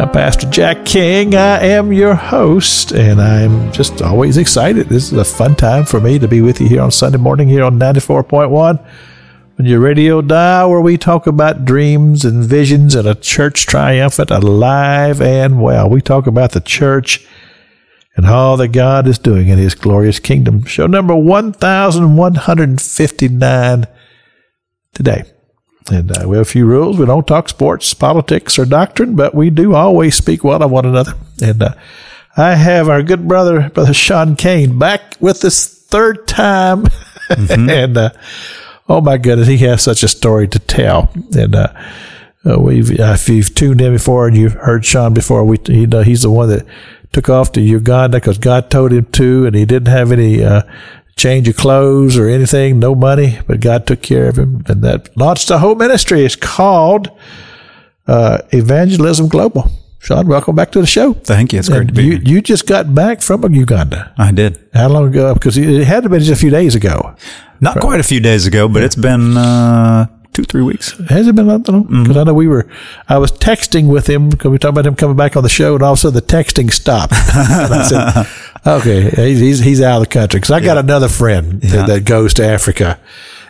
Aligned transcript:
I'm 0.00 0.12
Pastor 0.12 0.48
Jack 0.48 0.86
King. 0.86 1.34
I 1.34 1.58
am 1.58 1.92
your 1.92 2.14
host, 2.14 2.92
and 2.92 3.20
I'm 3.20 3.72
just 3.72 4.00
always 4.00 4.36
excited. 4.36 4.88
This 4.88 5.10
is 5.10 5.18
a 5.18 5.24
fun 5.24 5.56
time 5.56 5.84
for 5.84 5.98
me 5.98 6.20
to 6.20 6.28
be 6.28 6.40
with 6.40 6.60
you 6.60 6.68
here 6.68 6.82
on 6.82 6.92
Sunday 6.92 7.18
morning 7.18 7.48
here 7.48 7.64
on 7.64 7.80
94.1 7.80 8.86
on 9.58 9.66
your 9.66 9.80
radio 9.80 10.22
dial, 10.22 10.70
where 10.70 10.80
we 10.80 10.98
talk 10.98 11.26
about 11.26 11.64
dreams 11.64 12.24
and 12.24 12.44
visions 12.44 12.94
and 12.94 13.08
a 13.08 13.16
church 13.16 13.66
triumphant, 13.66 14.30
alive 14.30 15.20
and 15.20 15.60
well. 15.60 15.90
We 15.90 16.00
talk 16.00 16.28
about 16.28 16.52
the 16.52 16.60
church 16.60 17.26
and 18.14 18.24
all 18.24 18.56
that 18.58 18.68
God 18.68 19.08
is 19.08 19.18
doing 19.18 19.48
in 19.48 19.58
His 19.58 19.74
glorious 19.74 20.20
kingdom. 20.20 20.64
Show 20.64 20.86
number 20.86 21.16
1159 21.16 23.86
today. 24.94 25.24
And 25.90 26.16
uh, 26.16 26.28
we 26.28 26.36
have 26.36 26.46
a 26.46 26.50
few 26.50 26.66
rules. 26.66 26.98
We 26.98 27.06
don't 27.06 27.26
talk 27.26 27.48
sports, 27.48 27.94
politics, 27.94 28.58
or 28.58 28.66
doctrine, 28.66 29.16
but 29.16 29.34
we 29.34 29.50
do 29.50 29.74
always 29.74 30.14
speak 30.14 30.44
well 30.44 30.62
of 30.62 30.70
one 30.70 30.84
another. 30.84 31.14
And 31.42 31.62
uh, 31.62 31.74
I 32.36 32.54
have 32.54 32.88
our 32.88 33.02
good 33.02 33.26
brother, 33.26 33.70
Brother 33.70 33.94
Sean 33.94 34.36
Cain, 34.36 34.78
back 34.78 35.16
with 35.20 35.40
this 35.40 35.66
third 35.66 36.28
time. 36.28 36.86
and 37.28 37.96
uh, 37.96 38.10
oh 38.88 39.00
my 39.00 39.16
goodness, 39.16 39.48
he 39.48 39.58
has 39.58 39.82
such 39.82 40.02
a 40.02 40.08
story 40.08 40.46
to 40.48 40.58
tell. 40.58 41.10
And 41.36 41.54
uh, 41.54 41.72
uh, 42.48 42.58
we've 42.58 42.90
uh, 42.90 43.14
if 43.14 43.28
you've 43.28 43.54
tuned 43.54 43.80
in 43.80 43.92
before 43.92 44.28
and 44.28 44.36
you've 44.36 44.54
heard 44.54 44.84
Sean 44.84 45.14
before, 45.14 45.44
we 45.44 45.58
he, 45.64 45.86
uh, 45.86 46.02
he's 46.02 46.22
the 46.22 46.30
one 46.30 46.48
that 46.50 46.66
took 47.12 47.28
off 47.28 47.52
to 47.52 47.60
Uganda 47.60 48.18
because 48.18 48.38
God 48.38 48.70
told 48.70 48.92
him 48.92 49.06
to, 49.12 49.46
and 49.46 49.54
he 49.54 49.64
didn't 49.64 49.88
have 49.88 50.12
any 50.12 50.44
uh, 50.44 50.62
change 51.18 51.48
of 51.48 51.56
clothes 51.56 52.16
or 52.16 52.28
anything, 52.28 52.78
no 52.78 52.94
money, 52.94 53.38
but 53.46 53.60
God 53.60 53.86
took 53.86 54.00
care 54.00 54.28
of 54.28 54.38
him, 54.38 54.64
and 54.68 54.82
that 54.82 55.14
launched 55.16 55.50
a 55.50 55.58
whole 55.58 55.74
ministry. 55.74 56.24
It's 56.24 56.36
called 56.36 57.10
uh, 58.06 58.38
Evangelism 58.52 59.28
Global. 59.28 59.70
Sean, 60.00 60.28
welcome 60.28 60.54
back 60.54 60.70
to 60.72 60.80
the 60.80 60.86
show. 60.86 61.12
Thank 61.12 61.52
you. 61.52 61.58
It's 61.58 61.68
great 61.68 61.80
And 61.80 61.88
to 61.88 61.94
be 61.94 62.04
you, 62.04 62.10
here. 62.12 62.20
you 62.24 62.40
just 62.40 62.66
got 62.66 62.94
back 62.94 63.20
from 63.20 63.52
Uganda. 63.52 64.14
I 64.16 64.30
did. 64.30 64.58
How 64.72 64.88
long 64.88 65.08
ago? 65.08 65.34
Because 65.34 65.58
it 65.58 65.84
had 65.84 66.04
to 66.04 66.08
be 66.08 66.18
just 66.18 66.30
a 66.30 66.36
few 66.36 66.50
days 66.50 66.76
ago. 66.76 67.16
Not 67.60 67.80
quite 67.80 67.98
a 67.98 68.04
few 68.04 68.20
days 68.20 68.46
ago, 68.46 68.68
but 68.68 68.84
it's 68.84 68.94
been 68.94 69.36
uh, 69.36 70.06
two, 70.32 70.44
three 70.44 70.62
weeks. 70.62 70.96
Has 71.08 71.26
it 71.26 71.34
been 71.34 71.48
that 71.48 71.68
long? 71.68 71.84
Mm-hmm. 71.84 72.02
Because 72.04 72.16
I 72.16 72.22
know 72.22 72.32
we 72.34 72.46
were, 72.46 72.68
I 73.08 73.18
was 73.18 73.32
texting 73.32 73.88
with 73.88 74.06
him 74.08 74.28
because 74.28 74.52
we 74.52 74.58
talked 74.58 74.70
about 74.70 74.86
him 74.86 74.94
coming 74.94 75.16
back 75.16 75.36
on 75.36 75.42
the 75.42 75.48
show, 75.48 75.74
and 75.74 75.82
all 75.82 75.94
of 75.94 75.98
a 75.98 76.00
sudden 76.00 76.14
the 76.14 76.22
texting 76.22 76.72
stopped. 76.72 77.12
and 77.34 77.74
I 77.74 77.82
said, 77.82 78.57
okay, 78.66 79.10
he's, 79.10 79.40
he's, 79.40 79.58
he's 79.60 79.80
out 79.82 79.96
of 80.02 80.08
the 80.08 80.12
country. 80.12 80.38
Because 80.40 80.50
I 80.52 80.60
got 80.60 80.78
another 80.78 81.08
friend 81.08 81.62
Yeah. 81.62 81.70
that, 81.70 81.86
that 81.88 82.04
goes 82.04 82.34
to 82.34 82.46
Africa, 82.46 82.98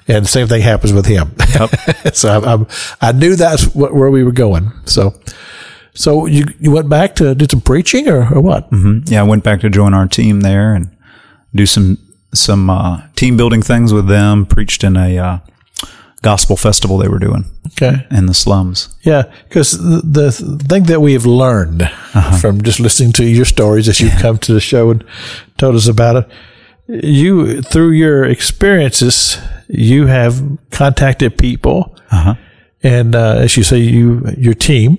and 0.06 0.24
the 0.24 0.28
same 0.28 0.46
thing 0.48 0.62
happens 0.62 0.92
with 0.92 1.06
him. 1.06 1.32
so 2.12 2.28
I, 2.40 2.52
I'm, 2.52 2.66
I 3.00 3.12
knew 3.12 3.36
that's 3.36 3.64
what, 3.74 3.94
where 3.94 4.10
we 4.10 4.22
were 4.24 4.32
going. 4.32 4.70
So, 4.84 5.14
so 5.94 6.26
you, 6.26 6.44
you 6.60 6.70
went 6.70 6.88
back 6.88 7.14
to 7.16 7.34
do 7.34 7.46
some 7.50 7.60
preaching 7.60 8.08
or, 8.08 8.32
or 8.34 8.40
what? 8.40 8.68
Yeah, 9.06 9.20
I 9.20 9.24
went 9.24 9.44
back 9.44 9.60
to 9.60 9.70
join 9.70 9.94
our 9.94 10.06
team 10.06 10.40
there 10.40 10.74
and 10.74 10.90
do 11.54 11.66
some 11.66 11.98
some 12.34 12.68
uh, 12.68 13.02
team 13.16 13.36
building 13.38 13.62
things 13.62 13.92
with 13.92 14.06
them. 14.06 14.44
Preached 14.46 14.84
in 14.84 14.96
a 14.96 15.18
uh, 15.18 15.38
gospel 16.22 16.56
festival 16.56 16.98
they 16.98 17.08
were 17.08 17.18
doing 17.20 17.44
Okay. 17.68 18.06
in 18.10 18.26
the 18.26 18.34
slums. 18.34 18.88
Yeah, 19.02 19.24
because 19.48 19.72
the, 19.78 20.00
the 20.02 20.64
thing 20.68 20.84
that 20.84 21.00
we 21.00 21.12
have 21.12 21.26
learned 21.26 21.88
from 22.40 22.62
just 22.62 22.80
listening 22.80 23.12
to 23.12 23.24
your 23.24 23.44
stories 23.44 23.88
as 23.88 24.00
you've 24.00 24.18
come 24.20 24.38
to 24.38 24.52
the 24.52 24.60
show 24.60 24.90
and 24.90 25.04
told 25.58 25.76
us 25.76 25.86
about 25.86 26.16
it, 26.16 26.28
you 27.04 27.62
through 27.62 27.90
your 27.92 28.24
experiences, 28.24 29.38
you 29.68 30.06
have 30.06 30.42
contacted 30.70 31.36
people, 31.38 31.94
and 32.82 33.14
uh, 33.14 33.36
as 33.44 33.56
you 33.56 33.62
say, 33.62 33.78
you 33.78 34.22
your 34.38 34.54
team, 34.54 34.96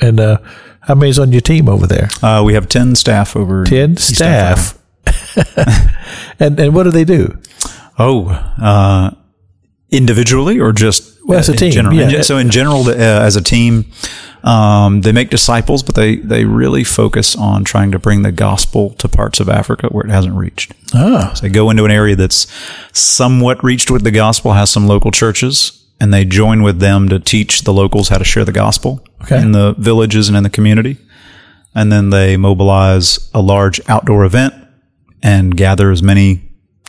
and 0.00 0.20
uh, 0.20 0.38
how 0.80 0.94
many's 0.94 1.18
on 1.18 1.32
your 1.32 1.40
team 1.40 1.68
over 1.68 1.86
there? 1.86 2.08
Uh, 2.22 2.42
we 2.46 2.54
have 2.54 2.68
ten 2.68 2.94
staff 2.94 3.34
over 3.36 3.64
Ten 3.64 3.96
staff, 3.96 4.78
and 6.40 6.58
and 6.60 6.74
what 6.74 6.84
do 6.84 6.90
they 6.90 7.04
do? 7.04 7.36
Oh, 7.98 8.28
uh, 8.62 9.10
individually 9.96 10.58
or 10.60 10.72
just 10.72 11.02
Well, 11.26 11.38
as 11.38 11.48
a 11.48 11.54
team, 11.56 11.72
General? 11.72 11.94
Yeah. 11.96 12.22
so 12.22 12.36
in 12.38 12.50
general, 12.50 12.82
the- 12.84 12.96
uh, 12.96 13.22
as 13.26 13.36
a 13.36 13.40
team, 13.42 13.84
um, 14.42 15.00
they 15.00 15.12
make 15.12 15.30
disciples, 15.30 15.82
but 15.82 15.94
they 15.94 16.16
they 16.16 16.44
really 16.44 16.84
focus 16.84 17.34
on 17.36 17.64
trying 17.64 17.92
to 17.92 17.98
bring 17.98 18.22
the 18.22 18.32
gospel 18.32 18.90
to 18.98 19.08
parts 19.08 19.40
of 19.40 19.48
Africa 19.48 19.86
where 19.88 20.04
it 20.04 20.10
hasn't 20.10 20.34
reached. 20.34 20.72
Ah, 20.94 21.32
So 21.34 21.42
they 21.42 21.48
go 21.48 21.70
into 21.70 21.84
an 21.84 21.90
area 21.90 22.14
that's 22.16 22.46
somewhat 22.92 23.62
reached 23.64 23.90
with 23.90 24.02
the 24.04 24.10
gospel, 24.10 24.52
has 24.52 24.70
some 24.70 24.86
local 24.86 25.10
churches, 25.10 25.72
and 26.00 26.12
they 26.12 26.24
join 26.26 26.62
with 26.62 26.78
them 26.80 27.08
to 27.08 27.18
teach 27.18 27.62
the 27.62 27.72
locals 27.72 28.08
how 28.10 28.18
to 28.18 28.24
share 28.24 28.44
the 28.44 28.52
gospel 28.52 29.00
Okay. 29.22 29.40
in 29.40 29.52
the 29.52 29.74
villages 29.78 30.28
and 30.28 30.36
in 30.36 30.42
the 30.42 30.50
community. 30.50 30.96
And 31.74 31.90
then 31.90 32.10
they 32.10 32.36
mobilize 32.36 33.30
a 33.32 33.40
large 33.40 33.80
outdoor 33.88 34.24
event 34.24 34.52
and 35.22 35.56
gather 35.56 35.90
as 35.90 36.02
many 36.02 36.42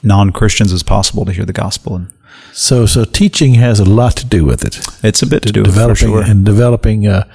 non 0.04 0.32
Christians 0.32 0.74
as 0.74 0.84
possible 0.84 1.24
to 1.26 1.32
hear 1.32 1.46
the 1.46 1.54
gospel. 1.54 1.96
And 1.96 2.08
so 2.54 2.86
so 2.86 3.04
teaching 3.06 3.56
has 3.56 3.80
a 3.80 3.86
lot 3.86 4.16
to 4.18 4.26
do 4.26 4.46
with 4.46 4.64
it. 4.64 4.80
it's 5.04 5.22
a 5.22 5.28
bit 5.28 5.44
to 5.44 5.52
do 5.52 5.62
with 5.62 5.74
developing 5.74 6.08
sure. 6.10 6.22
and 6.24 6.46
developing 6.46 7.08
uh, 7.08 7.28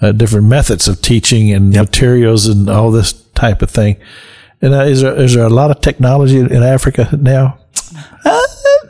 uh, 0.00 0.12
different 0.12 0.46
methods 0.46 0.88
of 0.88 1.00
teaching 1.00 1.52
and 1.52 1.70
materials 1.72 2.46
and 2.46 2.68
all 2.68 2.90
this 2.90 3.12
type 3.34 3.62
of 3.62 3.70
thing. 3.70 3.96
And 4.60 4.74
uh, 4.74 4.84
is 4.84 5.00
there 5.02 5.14
is 5.16 5.34
there 5.34 5.44
a 5.46 5.50
lot 5.50 5.70
of 5.70 5.80
technology 5.80 6.38
in 6.38 6.62
Africa 6.62 7.08
now? 7.20 7.58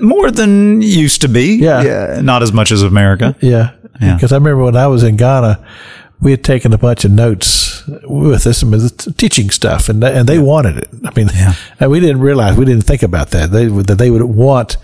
More 0.01 0.31
than 0.31 0.81
used 0.81 1.23
to 1.23 1.29
be. 1.29 1.57
Yeah. 1.57 2.21
Not 2.23 2.43
as 2.43 2.53
much 2.53 2.71
as 2.71 2.83
America. 2.83 3.35
Yeah, 3.41 3.73
Yeah. 4.01 4.15
because 4.15 4.33
I 4.33 4.37
remember 4.37 4.63
when 4.65 4.77
I 4.77 4.87
was 4.87 5.03
in 5.03 5.17
Ghana, 5.17 5.59
we 6.21 6.31
had 6.31 6.45
taken 6.45 6.73
a 6.73 6.79
bunch 6.79 7.05
of 7.05 7.11
notes 7.11 7.83
with 8.05 8.45
this 8.45 8.63
with 8.63 9.17
teaching 9.17 9.51
stuff, 9.51 9.89
and 9.89 10.03
they, 10.03 10.13
and 10.17 10.29
they 10.29 10.39
wanted 10.39 10.77
it. 10.79 10.89
I 11.05 11.11
mean, 11.17 11.29
and 11.81 11.91
we 11.91 11.99
didn't 12.01 12.21
realize 12.21 12.57
we 12.57 12.65
didn't 12.65 12.85
think 12.85 13.03
about 13.03 13.31
that 13.31 13.51
they 13.51 13.67
that 13.67 13.99
they 13.99 14.11
would 14.11 14.23
want 14.23 14.77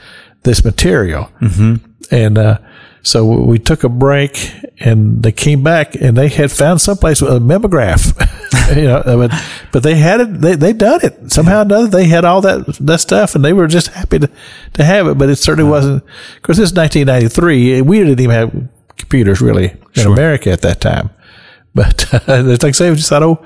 this 0.44 0.64
material, 0.64 1.30
mm-hmm. 1.40 1.76
and 2.10 2.38
uh, 2.38 2.58
so 3.02 3.24
we 3.24 3.58
took 3.58 3.84
a 3.84 3.88
break, 3.88 4.50
and 4.78 5.22
they 5.22 5.32
came 5.32 5.62
back, 5.62 5.94
and 5.94 6.16
they 6.16 6.28
had 6.28 6.50
found 6.52 6.80
someplace 6.80 7.20
with 7.20 7.32
a 7.32 7.40
mimeograph, 7.40 8.06
you 8.76 8.84
know, 8.84 9.02
but 9.04 9.32
but 9.72 9.82
they 9.82 9.96
had 9.96 10.20
it, 10.20 10.40
they 10.40 10.54
they 10.54 10.72
done 10.72 11.00
it 11.02 11.32
somehow 11.32 11.58
or 11.58 11.62
another. 11.62 11.88
They 11.88 12.06
had 12.06 12.24
all 12.24 12.40
that 12.42 12.66
that 12.80 13.00
stuff, 13.00 13.34
and 13.34 13.44
they 13.44 13.52
were 13.52 13.66
just 13.66 13.88
happy 13.88 14.20
to 14.20 14.30
to 14.74 14.84
have 14.84 15.06
it, 15.06 15.18
but 15.18 15.28
it 15.28 15.36
certainly 15.36 15.70
wasn't. 15.70 16.02
Of 16.02 16.42
course, 16.42 16.58
this 16.58 16.70
is 16.70 16.76
1993. 16.76 17.82
We 17.82 17.98
didn't 17.98 18.20
even 18.20 18.30
have 18.34 18.68
computers 18.96 19.40
really 19.40 19.76
in 19.94 20.06
America 20.06 20.50
at 20.50 20.62
that 20.62 20.80
time. 20.80 21.10
But 21.74 22.12
uh, 22.14 22.44
it's 22.46 22.62
like 22.62 22.74
say, 22.74 22.90
we 22.90 22.96
just 22.96 23.08
thought, 23.08 23.22
oh, 23.22 23.44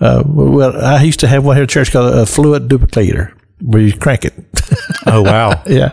uh, 0.00 0.22
well, 0.26 0.84
I 0.84 1.02
used 1.02 1.20
to 1.20 1.28
have 1.28 1.44
one 1.44 1.56
here 1.56 1.62
at 1.64 1.68
church 1.68 1.92
called 1.92 2.12
a 2.14 2.26
fluid 2.26 2.68
duplicator 2.68 3.32
where 3.60 3.82
you 3.82 3.96
crank 3.96 4.24
it. 4.24 4.34
Oh, 5.14 5.22
wow. 5.22 5.62
yeah. 5.66 5.90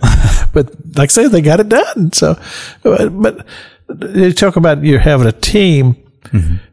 But 0.54 0.72
like 0.98 1.10
I 1.10 1.14
say, 1.14 1.28
they 1.28 1.42
got 1.42 1.60
it 1.60 1.70
done. 1.70 2.12
So, 2.14 2.40
but 2.84 3.46
you 4.16 4.34
talk 4.34 4.56
about 4.56 4.84
you 4.84 4.98
having 5.00 5.28
a 5.28 5.32
team. 5.32 5.96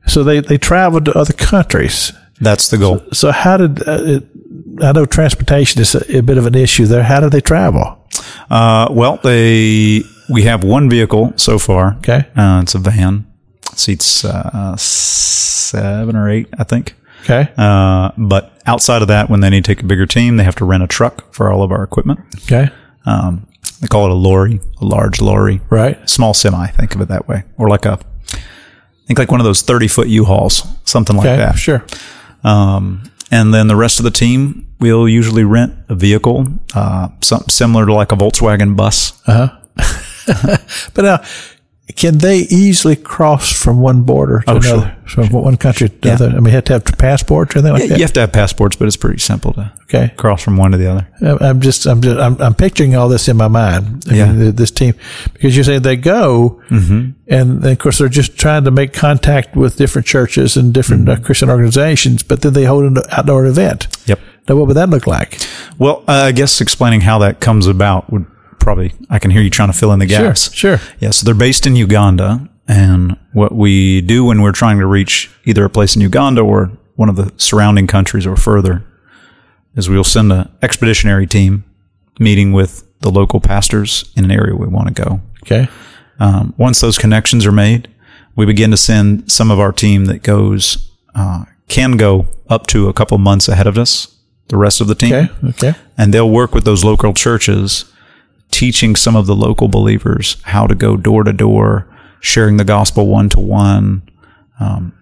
So 0.06 0.24
they, 0.24 0.40
they 0.40 0.58
traveled 0.58 1.04
to 1.04 1.12
other 1.16 1.32
countries. 1.34 2.12
That's 2.40 2.68
the 2.70 2.78
goal. 2.78 3.00
So 3.12 3.30
how 3.30 3.56
did, 3.58 3.86
uh, 3.86 3.98
it, 4.02 4.24
I 4.82 4.90
know 4.92 5.06
transportation 5.06 5.80
is 5.80 5.94
a, 5.94 6.18
a 6.18 6.22
bit 6.22 6.38
of 6.38 6.46
an 6.46 6.54
issue 6.56 6.86
there. 6.86 7.04
How 7.04 7.20
did 7.20 7.30
they 7.30 7.40
travel? 7.40 7.98
Uh, 8.50 8.88
well, 8.90 9.18
they 9.22 10.02
we 10.28 10.42
have 10.42 10.64
one 10.64 10.88
vehicle 10.90 11.32
so 11.36 11.58
far. 11.58 11.94
Okay. 11.98 12.26
uh, 12.34 12.60
it's 12.62 12.74
a 12.74 12.78
van, 12.78 13.24
seats 13.74 14.24
uh, 14.24 14.74
seven 14.76 16.16
or 16.16 16.28
eight, 16.30 16.48
I 16.58 16.64
think. 16.64 16.94
Okay. 17.22 17.48
Uh, 17.56 18.10
but 18.18 18.52
outside 18.66 19.02
of 19.02 19.08
that, 19.08 19.30
when 19.30 19.40
they 19.40 19.50
need 19.50 19.64
to 19.64 19.74
take 19.74 19.82
a 19.82 19.86
bigger 19.86 20.06
team, 20.06 20.36
they 20.36 20.44
have 20.44 20.56
to 20.56 20.64
rent 20.64 20.82
a 20.82 20.86
truck 20.86 21.32
for 21.32 21.50
all 21.52 21.62
of 21.62 21.70
our 21.72 21.82
equipment. 21.82 22.20
Okay. 22.44 22.68
Um, 23.06 23.46
they 23.80 23.86
call 23.88 24.04
it 24.06 24.10
a 24.10 24.14
lorry, 24.14 24.60
a 24.80 24.84
large 24.84 25.20
lorry, 25.20 25.60
Right. 25.70 26.08
small 26.08 26.34
semi. 26.34 26.66
Think 26.68 26.94
of 26.94 27.00
it 27.00 27.08
that 27.08 27.26
way, 27.28 27.44
or 27.58 27.68
like 27.68 27.84
a, 27.86 27.98
think 29.06 29.18
like 29.18 29.30
one 29.30 29.40
of 29.40 29.44
those 29.44 29.62
thirty 29.62 29.88
foot 29.88 30.08
U-Hauls, 30.08 30.64
something 30.84 31.16
like 31.16 31.26
Okay. 31.26 31.36
that. 31.36 31.58
Sure. 31.58 31.84
Um, 32.44 33.02
and 33.30 33.52
then 33.54 33.66
the 33.66 33.76
rest 33.76 33.98
of 33.98 34.04
the 34.04 34.10
team, 34.10 34.66
we'll 34.78 35.08
usually 35.08 35.42
rent 35.44 35.74
a 35.88 35.94
vehicle, 35.94 36.46
uh, 36.74 37.08
something 37.22 37.48
similar 37.48 37.86
to 37.86 37.92
like 37.94 38.12
a 38.12 38.16
Volkswagen 38.16 38.76
bus. 38.76 39.12
But 40.94 41.02
now, 41.02 41.20
can 41.96 42.18
they 42.18 42.38
easily 42.38 42.96
cross 42.96 43.52
from 43.52 43.78
one 43.80 44.02
border 44.02 44.42
to 44.46 44.52
Oh, 44.52 44.60
sure. 44.60 44.74
another, 44.74 44.96
from 45.06 45.28
one 45.28 45.56
country 45.56 45.88
to 45.88 45.94
Yeah. 46.02 46.14
another? 46.16 46.28
I 46.30 46.34
mean, 46.40 46.46
you 46.46 46.50
have 46.52 46.64
to 46.64 46.72
have 46.74 46.84
passports 46.96 47.54
or 47.54 47.58
anything 47.58 47.72
like 47.74 47.82
Yeah, 47.82 47.88
that. 47.88 47.98
you 47.98 48.04
have 48.04 48.12
to 48.14 48.20
have 48.20 48.32
passports, 48.32 48.76
but 48.76 48.86
it's 48.86 48.96
pretty 48.96 49.18
simple 49.18 49.52
to 49.54 49.72
Okay. 49.92 50.12
cross 50.16 50.40
from 50.42 50.56
one 50.56 50.70
to 50.70 50.78
the 50.78 50.86
other. 50.90 51.08
I'm- 51.42 51.60
just, 51.60 51.84
I'm 51.86 52.00
just, 52.00 52.18
I'm, 52.18 52.36
I'm 52.40 52.54
picturing 52.54 52.94
all 52.96 53.08
this 53.08 53.28
in 53.28 53.36
my 53.36 53.48
mind. 53.48 54.04
I 54.10 54.14
Yeah. 54.14 54.32
mean, 54.32 54.54
this 54.54 54.70
team, 54.70 54.94
because 55.34 55.54
you're 55.56 55.64
saying 55.64 55.82
they 55.82 55.96
go, 55.96 56.60
Mm-hmm. 56.70 57.10
and, 57.28 57.62
then 57.62 57.72
of 57.72 57.78
course 57.78 57.98
they're 57.98 58.08
just 58.08 58.38
trying 58.38 58.64
to 58.64 58.70
make 58.70 58.92
contact 58.94 59.54
with 59.56 59.76
different 59.76 60.06
churches 60.06 60.56
and 60.56 60.72
different 60.72 61.02
Mm-hmm. 61.06 61.22
uh, 61.22 61.24
Christian 61.26 61.50
organizations, 61.50 62.22
but 62.22 62.40
then 62.42 62.52
they 62.54 62.64
hold 62.64 62.84
an 62.84 62.96
outdoor 63.10 63.44
event. 63.44 63.88
Yep. 64.06 64.18
Now, 64.48 64.56
what 64.56 64.66
would 64.68 64.76
that 64.76 64.88
look 64.90 65.06
like? 65.06 65.38
Well, 65.78 66.02
uh, 66.08 66.12
I 66.12 66.32
guess 66.32 66.60
explaining 66.60 67.02
how 67.02 67.18
that 67.18 67.40
comes 67.40 67.66
about 67.66 68.10
would 68.12 68.26
probably, 68.62 68.92
I 69.10 69.18
can 69.18 69.30
hear 69.30 69.42
you 69.42 69.50
trying 69.50 69.70
to 69.70 69.76
fill 69.78 69.92
in 69.92 69.98
the 69.98 70.06
gaps. 70.06 70.52
Sure, 70.52 70.78
sure. 70.78 70.88
Yeah, 71.00 71.10
so 71.10 71.24
they're 71.24 71.34
based 71.34 71.66
in 71.66 71.76
Uganda. 71.76 72.48
And 72.68 73.18
what 73.32 73.52
we 73.54 74.00
do 74.00 74.24
when 74.24 74.40
we're 74.40 74.52
trying 74.52 74.78
to 74.78 74.86
reach 74.86 75.30
either 75.44 75.64
a 75.64 75.70
place 75.70 75.96
in 75.96 76.00
Uganda 76.02 76.42
or 76.42 76.70
one 76.96 77.08
of 77.08 77.16
the 77.16 77.32
surrounding 77.36 77.86
countries 77.86 78.26
or 78.26 78.36
further 78.36 78.84
is 79.74 79.88
we'll 79.88 80.04
send 80.04 80.32
an 80.32 80.48
expeditionary 80.62 81.26
team 81.26 81.64
meeting 82.20 82.52
with 82.52 82.84
the 83.00 83.10
local 83.10 83.40
pastors 83.40 84.12
in 84.16 84.24
an 84.24 84.30
area 84.30 84.54
we 84.54 84.68
want 84.68 84.94
to 84.94 85.02
go. 85.02 85.20
Okay. 85.44 85.68
Um, 86.20 86.54
once 86.56 86.80
those 86.80 86.98
connections 86.98 87.44
are 87.46 87.52
made, 87.52 87.88
we 88.36 88.46
begin 88.46 88.70
to 88.70 88.76
send 88.76 89.30
some 89.32 89.50
of 89.50 89.58
our 89.58 89.72
team 89.72 90.04
that 90.04 90.22
goes, 90.22 90.90
uh, 91.14 91.44
can 91.68 91.96
go 91.96 92.28
up 92.48 92.66
to 92.68 92.88
a 92.88 92.92
couple 92.92 93.18
months 93.18 93.48
ahead 93.48 93.66
of 93.66 93.76
us, 93.76 94.14
the 94.48 94.56
rest 94.56 94.80
of 94.80 94.86
the 94.86 94.94
team 94.94 95.12
Okay. 95.14 95.30
Okay. 95.48 95.74
and 95.98 96.14
they'll 96.14 96.30
work 96.30 96.54
with 96.54 96.64
those 96.64 96.84
local 96.84 97.12
churches, 97.12 97.86
teaching 98.52 98.94
some 98.94 99.16
of 99.16 99.26
the 99.26 99.34
local 99.34 99.66
believers 99.66 100.36
how 100.44 100.68
to 100.68 100.74
go 100.76 100.96
door 100.96 101.24
to 101.24 101.32
door, 101.32 101.88
sharing 102.20 102.56
the 102.58 102.64
gospel 102.64 103.08
one 103.08 103.28
to 103.30 103.40
one, 103.40 104.02
um, 104.60 104.92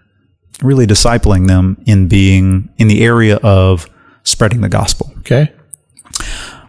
really 0.62 0.86
discipling 0.86 1.48
them 1.48 1.76
in 1.86 2.08
being 2.08 2.70
in 2.78 2.88
the 2.88 3.02
area 3.04 3.36
of 3.42 3.86
spreading 4.24 4.62
the 4.62 4.68
gospel. 4.68 5.12
Okay. 5.18 5.52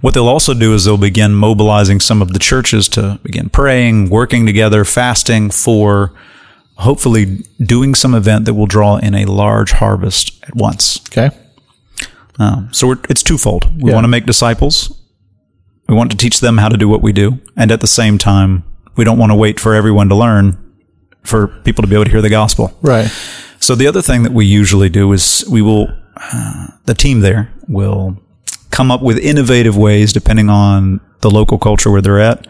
What 0.02 0.14
they'll 0.16 0.28
also 0.28 0.54
do 0.54 0.74
is 0.74 0.86
they'll 0.86 0.98
begin 0.98 1.34
mobilizing 1.34 2.00
some 2.00 2.22
of 2.22 2.34
the 2.34 2.40
churches 2.40 2.90
to 2.90 3.20
begin 3.24 3.50
praying, 3.50 4.10
working 4.10 4.46
together, 4.46 4.84
fasting 4.84 5.52
for 5.52 6.14
hopefully 6.78 7.44
doing 7.64 7.94
some 7.94 8.16
event 8.16 8.46
that 8.46 8.56
will 8.56 8.66
draw 8.66 8.98
in 8.98 9.14
a 9.14 9.26
large 9.26 9.74
harvest 9.74 10.44
at 10.44 10.56
once. 10.56 11.00
Okay. 11.10 11.30
Um, 12.40 12.70
so 12.72 12.88
we're, 12.88 12.98
it's 13.10 13.22
twofold. 13.22 13.70
We 13.82 13.90
Yeah. 13.92 13.96
want 13.96 14.06
to 14.06 14.08
make 14.10 14.26
disciples. 14.26 14.92
We 15.92 15.98
want 15.98 16.10
to 16.12 16.16
teach 16.16 16.40
them 16.40 16.58
how 16.58 16.70
to 16.70 16.78
do 16.78 16.88
what 16.88 17.02
we 17.02 17.12
do. 17.12 17.42
And 17.58 17.70
at 17.70 17.82
the 17.82 17.86
same 17.86 18.18
time, 18.18 18.64
we 18.96 19.04
don't 19.04 19.18
want 19.18 19.34
to 19.34 19.36
wait 19.36 19.60
for 19.60 19.74
everyone 19.74 20.08
to 20.08 20.16
learn 20.16 20.58
for 21.24 21.48
people 21.66 21.82
to 21.82 21.88
be 21.90 21.96
able 21.96 22.06
to 22.06 22.12
hear 22.12 22.22
the 22.22 22.30
gospel. 22.30 22.74
Right. 22.82 23.08
So 23.60 23.76
the 23.76 23.88
other 23.88 24.02
thing 24.02 24.24
that 24.24 24.32
we 24.32 24.46
usually 24.46 24.88
do 24.88 25.12
is 25.12 25.44
we 25.52 25.62
will, 25.62 25.90
uh, 26.16 26.68
the 26.86 26.94
team 26.94 27.20
there 27.20 27.54
will 27.68 28.18
come 28.70 28.90
up 28.90 29.02
with 29.02 29.18
innovative 29.18 29.76
ways, 29.76 30.14
depending 30.14 30.50
on 30.50 31.02
the 31.20 31.30
local 31.30 31.60
culture 31.60 31.92
where 31.92 32.02
they're 32.02 32.22
at, 32.22 32.48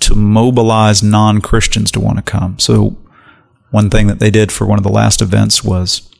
to 0.00 0.14
mobilize 0.14 1.02
non 1.02 1.42
Christians 1.42 1.90
to 1.90 2.00
want 2.00 2.16
to 2.16 2.22
come. 2.22 2.58
So 2.58 2.96
one 3.70 3.90
thing 3.90 4.06
that 4.06 4.18
they 4.18 4.30
did 4.30 4.50
for 4.50 4.66
one 4.66 4.78
of 4.78 4.82
the 4.82 4.90
last 4.90 5.20
events 5.20 5.62
was 5.62 6.10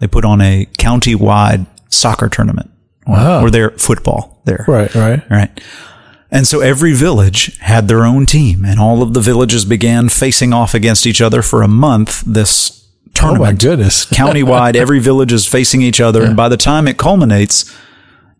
they 0.00 0.08
put 0.08 0.24
on 0.24 0.40
a 0.40 0.66
county-wide 0.78 1.66
soccer 1.88 2.28
tournament 2.28 2.72
or, 3.06 3.44
or 3.44 3.50
their 3.50 3.70
football 3.70 4.31
there. 4.44 4.64
Right. 4.68 4.94
Right. 4.94 5.22
Right. 5.30 5.60
And 6.30 6.46
so 6.46 6.60
every 6.60 6.94
village 6.94 7.58
had 7.58 7.88
their 7.88 8.04
own 8.04 8.24
team, 8.24 8.64
and 8.64 8.80
all 8.80 9.02
of 9.02 9.12
the 9.12 9.20
villages 9.20 9.64
began 9.66 10.08
facing 10.08 10.52
off 10.54 10.72
against 10.72 11.06
each 11.06 11.20
other 11.20 11.42
for 11.42 11.62
a 11.62 11.68
month. 11.68 12.22
This 12.26 12.78
Oh 12.78 13.26
my 13.26 13.30
tournament, 13.30 13.60
goodness. 13.60 14.06
countywide, 14.10 14.74
every 14.74 14.98
village 14.98 15.32
is 15.32 15.46
facing 15.46 15.82
each 15.82 16.00
other, 16.00 16.24
and 16.24 16.34
by 16.36 16.48
the 16.48 16.56
time 16.56 16.88
it 16.88 16.96
culminates, 16.96 17.70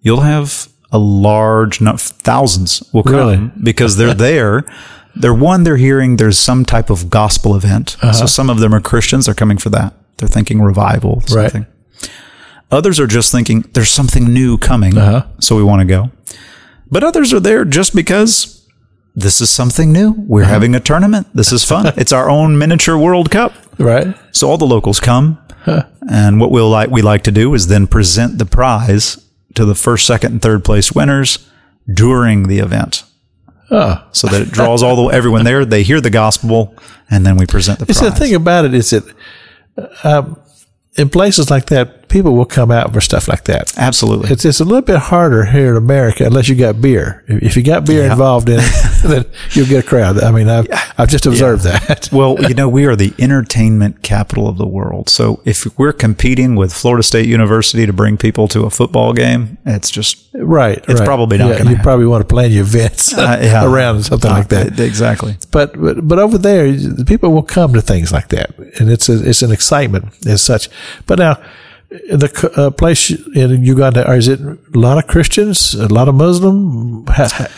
you'll 0.00 0.20
have 0.22 0.69
a 0.90 0.99
large 0.99 1.81
no, 1.82 1.96
thousands 1.99 2.82
will 2.93 3.02
come 3.02 3.14
Really? 3.14 3.50
because 3.62 3.96
they're 3.99 4.14
there. 4.31 4.64
They're 5.14 5.34
one, 5.34 5.64
they're 5.64 5.76
hearing 5.76 6.16
there's 6.16 6.38
some 6.38 6.64
type 6.64 6.88
of 6.88 7.10
gospel 7.10 7.54
event. 7.54 7.99
Uh-huh. 8.00 8.12
So 8.14 8.26
some 8.26 8.49
of 8.49 8.60
them 8.60 8.75
are 8.75 8.81
Christians. 8.81 9.26
They're 9.26 9.34
coming 9.34 9.58
for 9.58 9.69
that. 9.69 9.93
They're 10.16 10.28
thinking 10.28 10.62
revival, 10.62 11.22
Right. 11.31 11.52
Others 12.72 12.98
are 12.98 13.06
just 13.06 13.30
thinking 13.30 13.62
there's 13.74 13.90
something 13.90 14.24
new 14.32 14.58
coming, 14.58 14.96
Uh-huh. 14.98 15.26
so 15.40 15.54
we 15.56 15.62
want 15.62 15.80
to 15.80 15.84
go. 15.86 16.10
But 16.90 17.04
others 17.04 17.32
are 17.32 17.40
there 17.40 17.64
just 17.64 17.94
because 17.94 18.66
this 19.14 19.40
is 19.40 19.50
something 19.50 19.92
new. 19.92 20.14
We're 20.26 20.42
Uh-huh. 20.42 20.52
having 20.52 20.74
a 20.74 20.80
tournament. 20.80 21.26
This 21.34 21.52
is 21.52 21.64
fun. 21.64 21.86
it's 21.96 22.12
our 22.12 22.28
own 22.30 22.58
miniature 22.58 22.96
World 22.98 23.30
Cup. 23.30 23.52
Right. 23.78 24.14
So 24.32 24.48
all 24.50 24.58
the 24.58 24.66
locals 24.66 25.00
come, 25.00 25.38
and 26.10 26.40
what 26.40 26.50
we'll 26.50 26.70
like 26.70 26.90
we 26.90 27.02
like 27.02 27.22
to 27.24 27.30
do 27.30 27.54
is 27.54 27.66
then 27.69 27.86
present 27.86 28.38
the 28.38 28.44
prize 28.46 29.18
to 29.54 29.64
the 29.64 29.75
first, 29.75 30.06
second, 30.06 30.32
and 30.32 30.42
third 30.42 30.64
place 30.64 30.92
winners 30.92 31.38
during 31.92 32.48
the 32.48 32.58
event. 32.58 33.04
Oh. 33.70 34.02
So 34.12 34.26
that 34.28 34.40
it 34.42 34.50
draws 34.50 34.82
all 34.82 34.96
the 34.96 35.14
everyone 35.14 35.44
there. 35.44 35.64
They 35.64 35.82
hear 35.82 36.00
the 36.00 36.10
gospel, 36.10 36.75
and 37.10 37.25
then 37.26 37.36
we 37.36 37.46
present 37.46 37.78
the 37.78 37.86
See, 37.92 38.00
prize. 38.00 38.12
the 38.12 38.18
thing 38.18 38.34
about 38.34 38.64
it 38.64 38.75
is 38.75 38.90
that 38.90 39.04
um, 40.04 40.36
in 40.96 41.08
places 41.08 41.50
like 41.50 41.66
that, 41.66 42.01
people 42.12 42.35
will 42.37 42.44
come 42.44 42.70
out 42.70 42.93
for 42.93 43.00
stuff 43.00 43.26
like 43.26 43.44
that. 43.44 43.73
Absolutely. 43.76 44.31
It's 44.31 44.44
it's 44.44 44.61
a 44.61 44.64
little 44.64 44.82
bit 44.82 44.99
harder 44.99 45.47
here 45.47 45.70
in 45.73 45.76
America 45.76 46.25
unless 46.26 46.49
you 46.49 46.55
got 46.55 46.81
beer. 46.81 47.25
If 47.26 47.43
if 47.43 47.56
you 47.56 47.62
got 47.64 47.87
beer 47.87 48.05
involved 48.11 48.49
in 48.49 48.61
it, 48.61 49.03
then 49.03 49.25
you'll 49.53 49.67
get 49.67 49.85
a 49.85 49.88
crowd. 49.88 50.23
I 50.23 50.31
mean, 50.31 50.49
I've 50.49 50.69
I've 50.99 51.09
just 51.09 51.26
observed 51.26 51.64
that. 51.64 52.09
Well, 52.12 52.37
you 52.49 52.55
know, 52.61 52.69
we 52.69 52.85
are 52.87 52.94
the 52.94 53.12
entertainment 53.19 54.03
capital 54.03 54.47
of 54.49 54.59
the 54.59 54.67
world. 54.67 55.09
So 55.09 55.41
if 55.44 55.67
we're 55.79 55.93
competing 55.93 56.55
with 56.55 56.73
Florida 56.73 57.03
State 57.03 57.26
University 57.26 57.87
to 57.87 57.93
bring 57.93 58.17
people 58.17 58.47
to 58.49 58.62
a 58.64 58.70
football 58.70 59.12
game, 59.14 59.59
it's 59.64 59.91
just 59.91 60.29
Right. 60.35 60.79
It's 60.88 61.00
right. 61.00 61.05
probably 61.06 61.37
not 61.38 61.50
Yeah, 61.50 61.59
You 61.59 61.64
happen. 61.64 61.82
probably 61.82 62.06
want 62.06 62.26
to 62.26 62.35
plan 62.35 62.50
your 62.53 62.62
events 62.62 63.12
Uh, 63.17 63.38
yeah. 63.43 63.64
around 63.70 64.03
something 64.05 64.31
like 64.31 64.49
that. 64.49 64.79
Uh, 64.81 64.82
exactly. 64.82 65.37
But, 65.50 65.79
but 65.81 66.06
but 66.09 66.19
over 66.19 66.38
there, 66.38 66.73
people 67.06 67.32
will 67.32 67.43
come 67.43 67.73
to 67.75 67.82
things 67.82 68.12
like 68.12 68.29
that, 68.29 68.50
and 68.81 68.91
it's 68.91 69.09
a, 69.09 69.29
it's 69.29 69.43
an 69.43 69.53
excitement 69.53 70.06
as 70.26 70.41
such. 70.43 70.69
But 71.06 71.19
now, 71.19 71.37
the 72.08 72.52
uh, 72.56 72.70
place 72.70 73.10
in 73.10 73.64
Uganda, 73.64 74.10
is 74.12 74.28
it 74.28 74.40
a 74.40 74.56
lot 74.78 74.98
of 74.98 75.06
Christians, 75.06 75.74
a 75.74 75.88
lot 75.88 76.08
of 76.08 76.14
Muslim, 76.14 77.04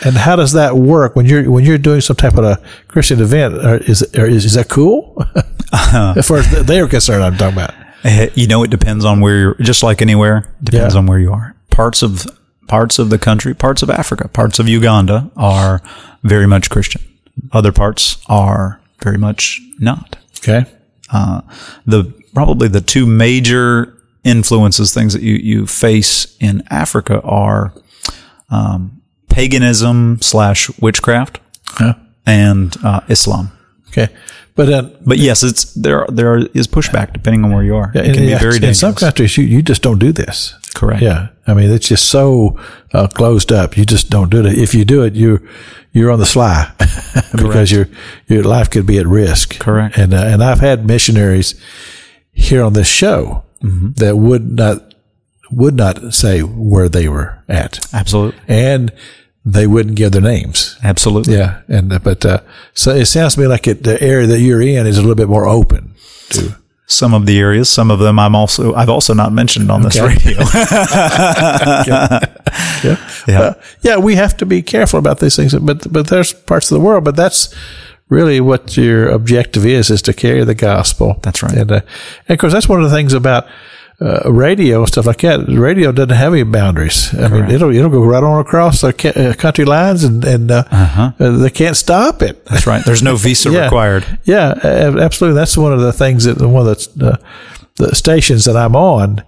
and 0.04 0.16
how 0.16 0.36
does 0.36 0.52
that 0.52 0.76
work 0.76 1.14
when 1.16 1.26
you're 1.26 1.50
when 1.50 1.64
you're 1.64 1.78
doing 1.78 2.00
some 2.00 2.16
type 2.16 2.34
of 2.36 2.44
a 2.44 2.60
Christian 2.88 3.20
event? 3.20 3.54
Or 3.54 3.76
is 3.76 4.02
or 4.16 4.26
is, 4.26 4.44
is 4.44 4.54
that 4.54 4.68
cool? 4.68 5.24
as 5.72 6.26
far 6.26 6.38
as 6.38 6.66
they're 6.66 6.88
concerned, 6.88 7.22
I'm 7.24 7.36
talking 7.36 7.58
about. 7.58 7.74
Uh, 8.04 8.26
You 8.34 8.46
know, 8.46 8.62
it 8.64 8.70
depends 8.70 9.04
on 9.04 9.20
where 9.20 9.36
you're. 9.36 9.54
Just 9.60 9.82
like 9.82 10.02
anywhere, 10.02 10.44
depends 10.62 10.94
Yeah. 10.94 10.98
on 11.00 11.06
where 11.06 11.18
you 11.18 11.32
are. 11.32 11.54
Parts 11.70 12.02
of 12.02 12.26
parts 12.66 12.98
of 12.98 13.10
the 13.10 13.18
country, 13.18 13.54
parts 13.54 13.82
of 13.82 13.90
Africa, 13.90 14.28
parts 14.28 14.58
of 14.58 14.68
Uganda 14.68 15.30
are 15.36 15.80
very 16.22 16.46
much 16.46 16.70
Christian. 16.70 17.02
Other 17.52 17.72
parts 17.72 18.18
are 18.26 18.80
very 19.02 19.18
much 19.18 19.60
not. 19.78 20.16
Okay, 20.38 20.64
Uh, 21.12 21.40
the 21.86 22.04
probably 22.34 22.68
the 22.68 22.80
two 22.80 23.06
major 23.06 23.93
influences, 24.24 24.92
things 24.94 25.12
that 25.12 25.22
you 25.22 25.34
you 25.34 25.66
face 25.66 26.36
in 26.40 26.62
Africa 26.70 27.20
are 27.22 27.72
um, 28.50 29.02
paganism 29.28 30.18
slash 30.20 30.70
witchcraft 30.80 31.40
Yeah. 31.80 31.94
and 32.26 32.74
uh, 32.84 33.00
Islam. 33.08 33.50
okay, 33.88 34.08
but 34.54 34.66
then. 34.66 34.92
But 35.06 35.18
yes, 35.18 35.42
it's 35.42 35.72
there. 35.74 36.06
There 36.08 36.38
is 36.54 36.66
pushback 36.66 37.12
depending 37.12 37.44
on 37.44 37.52
where 37.52 37.64
you 37.64 37.76
are. 37.76 37.90
it 37.94 38.06
in, 38.06 38.14
can 38.14 38.22
be 38.24 38.30
yeah, 38.30 38.38
very 38.38 38.56
in 38.66 38.74
some 38.74 38.94
countries, 38.94 39.36
you, 39.36 39.44
you 39.44 39.62
just 39.62 39.82
don't 39.82 39.98
do 39.98 40.12
this. 40.12 40.54
Correct. 40.74 41.02
Yeah, 41.02 41.28
I 41.46 41.54
mean 41.54 41.70
it's 41.70 41.88
just 41.88 42.08
so 42.10 42.58
uh, 42.92 43.06
closed 43.08 43.52
up. 43.52 43.76
You 43.76 43.84
just 43.84 44.10
don't 44.10 44.30
do 44.30 44.44
it. 44.44 44.58
If 44.58 44.74
you 44.74 44.84
do 44.84 45.02
it, 45.04 45.14
you 45.14 45.38
you're 45.92 46.10
on 46.10 46.18
the 46.18 46.26
sly 46.26 46.72
because 47.36 47.70
your 47.70 47.88
your 48.26 48.42
life 48.42 48.70
could 48.70 48.86
be 48.86 48.98
at 48.98 49.06
risk. 49.06 49.58
Correct. 49.60 49.96
And 49.98 50.12
uh, 50.14 50.24
and 50.32 50.42
I've 50.42 50.60
had 50.60 50.86
missionaries 50.86 51.54
here 52.32 52.64
on 52.64 52.72
this 52.72 52.88
show 52.88 53.44
Mm-hmm. 53.64 53.92
that 53.96 54.16
would 54.16 54.52
not 54.52 54.94
would 55.50 55.74
not 55.74 56.12
say 56.12 56.40
where 56.42 56.88
they 56.88 57.08
were 57.08 57.42
at, 57.48 57.78
Absolutely. 57.94 58.38
and 58.48 58.92
they 59.44 59.66
wouldn't 59.66 59.96
give 59.96 60.12
their 60.12 60.22
names. 60.22 60.76
Absolutely. 60.82 61.34
Yeah, 61.36 61.60
and 61.68 61.88
but 62.02 62.24
uh, 62.26 62.40
so 62.74 62.90
it 62.92 63.06
sounds 63.06 63.34
to 63.34 63.40
me 63.40 63.46
like 63.46 63.66
it, 63.66 63.82
the 63.82 64.00
area 64.02 64.26
that 64.26 64.40
you're 64.40 64.62
in 64.62 64.86
is 64.86 64.98
a 64.98 65.00
little 65.00 65.14
bit 65.16 65.28
more 65.28 65.46
open. 65.46 65.94
To 66.30 66.56
Some 66.86 67.14
of 67.14 67.24
the 67.26 67.38
areas, 67.38 67.68
some 67.70 67.90
of 67.90 67.98
them 67.98 68.18
I'm 68.18 68.34
also 68.34 68.74
I've 68.74 68.90
also 68.90 69.14
not 69.14 69.32
mentioned 69.32 69.70
on 69.70 69.82
this 69.82 69.96
Okay. 69.98 70.14
radio. 70.14 70.38
yeah. 71.86 72.18
Yeah. 73.26 73.40
Uh, 73.40 73.54
yeah, 73.82 73.96
we 73.96 74.14
have 74.16 74.36
to 74.38 74.46
be 74.46 74.62
careful 74.62 74.98
about 74.98 75.18
these 75.20 75.36
things. 75.36 75.54
But 75.54 75.90
but 75.92 76.06
there's 76.08 76.32
parts 76.32 76.70
of 76.70 76.78
the 76.78 76.84
world, 76.84 77.04
but 77.04 77.16
that's 77.16 77.54
really 78.08 78.40
what 78.40 78.76
your 78.76 79.08
objective 79.08 79.64
is: 79.66 79.90
is 79.90 80.02
to 80.02 80.12
carry 80.12 80.44
the 80.44 80.54
gospel. 80.54 81.18
That's 81.22 81.42
right. 81.42 81.54
And, 81.56 81.70
uh, 81.72 81.80
and 82.28 82.34
of 82.36 82.38
course, 82.38 82.52
that's 82.52 82.68
one 82.68 82.82
of 82.82 82.90
the 82.90 82.96
things 82.96 83.12
about 83.12 83.46
uh, 84.00 84.30
radio 84.30 84.80
and 84.80 84.88
stuff 84.88 85.06
like 85.06 85.20
that. 85.20 85.46
Radio 85.48 85.92
doesn't 85.92 86.16
have 86.16 86.32
any 86.32 86.42
boundaries. 86.42 87.14
I 87.18 87.28
mean, 87.28 87.50
it'll 87.50 87.74
it'll 87.74 87.90
go 87.90 88.04
right 88.04 88.22
on 88.22 88.40
across 88.40 88.80
the 88.80 88.92
ca- 88.92 89.12
uh, 89.30 89.34
country 89.34 89.64
lines, 89.64 90.04
and 90.04 90.24
and 90.24 90.50
uh, 90.50 90.64
uh 90.70 91.30
they 91.38 91.50
can't 91.50 91.76
stop 91.76 92.20
it. 92.22 92.44
That's 92.46 92.66
right. 92.66 92.84
There's 92.84 93.02
no 93.02 93.16
visa 93.26 93.50
Yeah. 93.50 93.64
required. 93.64 94.18
Yeah, 94.24 94.54
absolutely. 94.62 95.38
That's 95.38 95.56
one 95.56 95.72
of 95.72 95.80
the 95.80 95.92
things 95.92 96.24
that 96.24 96.40
one 96.40 96.66
of 96.66 96.76
the 96.96 97.06
uh, 97.12 97.16
the 97.76 97.94
stations 97.94 98.44
that 98.44 98.56
I'm 98.56 98.76
on 98.76 99.22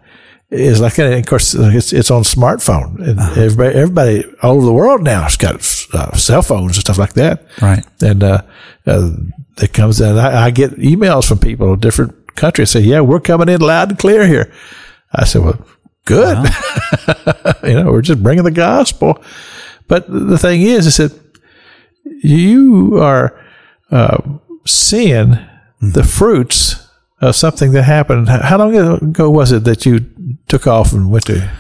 is 0.51 0.81
like, 0.81 0.99
and 0.99 1.15
of 1.15 1.27
course, 1.27 1.55
it's 1.55 1.93
it's 1.93 2.11
on 2.11 2.23
smartphone, 2.23 3.01
and 3.01 3.19
everybody 3.37 3.75
everybody 3.75 4.25
all 4.43 4.57
over 4.57 4.67
the 4.67 4.73
world 4.73 5.03
now 5.03 5.23
has 5.23 5.37
got 5.37 5.57
uh, 5.93 6.17
cell 6.17 6.43
phones 6.43 6.77
and 6.77 6.83
stuff 6.83 6.99
like 6.99 7.15
that. 7.15 7.47
Right. 7.61 7.85
And 8.01 8.23
uh, 8.23 8.43
uh, 8.87 9.11
it 9.59 9.73
comes 9.73 10.01
in. 10.01 10.19
I, 10.19 10.47
I 10.47 10.51
get 10.51 10.73
emails 10.73 11.27
from 11.27 11.39
people 11.39 11.75
in 11.75 11.81
different 11.81 12.37
countries 12.37 12.71
say, 12.71 12.81
"Yeah, 12.81 13.01
we're 13.01 13.21
coming 13.21 13.49
in 13.49 13.61
loud 13.61 13.91
and 13.91 13.99
clear 13.99 14.27
here." 14.27 14.53
I 15.13 15.25
said, 15.25 15.43
"Well, 15.43 15.67
good. 16.05 16.39
you 17.65 17.75
know, 17.75 17.91
we're 17.91 18.03
just 18.03 18.23
bringing 18.23 18.45
the 18.45 18.53
gospel." 18.53 19.23
But 19.89 20.07
the 20.09 20.39
thing 20.39 20.63
is, 20.63 20.87
is 20.87 20.97
that 20.97 21.13
you 22.23 22.99
are 23.01 23.41
uh, 23.91 24.21
seeing 24.65 25.39
the 25.81 26.05
fruits 26.05 26.87
of 27.21 27.35
something 27.35 27.73
that 27.73 27.85
happened. 27.85 28.29
How 28.29 28.59
long 28.59 28.77
ago 28.77 29.31
was 29.31 29.53
it 29.53 29.65
that 29.65 29.87
you 29.87 30.01
took 30.49 30.67
off 30.67 30.93
and 30.93 31.11
went 31.11 31.27
to 31.27 31.51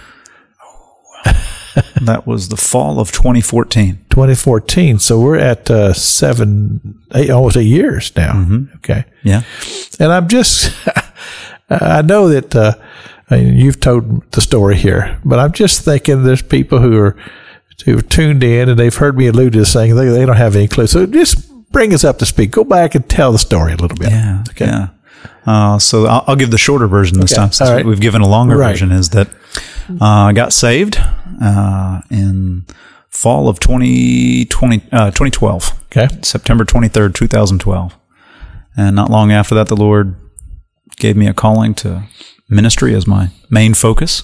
That 2.03 2.27
was 2.27 2.49
the 2.49 2.57
fall 2.57 3.01
of 3.01 3.13
2014. 3.13 4.07
2014? 4.09 4.99
So 4.99 5.21
we're 5.21 5.37
at 5.37 5.71
uh, 5.71 5.93
seven, 5.93 7.03
eight, 7.15 7.31
almost 7.31 7.57
eight 7.57 7.67
years 7.67 8.15
now. 8.17 8.47
Okay. 8.77 9.05
Yeah. 9.23 9.43
And 10.01 10.13
I'm 10.13 10.29
just, 10.29 10.73
I 11.71 12.03
know 12.03 12.29
that 12.29 12.55
uh, 12.57 12.75
I 13.31 13.37
mean, 13.37 13.57
you've 13.57 13.81
told 13.81 14.31
the 14.33 14.41
story 14.41 14.77
here, 14.77 15.21
but 15.25 15.39
I'm 15.39 15.53
just 15.53 15.85
thinking 15.85 16.23
there's 16.23 16.43
people 16.43 16.79
who 16.79 16.97
are 16.99 17.17
who 17.85 17.97
have 17.97 18.09
tuned 18.09 18.43
in 18.43 18.71
and 18.71 18.79
they've 18.79 18.95
heard 18.95 19.19
me 19.19 19.27
allude 19.27 19.53
to 19.53 19.59
this 19.61 19.73
thing. 19.73 19.95
They, 19.95 20.09
they 20.09 20.25
don't 20.25 20.37
have 20.37 20.57
any 20.57 20.67
clue. 20.67 20.87
So 20.87 21.07
just 21.07 21.53
bring 21.71 21.93
us 21.93 22.05
up 22.05 22.19
to 22.19 22.27
speed. 22.27 22.51
Go 22.51 22.65
back 22.65 22.95
and 22.95 23.07
tell 23.09 23.33
the 23.33 23.39
story 23.39 23.75
a 23.75 23.77
little 23.77 23.99
bit. 23.99 24.11
Yeah. 24.11 24.45
Okay. 24.51 24.65
Yeah. 24.65 24.89
Uh, 25.47 25.79
so 25.79 26.07
I'll, 26.07 26.25
I'll 26.29 26.37
give 26.37 26.51
the 26.51 26.59
shorter 26.59 26.87
version 26.89 27.21
this 27.21 27.33
Okay. 27.33 27.41
time 27.41 27.53
since 27.53 27.71
right. 27.71 27.85
we've 27.85 28.01
given 28.01 28.21
a 28.23 28.27
longer 28.29 28.57
Right. 28.57 28.71
version 28.73 28.91
is 28.93 29.11
that 29.11 29.29
uh, 30.01 30.05
I 30.05 30.33
got 30.33 30.53
saved 30.53 30.99
uh, 31.43 32.01
in 32.11 32.67
fall 33.09 33.49
of 33.49 33.61
2020, 33.61 34.83
uh, 34.93 35.11
2012. 35.13 35.73
Okay. 35.87 36.09
September 36.23 36.65
23rd, 36.65 37.15
2012. 37.15 37.97
And 38.77 38.95
not 38.97 39.11
long 39.11 39.33
after 39.33 39.55
that, 39.55 39.69
the 39.69 39.77
Lord 39.77 40.17
gave 40.97 41.17
me 41.17 41.27
a 41.27 41.33
calling 41.35 41.75
to 41.75 42.03
ministry 42.49 42.95
as 42.95 43.07
my 43.07 43.31
main 43.51 43.73
focus 43.75 44.23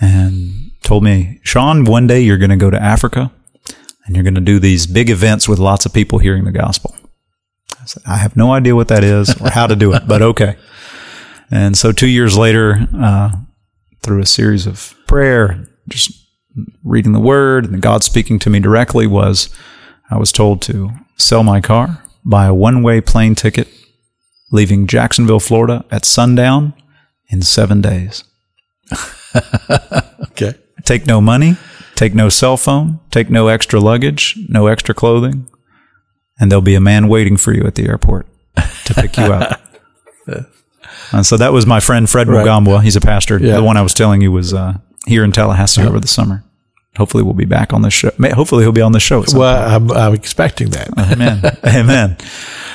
and 0.00 0.70
told 0.82 1.02
me, 1.04 1.40
Sean, 1.42 1.84
one 1.84 2.06
day 2.06 2.20
you're 2.20 2.38
going 2.38 2.50
to 2.50 2.56
go 2.56 2.70
to 2.70 2.80
Africa 2.82 3.30
and 4.04 4.14
you're 4.16 4.22
going 4.24 4.34
to 4.34 4.40
do 4.40 4.58
these 4.58 4.86
big 4.86 5.08
events 5.10 5.48
with 5.48 5.58
lots 5.58 5.86
of 5.86 5.92
people 5.92 6.18
hearing 6.18 6.44
the 6.44 6.52
gospel. 6.52 6.94
I 7.80 7.84
said, 7.84 8.02
I 8.06 8.16
have 8.16 8.36
no 8.36 8.52
idea 8.52 8.74
what 8.76 8.88
that 8.88 9.04
is 9.04 9.34
or 9.40 9.50
how 9.50 9.66
to 9.66 9.76
do 9.76 9.92
it, 9.94 10.06
but 10.06 10.22
okay. 10.22 10.56
And 11.52 11.76
so 11.76 11.90
two 11.90 12.06
years 12.06 12.38
later, 12.38 12.86
uh, 12.96 13.32
through 14.04 14.20
a 14.20 14.26
series 14.26 14.68
of 14.68 14.94
prayer, 15.08 15.66
just 15.88 16.12
reading 16.84 17.10
the 17.10 17.18
word 17.18 17.64
and 17.68 17.82
God 17.82 18.04
speaking 18.04 18.38
to 18.38 18.50
me 18.50 18.60
directly 18.60 19.08
was 19.08 19.48
I 20.12 20.16
was 20.16 20.30
told 20.30 20.62
to 20.62 20.90
sell 21.16 21.42
my 21.42 21.60
car, 21.60 22.04
buy 22.24 22.46
a 22.46 22.54
one 22.54 22.84
way 22.84 23.00
plane 23.00 23.34
ticket, 23.34 23.66
leaving 24.52 24.86
Jacksonville, 24.86 25.40
Florida 25.40 25.84
at 25.90 26.04
sundown 26.04 26.72
in 27.30 27.42
seven 27.42 27.80
days. 27.80 28.22
Okay. 30.42 30.54
Take 30.84 31.06
no 31.06 31.20
money, 31.20 31.56
take 31.94 32.14
no 32.14 32.28
cell 32.28 32.56
phone, 32.56 33.00
take 33.10 33.28
no 33.28 33.48
extra 33.48 33.78
luggage, 33.78 34.38
no 34.48 34.68
extra 34.68 34.94
clothing, 34.94 35.48
and 36.40 36.50
there'll 36.50 36.62
be 36.62 36.74
a 36.74 36.80
man 36.80 37.06
waiting 37.08 37.36
for 37.36 37.52
you 37.52 37.64
at 37.66 37.74
the 37.76 37.86
airport 37.86 38.26
to 38.86 38.94
pick 38.94 39.16
you 39.16 39.24
up. 39.32 39.60
And 41.12 41.24
so 41.26 41.36
that 41.36 41.52
was 41.52 41.66
my 41.66 41.80
friend 41.80 42.08
Fred 42.08 42.26
Right. 42.28 42.44
Mugambwa. 42.46 42.82
He's 42.82 42.96
a 42.96 43.00
pastor. 43.00 43.38
Yeah. 43.38 43.56
The 43.56 43.62
one 43.62 43.76
I 43.76 43.82
was 43.82 43.94
telling 43.94 44.20
you 44.20 44.32
was 44.32 44.52
uh, 44.54 44.78
here 45.06 45.22
in 45.22 45.32
Tallahassee 45.32 45.82
over 45.82 46.00
the 46.00 46.08
summer. 46.08 46.42
Hopefully, 46.96 47.22
we'll 47.22 47.34
be 47.34 47.44
back 47.44 47.72
on 47.72 47.82
the 47.82 47.90
show. 47.90 48.10
Hopefully, 48.34 48.64
he'll 48.64 48.72
be 48.72 48.80
on 48.80 48.92
the 48.92 49.00
show. 49.00 49.22
Well, 49.32 49.76
I'm, 49.76 49.90
I'm 49.92 50.12
expecting 50.14 50.70
that. 50.70 50.88
Amen. 50.98 51.40
Amen. 51.64 52.16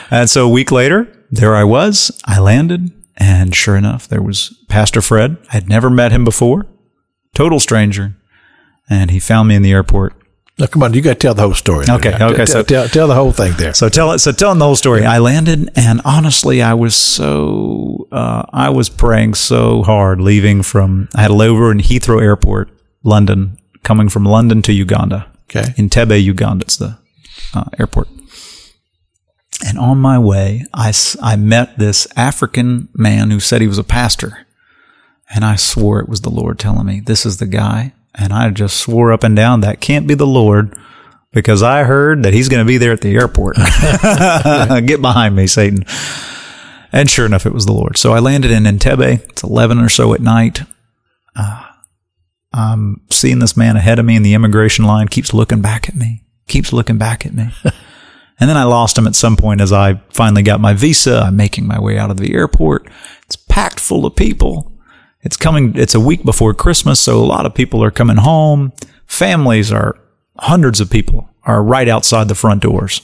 And 0.10 0.30
so 0.30 0.46
a 0.46 0.50
week 0.50 0.72
later, 0.72 1.12
there 1.32 1.54
I 1.54 1.66
was. 1.66 2.12
I 2.24 2.40
landed, 2.40 2.92
and 3.18 3.54
sure 3.54 3.76
enough, 3.76 4.08
there 4.08 4.22
was 4.22 4.58
Pastor 4.70 5.02
Fred. 5.02 5.38
I'd 5.52 5.68
never 5.68 5.90
met 5.90 6.14
him 6.14 6.24
before, 6.24 6.66
total 7.34 7.60
stranger, 7.60 8.16
and 8.90 9.12
he 9.12 9.20
found 9.20 9.50
me 9.50 9.56
in 9.56 9.64
the 9.64 9.74
airport. 9.74 10.14
Now, 10.58 10.68
come 10.68 10.84
on, 10.84 10.94
you 10.94 11.02
got 11.02 11.14
to 11.14 11.20
tell 11.20 11.34
the 11.34 11.42
whole 11.42 11.54
story. 11.54 11.86
Okay, 11.90 12.12
Now, 12.18 12.28
okay, 12.30 12.38
Tell, 12.38 12.48
so- 12.48 12.64
tell, 12.64 12.88
tell 12.88 13.08
the 13.10 13.16
whole 13.16 13.34
thing 13.34 13.54
there. 13.58 13.74
So 13.74 13.90
tell 13.90 14.12
it. 14.14 14.20
So 14.20 14.32
telling 14.32 14.58
the 14.60 14.66
whole 14.66 14.78
story, 14.78 15.06
I 15.06 15.18
landed, 15.20 15.70
and 15.76 16.00
honestly, 16.06 16.62
I 16.62 16.74
was 16.74 16.96
so 16.96 18.08
uh, 18.12 18.44
I 18.54 18.70
was 18.70 18.88
praying 18.90 19.34
so 19.34 19.84
hard 19.84 20.22
leaving 20.22 20.64
from. 20.64 21.10
I 21.14 21.24
had 21.24 21.32
a 21.32 21.34
layover 21.34 21.72
in 21.72 21.80
Heathrow 21.80 22.22
Airport, 22.22 22.70
London, 23.04 23.58
coming 23.84 24.08
from 24.08 24.24
London 24.24 24.62
to 24.64 24.72
Uganda. 24.72 25.30
Okay. 25.50 25.74
Entebbe, 25.78 26.24
Uganda. 26.24 26.64
It's 26.64 26.78
the 26.78 26.98
uh, 27.54 27.66
airport. 27.78 28.08
And 29.68 29.78
on 29.78 29.98
my 29.98 30.18
way, 30.18 30.66
I 30.74 30.94
I 31.22 31.36
met 31.36 31.78
this 31.78 32.08
African 32.16 32.88
man 32.94 33.30
who 33.30 33.42
said 33.42 33.60
he 33.60 33.68
was 33.68 33.78
a 33.78 33.84
pastor. 33.84 34.46
And 35.34 35.44
I 35.44 35.56
swore 35.56 36.00
it 36.00 36.08
was 36.08 36.22
the 36.22 36.30
Lord 36.30 36.60
telling 36.60 36.86
me, 36.86 37.00
this 37.02 37.26
is 37.26 37.38
the 37.38 37.48
guy. 37.48 37.94
And 38.18 38.32
I 38.32 38.50
just 38.50 38.78
swore 38.78 39.12
up 39.12 39.24
and 39.24 39.36
down, 39.36 39.62
that 39.62 39.82
can't 39.82 40.08
be 40.08 40.14
the 40.14 40.28
Lord 40.28 40.78
because 41.32 41.62
I 41.62 41.84
heard 41.84 42.24
that 42.24 42.34
he's 42.34 42.48
going 42.48 42.64
to 42.64 42.68
be 42.68 42.78
there 42.78 42.94
at 42.94 43.02
the 43.02 43.16
airport. 43.16 43.58
Get 44.88 45.02
behind 45.02 45.36
me, 45.36 45.48
Satan. 45.48 45.86
And 46.94 47.10
sure 47.10 47.26
enough, 47.26 47.46
it 47.46 47.54
was 47.54 47.66
the 47.66 47.74
Lord. 47.74 47.98
So 47.98 48.14
I 48.14 48.20
landed 48.20 48.52
in 48.52 48.64
Entebbe. 48.64 49.30
It's 49.30 49.44
11 49.44 49.80
or 49.80 49.90
so 49.90 50.14
at 50.14 50.22
night. 50.22 50.62
Uh, 51.36 51.66
I'm 52.54 53.02
seeing 53.10 53.40
this 53.40 53.58
man 53.58 53.76
ahead 53.76 54.00
of 54.00 54.06
me 54.06 54.16
in 54.16 54.24
the 54.24 54.34
immigration 54.34 54.86
line, 54.86 55.10
keeps 55.10 55.34
looking 55.34 55.62
back 55.62 55.90
at 55.90 55.96
me, 55.96 56.24
keeps 56.48 56.72
looking 56.72 56.98
back 56.98 57.26
at 57.26 57.34
me. 57.34 57.50
and 58.40 58.50
then 58.50 58.56
I 58.56 58.64
lost 58.64 58.98
him 58.98 59.08
at 59.08 59.16
some 59.16 59.36
point 59.36 59.60
as 59.60 59.74
I 59.74 59.96
finally 60.12 60.42
got 60.42 60.62
my 60.62 60.74
visa. 60.74 61.24
I'm 61.26 61.36
making 61.36 61.68
my 61.68 61.82
way 61.82 61.98
out 61.98 62.12
of 62.12 62.18
the 62.18 62.34
airport. 62.34 62.88
It's 63.26 63.36
packed 63.36 63.82
full 63.82 64.06
of 64.06 64.16
people. 64.16 64.72
It's 65.26 65.36
coming, 65.38 65.76
it's 65.76 65.96
a 65.96 66.00
week 66.00 66.24
before 66.24 66.54
Christmas, 66.54 67.00
so 67.00 67.18
a 67.20 67.26
lot 67.26 67.46
of 67.48 67.54
people 67.56 67.84
are 67.84 67.92
coming 67.92 68.18
home. 68.18 68.72
Families 69.08 69.72
are, 69.72 70.00
hundreds 70.38 70.80
of 70.80 70.90
people 70.90 71.28
are 71.44 71.64
right 71.64 71.90
outside 71.90 72.28
the 72.28 72.36
front 72.36 72.62
doors. 72.62 73.02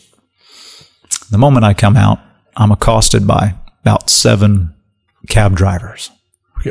The 1.31 1.37
moment 1.39 1.65
I 1.65 1.73
come 1.73 1.97
out, 1.97 2.19
I'm 2.55 2.71
accosted 2.71 3.25
by 3.25 3.55
about 3.81 4.09
seven 4.09 4.73
cab 5.29 5.55
drivers. 5.55 6.11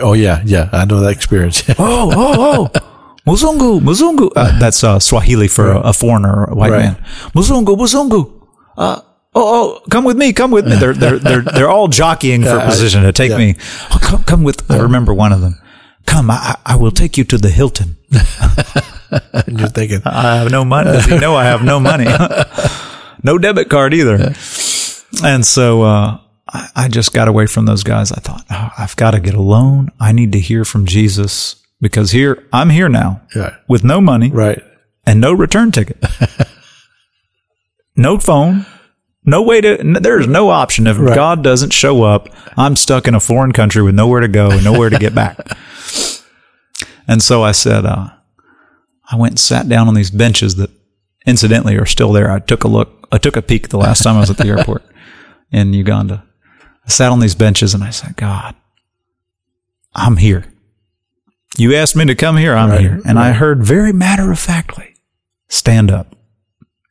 Oh, 0.00 0.12
yeah, 0.12 0.40
yeah. 0.44 0.68
I 0.72 0.84
know 0.84 1.00
that 1.00 1.10
experience. 1.12 1.64
oh, 1.70 2.12
oh, 2.14 2.70
oh, 2.72 3.14
Muzungu, 3.26 3.80
Muzungu. 3.80 4.30
Uh, 4.36 4.56
that's 4.60 4.84
uh, 4.84 5.00
Swahili 5.00 5.48
for 5.48 5.72
a, 5.72 5.80
a 5.80 5.92
foreigner, 5.92 6.44
a 6.44 6.54
white 6.54 6.70
Right. 6.70 6.78
man. 6.84 6.94
Muzungu, 7.34 7.76
Muzungu. 7.76 8.46
Uh, 8.76 9.00
oh, 9.34 9.80
oh, 9.82 9.88
come 9.90 10.04
with 10.04 10.16
me, 10.16 10.32
come 10.32 10.50
with 10.50 10.66
me. 10.66 10.76
They're 10.76 10.94
they're 10.94 11.18
they're 11.18 11.42
they're 11.42 11.68
all 11.70 11.88
jockeying 11.88 12.42
for 12.44 12.60
position 12.64 13.02
to 13.02 13.12
take 13.12 13.30
yeah. 13.30 13.38
me. 13.38 13.54
Oh, 13.92 13.98
come, 14.00 14.24
come 14.24 14.42
with. 14.42 14.70
I 14.70 14.78
remember 14.78 15.14
one 15.14 15.32
of 15.32 15.40
them. 15.40 15.60
Come, 16.06 16.30
I, 16.30 16.56
I 16.64 16.76
will 16.76 16.90
take 16.90 17.16
you 17.18 17.24
to 17.24 17.38
the 17.38 17.50
Hilton. 17.50 17.96
and 19.32 19.58
you're 19.60 19.68
thinking, 19.68 20.00
I 20.04 20.36
have 20.36 20.50
no 20.50 20.64
money. 20.64 20.90
Does 20.92 21.04
he 21.06 21.18
know 21.18 21.34
I 21.36 21.44
have 21.44 21.62
no 21.62 21.78
money? 21.78 22.06
no 23.22 23.38
debit 23.38 23.68
card 23.68 23.94
either. 23.94 24.32
And 25.22 25.44
so 25.44 25.82
uh, 25.82 26.18
I, 26.48 26.68
I 26.74 26.88
just 26.88 27.12
got 27.12 27.28
away 27.28 27.46
from 27.46 27.66
those 27.66 27.84
guys. 27.84 28.12
I 28.12 28.20
thought, 28.20 28.44
oh, 28.50 28.70
I've 28.78 28.96
got 28.96 29.12
to 29.12 29.20
get 29.20 29.34
a 29.34 29.40
loan. 29.42 29.90
I 30.00 30.12
need 30.12 30.32
to 30.32 30.40
hear 30.40 30.64
from 30.64 30.86
Jesus 30.86 31.56
because 31.80 32.10
here 32.10 32.44
I'm 32.52 32.70
here 32.70 32.88
now 32.88 33.22
Yeah. 33.34 33.56
with 33.68 33.84
no 33.84 34.00
money 34.00 34.30
right. 34.30 34.62
and 35.06 35.20
no 35.20 35.32
return 35.32 35.70
ticket, 35.70 36.02
no 37.96 38.18
phone. 38.18 38.66
No 39.24 39.42
way 39.42 39.60
to, 39.60 39.78
n- 39.78 39.98
there's 40.00 40.26
no 40.26 40.48
option. 40.50 40.86
If 40.86 40.98
Right. 40.98 41.14
God 41.14 41.42
doesn't 41.44 41.72
show 41.72 42.02
up, 42.04 42.28
I'm 42.56 42.74
stuck 42.76 43.06
in 43.06 43.14
a 43.14 43.20
foreign 43.20 43.52
country 43.52 43.82
with 43.82 43.94
nowhere 43.94 44.20
to 44.20 44.28
go 44.28 44.50
and 44.50 44.64
nowhere 44.64 44.88
to 44.90 44.98
get 44.98 45.14
back. 45.14 45.36
and 47.08 47.22
so 47.22 47.42
I 47.42 47.52
said, 47.52 47.84
uh, 47.84 48.08
I 49.10 49.16
went 49.16 49.32
and 49.32 49.38
sat 49.40 49.68
down 49.68 49.88
on 49.88 49.94
these 49.94 50.10
benches 50.10 50.54
that 50.56 50.70
incidentally 51.26 51.76
are 51.76 51.86
still 51.86 52.12
there. 52.12 52.30
I 52.30 52.38
took 52.38 52.64
a 52.64 52.68
look, 52.68 53.08
I 53.12 53.18
took 53.18 53.36
a 53.36 53.42
peek 53.42 53.68
the 53.68 53.78
last 53.78 54.02
time 54.02 54.16
I 54.16 54.20
was 54.20 54.30
at 54.30 54.36
the 54.38 54.46
airport 54.56 54.84
in 55.50 55.74
Uganda. 55.74 56.24
I 56.86 56.88
sat 56.88 57.12
on 57.12 57.20
these 57.20 57.34
benches 57.34 57.74
and 57.74 57.84
I 57.84 57.90
said, 57.90 58.16
God, 58.16 58.54
I'm 59.94 60.16
here. 60.16 60.46
You 61.58 61.74
asked 61.74 61.96
me 61.96 62.04
to 62.06 62.14
come 62.14 62.36
here, 62.36 62.54
I'm 62.54 62.70
Right, 62.70 62.80
here. 62.80 63.00
And 63.04 63.18
I 63.18 63.32
heard 63.32 63.62
very 63.62 63.92
matter 63.92 64.30
of 64.32 64.38
factly, 64.38 64.94
stand 65.48 65.90
up. 65.90 66.14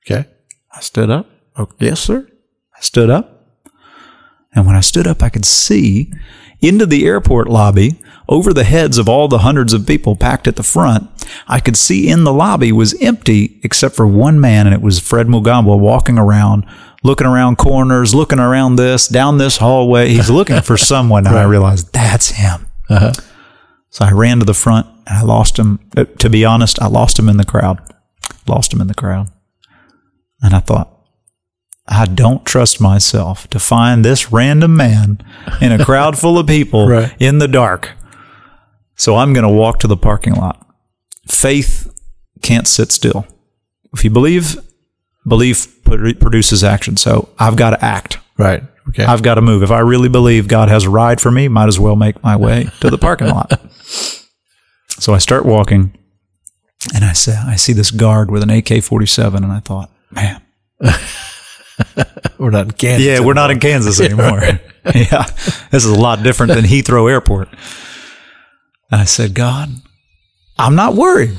Okay. 0.05 0.27
I 0.71 0.81
stood 0.81 1.09
up. 1.09 1.27
Oh, 1.59 1.69
yes, 1.79 1.99
sir. 1.99 2.27
I 2.75 2.81
stood 2.81 3.09
up. 3.09 3.35
And 4.55 4.65
when 4.65 4.75
I 4.75 4.81
stood 4.81 5.05
up, 5.05 5.21
I 5.21 5.29
could 5.29 5.45
see 5.45 6.11
into 6.61 6.85
the 6.85 7.05
airport 7.05 7.47
lobby 7.47 8.01
over 8.27 8.51
the 8.53 8.63
heads 8.63 8.97
of 8.97 9.07
all 9.07 9.27
the 9.27 9.39
hundreds 9.39 9.73
of 9.73 9.85
people 9.85 10.15
packed 10.15 10.47
at 10.47 10.55
the 10.55 10.63
front. 10.63 11.07
I 11.47 11.59
could 11.59 11.77
see 11.77 12.09
in 12.09 12.23
the 12.23 12.33
lobby 12.33 12.71
was 12.71 12.99
empty 13.01 13.59
except 13.63 13.95
for 13.95 14.07
one 14.07 14.39
man, 14.39 14.65
and 14.65 14.73
it 14.73 14.81
was 14.81 14.99
Fred 14.99 15.27
Mugamba 15.27 15.77
walking 15.79 16.17
around, 16.17 16.65
looking 17.03 17.27
around 17.27 17.57
corners, 17.57 18.15
looking 18.15 18.39
around 18.39 18.77
this, 18.77 19.07
down 19.07 19.37
this 19.37 19.57
hallway. 19.57 20.09
He's 20.09 20.29
looking 20.29 20.61
for 20.61 20.77
someone, 20.93 21.27
and 21.27 21.35
I 21.35 21.43
realized 21.43 21.93
that's 21.93 22.31
him. 22.31 22.67
So 23.91 24.05
I 24.05 24.11
ran 24.11 24.39
to 24.39 24.45
the 24.45 24.53
front 24.53 24.87
and 25.07 25.17
I 25.17 25.21
lost 25.21 25.57
him. 25.57 25.79
Uh, 25.97 26.05
To 26.05 26.29
be 26.29 26.45
honest, 26.45 26.81
I 26.81 26.87
lost 26.87 27.17
him 27.19 27.27
in 27.29 27.37
the 27.37 27.45
crowd. 27.45 27.79
Lost 28.47 28.73
him 28.73 28.81
in 28.81 28.87
the 28.87 28.93
crowd. 28.95 29.29
And 30.41 30.53
I 30.55 30.59
thought, 30.59 30.98
I 31.89 32.05
don't 32.05 32.45
trust 32.45 32.79
myself 32.79 33.47
to 33.49 33.59
find 33.59 34.05
this 34.05 34.31
random 34.31 34.75
man 34.77 35.21
in 35.59 35.71
a 35.71 35.83
crowd 35.89 36.17
full 36.17 36.37
of 36.37 36.45
people 36.47 36.87
Right. 36.87 37.13
in 37.19 37.39
the 37.39 37.47
dark. 37.47 37.91
So 38.95 39.15
I'm 39.15 39.33
going 39.33 39.43
to 39.47 39.49
walk 39.53 39.79
to 39.79 39.87
the 39.87 39.97
parking 39.97 40.33
lot. 40.35 40.65
Faith 41.27 41.91
can't 42.41 42.67
sit 42.67 42.91
still. 42.91 43.25
If 43.93 44.03
you 44.03 44.09
believe, 44.09 44.57
belief 45.27 45.83
produces 45.83 46.63
action. 46.63 46.95
So 46.97 47.29
I've 47.39 47.55
got 47.55 47.71
to 47.71 47.83
act. 47.83 48.19
Right. 48.37 48.61
Okay. 48.89 49.03
I've 49.05 49.23
got 49.23 49.35
to 49.35 49.41
move. 49.41 49.63
If 49.63 49.71
I 49.71 49.79
really 49.79 50.09
believe 50.09 50.47
God 50.47 50.69
has 50.69 50.83
a 50.83 50.89
ride 50.89 51.19
for 51.21 51.31
me, 51.31 51.47
might 51.47 51.67
as 51.67 51.79
well 51.79 51.95
make 51.95 52.21
my 52.23 52.35
way 52.35 52.67
to 52.81 52.89
the 52.89 52.97
parking 52.97 53.27
lot. 53.29 53.59
So 54.99 55.13
I 55.13 55.17
start 55.19 55.45
walking 55.45 55.97
and 56.93 57.05
I 57.05 57.13
say, 57.13 57.33
I 57.33 57.55
see 57.55 57.71
this 57.71 57.89
guard 57.89 58.29
with 58.29 58.43
an 58.43 58.49
AK 58.49 58.83
47 58.83 59.45
and 59.45 59.53
I 59.53 59.61
thought, 59.61 59.89
man, 60.11 60.41
we're 62.39 62.49
not 62.49 62.65
in 62.67 62.71
Kansas. 62.71 63.05
yeah, 63.05 63.19
we're 63.19 63.33
not 63.33 63.51
in 63.51 63.59
Kansas 63.59 63.99
anymore. 64.01 64.41
yeah, 64.95 65.23
this 65.71 65.85
is 65.85 65.85
a 65.85 65.99
lot 65.99 66.23
different 66.23 66.53
than 66.53 66.65
Heathrow 66.65 67.09
Airport. 67.09 67.49
And 68.91 69.01
I 69.01 69.05
said, 69.05 69.33
God, 69.33 69.69
I'm 70.57 70.75
not 70.75 70.95
worried, 70.95 71.37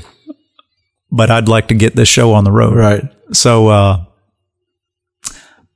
but 1.11 1.29
I'd 1.31 1.47
like 1.49 1.67
to 1.69 1.73
get 1.75 1.95
this 1.95 2.07
show 2.07 2.33
on 2.33 2.43
the 2.43 2.51
road. 2.51 2.75
Right. 2.75 3.03
So, 3.33 3.67
uh, 3.67 4.05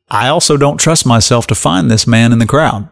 I 0.09 0.27
also 0.29 0.55
don't 0.57 0.77
trust 0.77 1.05
myself 1.05 1.47
to 1.47 1.55
find 1.55 1.89
this 1.89 2.05
man 2.05 2.31
in 2.31 2.39
the 2.39 2.45
crowd, 2.45 2.87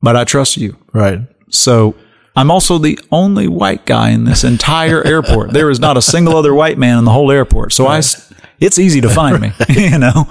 but 0.00 0.16
I 0.16 0.24
trust 0.24 0.56
you. 0.56 0.76
Right. 0.92 1.20
So 1.50 1.94
I'm 2.34 2.50
also 2.50 2.78
the 2.78 2.98
only 3.12 3.46
white 3.48 3.84
guy 3.86 4.10
in 4.10 4.24
this 4.24 4.44
entire 4.44 5.04
airport. 5.06 5.52
There 5.52 5.68
is 5.70 5.78
not 5.78 5.96
a 5.96 6.02
single 6.02 6.36
other 6.36 6.54
white 6.54 6.78
man 6.78 6.98
in 6.98 7.04
the 7.04 7.10
whole 7.12 7.30
airport. 7.30 7.72
So 7.74 7.86
I, 7.86 7.98
s- 7.98 8.32
it's 8.60 8.78
easy 8.78 9.00
to 9.02 9.08
find 9.10 9.40
me, 9.40 9.52
you 9.68 9.98
know. 9.98 10.26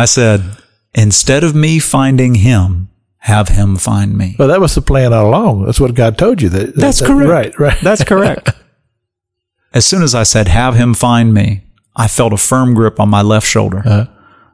I 0.00 0.06
said, 0.06 0.42
instead 0.94 1.44
of 1.44 1.54
me 1.54 1.78
finding 1.78 2.36
him, 2.36 2.88
have 3.18 3.48
him 3.48 3.76
find 3.76 4.16
me. 4.16 4.34
Well, 4.38 4.48
that 4.48 4.60
was 4.60 4.74
the 4.74 4.80
plan 4.80 5.12
all 5.12 5.28
along. 5.28 5.66
That's 5.66 5.78
what 5.78 5.94
God 5.94 6.16
told 6.16 6.40
you. 6.40 6.48
That, 6.48 6.74
That's 6.74 7.00
that- 7.00 7.06
correct. 7.06 7.28
Right. 7.28 7.58
Right. 7.58 7.80
That's 7.82 8.02
correct. 8.02 8.48
As 9.74 9.84
soon 9.84 10.02
as 10.02 10.14
I 10.14 10.22
said, 10.22 10.48
have 10.48 10.74
him 10.74 10.94
find 10.94 11.34
me, 11.34 11.64
I 11.94 12.08
felt 12.08 12.32
a 12.32 12.38
firm 12.38 12.72
grip 12.74 12.98
on 12.98 13.08
my 13.10 13.20
left 13.22 13.46
shoulder. 13.46 13.82
Uh-huh. 13.84 14.06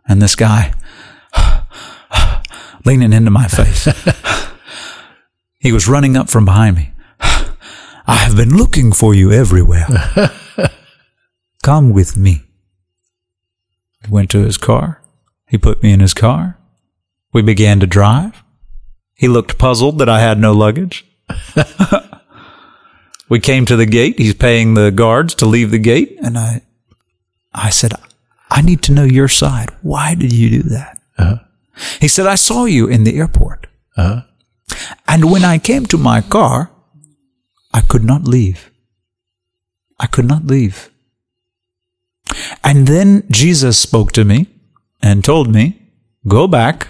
And 0.09 0.21
this 0.21 0.35
guy 0.35 0.75
leaning 2.85 3.13
into 3.13 3.31
my 3.31 3.47
face. 3.47 3.89
he 5.59 5.71
was 5.73 5.89
running 5.89 6.17
up 6.17 6.29
from 6.29 6.45
behind 6.45 6.77
me. 6.77 6.91
I 7.21 8.17
have 8.17 8.37
been 8.37 8.57
looking 8.57 8.93
for 8.93 9.15
you 9.15 9.31
everywhere. 9.33 9.87
Come 11.63 11.91
with 11.91 12.17
me. 12.17 12.43
He 14.05 14.11
went 14.11 14.31
to 14.33 14.41
his 14.41 14.59
car. 14.59 15.03
He 15.49 15.59
put 15.59 15.83
me 15.83 15.93
in 15.93 16.01
his 16.01 16.15
car. 16.15 16.59
We 17.33 17.43
began 17.43 17.81
to 17.81 17.87
drive. 17.87 18.43
He 19.15 19.29
looked 19.29 19.59
puzzled 19.59 19.99
that 19.99 20.09
I 20.09 20.21
had 20.21 20.39
no 20.39 20.53
luggage. 20.53 21.07
we 23.29 23.41
came 23.41 23.65
to 23.67 23.77
the 23.77 23.87
gate. 23.87 24.19
He's 24.19 24.35
paying 24.35 24.75
the 24.75 24.91
guards 24.91 25.35
to 25.37 25.47
leave 25.47 25.71
the 25.71 25.79
gate. 25.79 26.19
And 26.23 26.37
I, 26.37 26.63
I 27.55 27.71
said, 27.71 27.93
I 28.51 28.63
need 28.63 28.83
to 28.83 28.93
know 28.93 29.05
your 29.05 29.29
side. 29.29 29.71
Why 29.83 30.15
did 30.15 30.33
you 30.33 30.63
do 30.63 30.69
that? 30.71 31.01
Uh-huh. 31.19 31.39
He 32.01 32.09
said, 32.09 32.27
I 32.27 32.35
saw 32.35 32.65
you 32.65 32.87
in 32.87 33.05
the 33.05 33.17
airport. 33.17 33.67
Uh-huh. 33.97 34.23
And 35.09 35.31
when 35.31 35.45
I 35.45 35.59
came 35.59 35.87
to 35.87 35.99
my 35.99 36.21
car, 36.21 36.71
I 37.73 37.81
could 37.81 38.05
not 38.05 38.25
leave. 38.25 38.71
I 39.99 40.07
could 40.07 40.27
not 40.27 40.47
leave. 40.47 40.91
And 42.63 42.87
then 42.87 43.25
Jesus 43.31 43.79
spoke 43.79 44.13
to 44.13 44.25
me 44.25 44.49
and 45.07 45.25
told 45.25 45.53
me, 45.55 45.81
go 46.27 46.49
back 46.49 46.89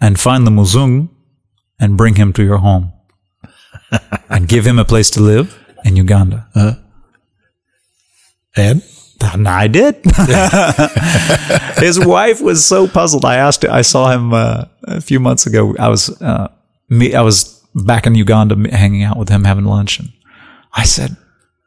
and 0.00 0.18
find 0.18 0.46
the 0.46 0.50
Muzung 0.50 1.08
and 1.80 1.96
bring 1.96 2.14
him 2.14 2.32
to 2.34 2.44
your 2.44 2.58
home 2.58 2.92
and 4.28 4.46
give 4.48 4.64
him 4.64 4.78
a 4.78 4.84
place 4.84 5.10
to 5.10 5.20
live 5.20 5.58
in 5.84 5.96
Uganda. 5.96 6.46
And 8.56 8.82
And 9.34 9.48
I 9.48 9.66
did. 9.68 9.96
His 11.78 11.98
wife 12.04 12.40
was 12.40 12.64
so 12.66 12.86
puzzled. 12.88 13.24
I 13.24 13.36
asked. 13.36 13.64
I 13.64 13.82
saw 13.82 14.10
him 14.10 14.32
uh, 14.32 14.64
a 14.84 15.00
few 15.00 15.20
months 15.20 15.46
ago. 15.46 15.74
I 15.78 15.88
was 15.88 16.10
uh, 16.20 16.48
me. 16.88 17.14
I 17.14 17.22
was 17.22 17.64
back 17.74 18.06
in 18.06 18.14
Uganda, 18.14 18.54
hanging 18.70 19.04
out 19.04 19.16
with 19.16 19.28
him, 19.28 19.44
having 19.44 19.64
lunch, 19.64 20.00
and 20.00 20.12
I 20.72 20.84
said, 20.84 21.16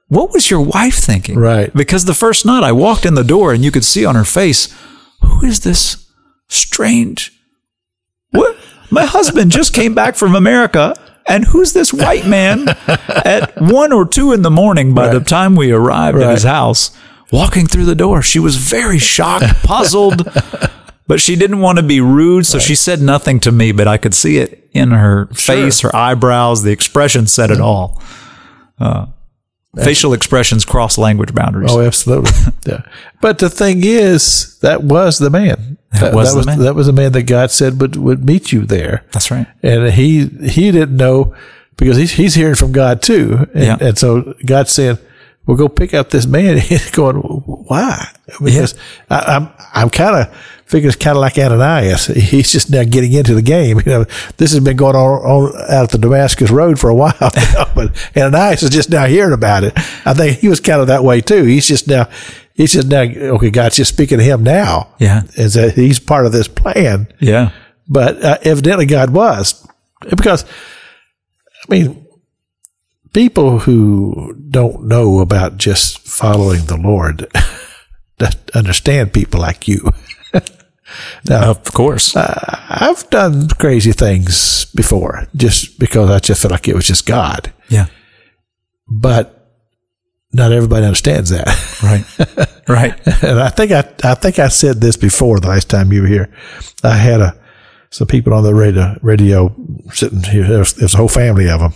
"What 0.10 0.34
was 0.34 0.50
your 0.50 0.62
wife 0.62 0.96
thinking?" 0.96 1.38
Right. 1.40 1.74
Because 1.74 2.06
the 2.06 2.14
first 2.14 2.46
night 2.46 2.64
I 2.64 2.74
walked 2.74 3.06
in 3.06 3.16
the 3.16 3.24
door, 3.24 3.54
and 3.54 3.64
you 3.64 3.72
could 3.72 3.86
see 3.86 4.06
on 4.06 4.16
her 4.16 4.26
face, 4.26 4.76
"Who 5.26 5.46
is 5.46 5.62
this 5.62 6.10
strange? 6.48 7.32
What? 8.32 8.58
My 8.92 9.06
husband 9.06 9.52
just 9.52 9.74
came 9.74 9.94
back 9.94 10.16
from 10.16 10.36
America." 10.36 10.96
And 11.28 11.44
who's 11.44 11.74
this 11.74 11.92
white 11.92 12.28
man 12.28 12.70
at 12.88 13.60
one 13.60 13.92
or 13.92 14.06
two 14.08 14.32
in 14.32 14.44
the 14.44 14.52
morning 14.52 14.94
by 14.94 15.12
the 15.12 15.20
time 15.20 15.56
we 15.56 15.72
arrived 15.72 16.20
at 16.20 16.30
his 16.30 16.44
house, 16.44 16.96
walking 17.32 17.66
through 17.66 17.86
the 17.86 17.96
door? 17.96 18.22
She 18.22 18.38
was 18.38 18.58
very 18.58 19.00
shocked, 19.00 19.46
puzzled, 19.64 20.28
but 21.08 21.20
she 21.20 21.36
didn't 21.36 21.62
want 21.62 21.80
to 21.80 21.84
be 21.84 22.00
rude, 22.00 22.46
so 22.46 22.60
she 22.60 22.76
said 22.76 23.02
nothing 23.02 23.40
to 23.40 23.52
me, 23.52 23.72
but 23.72 23.88
I 23.88 23.98
could 23.98 24.14
see 24.14 24.38
it 24.38 24.70
in 24.72 24.92
her 24.92 25.26
face, 25.34 25.80
her 25.80 25.96
eyebrows, 25.96 26.62
the 26.62 26.72
expression 26.72 27.26
said 27.26 27.50
it 27.50 27.60
all. 27.60 28.00
Uh, 28.80 29.08
facial 29.84 30.14
expressions 30.14 30.66
cross 30.66 30.98
language 30.98 31.34
boundaries. 31.34 31.72
oh, 31.72 31.82
absolutely. 31.82 32.32
yeah. 32.66 32.82
But 33.22 33.40
the 33.40 33.50
thing 33.50 33.82
is, 33.84 34.58
that 34.60 34.84
was 34.84 35.18
the 35.20 35.30
man. 35.30 35.78
That 36.00 36.14
was 36.14 36.32
the 36.34 36.38
was 36.38 36.46
man. 36.46 36.60
that 36.60 36.76
was 36.76 36.88
the 36.88 36.94
man 36.94 37.12
that 37.14 37.24
God 37.24 37.52
said 37.52 37.80
would 37.82 37.96
would 37.96 38.26
meet 38.26 38.52
you 38.52 38.66
there. 38.66 39.04
That's 39.12 39.32
right. 39.32 39.48
and 39.64 39.94
he 39.94 40.26
he 40.28 40.72
didn't 40.72 40.98
know 40.98 41.34
because 41.78 41.98
he's 41.98 42.12
he's 42.12 42.36
hearing 42.36 42.56
from 42.56 42.72
God 42.72 43.02
too, 43.02 43.48
and, 43.54 43.64
Yeah. 43.64 43.78
and 43.80 43.98
so 43.98 44.34
God 44.46 44.68
said, 44.68 45.00
"Well, 45.46 45.58
go 45.58 45.68
pick 45.70 45.94
up 45.94 46.10
this 46.10 46.26
man." 46.26 46.58
He's 46.60 46.92
going, 46.92 47.18
"Why?" 47.18 48.08
Because 48.44 48.76
I, 49.10 49.20
I'm 49.20 49.50
I'm 49.74 49.90
kind 49.90 50.16
of 50.28 50.36
figuring 50.66 50.90
it's 50.94 51.04
kind 51.04 51.16
of 51.16 51.22
like 51.22 51.38
Ananias. 51.38 52.06
He's 52.32 52.52
just 52.52 52.70
now 52.72 52.84
getting 52.84 53.14
into 53.14 53.36
the 53.36 53.42
game. 53.42 53.78
You 53.86 53.92
know, 53.92 54.04
this 54.38 54.52
has 54.52 54.60
been 54.60 54.78
going 54.78 54.96
on, 54.96 55.22
on 55.22 55.56
out 55.72 55.84
at 55.84 55.90
the 55.92 55.98
Damascus 55.98 56.50
Road 56.52 56.80
for 56.80 56.90
a 56.90 56.96
while, 57.04 57.14
know, 57.22 57.66
but 57.76 58.12
Ananias 58.18 58.64
is 58.64 58.70
just 58.72 58.90
now 58.90 59.06
hearing 59.06 59.34
about 59.34 59.64
it. 59.64 59.74
I 60.06 60.14
think 60.14 60.40
he 60.40 60.48
was 60.48 60.60
kind 60.60 60.82
of 60.82 60.88
that 60.88 61.04
way 61.04 61.22
too. 61.22 61.44
He's 61.44 61.68
just 61.68 61.88
now. 61.88 62.10
He's 62.56 62.72
just 62.72 62.88
now 62.88 63.02
okay. 63.02 63.50
God's 63.50 63.76
just 63.76 63.94
speaking 63.94 64.18
to 64.18 64.24
him 64.24 64.44
now. 64.44 64.88
Yeah. 64.98 65.24
is 65.36 65.56
that 65.56 65.74
he's 65.74 66.00
part 66.00 66.26
of 66.26 66.32
this 66.32 66.48
plan 66.48 67.08
Yeah. 67.20 67.52
but 67.90 68.24
uh, 68.24 68.38
evidently 68.44 68.86
God 68.86 69.10
was 69.10 69.68
because 70.10 70.46
I 70.46 71.66
mean 71.70 72.05
people 73.16 73.60
who 73.60 74.36
don't 74.50 74.84
know 74.84 75.22
about 75.22 75.56
just 75.56 76.00
following 76.00 76.66
the 76.66 76.76
Lord 76.76 77.26
understand 78.54 79.14
people 79.14 79.40
like 79.40 79.70
you. 79.70 79.90
now, 81.30 81.50
Of 81.50 81.64
course. 81.72 82.14
I've 82.18 83.10
done 83.10 83.48
crazy 83.48 83.94
things 83.94 84.66
before 84.76 85.28
just 85.34 85.80
because 85.80 86.10
I 86.10 86.20
just 86.20 86.42
felt 86.42 86.52
like 86.52 86.68
it 86.68 86.76
was 86.76 86.88
just 86.88 87.06
God, 87.06 87.54
yeah. 87.70 87.86
but 88.86 89.32
not 90.34 90.52
everybody 90.52 90.86
understands 90.86 91.30
that. 91.30 91.48
Right. 91.82 92.04
right. 92.68 93.24
and 93.24 93.40
I 93.40 93.48
think 93.48 93.72
I, 93.72 93.90
I 94.04 94.16
think 94.16 94.40
I 94.40 94.50
said 94.50 94.82
this 94.82 94.98
before 94.98 95.40
the 95.40 95.48
last 95.48 95.70
time 95.70 95.94
you 95.94 96.02
were 96.02 96.08
here. 96.08 96.36
I 96.84 96.98
had 96.98 97.22
a 97.22 97.40
some 97.92 98.08
people 98.08 98.34
on 98.34 98.44
the 98.44 98.54
radio 98.54 99.00
radio 99.02 99.56
sitting 99.94 100.24
here. 100.24 100.46
There's, 100.46 100.74
there's 100.74 100.94
a 100.94 100.98
whole 100.98 101.08
family 101.08 101.50
of 101.50 101.62
them. 101.62 101.74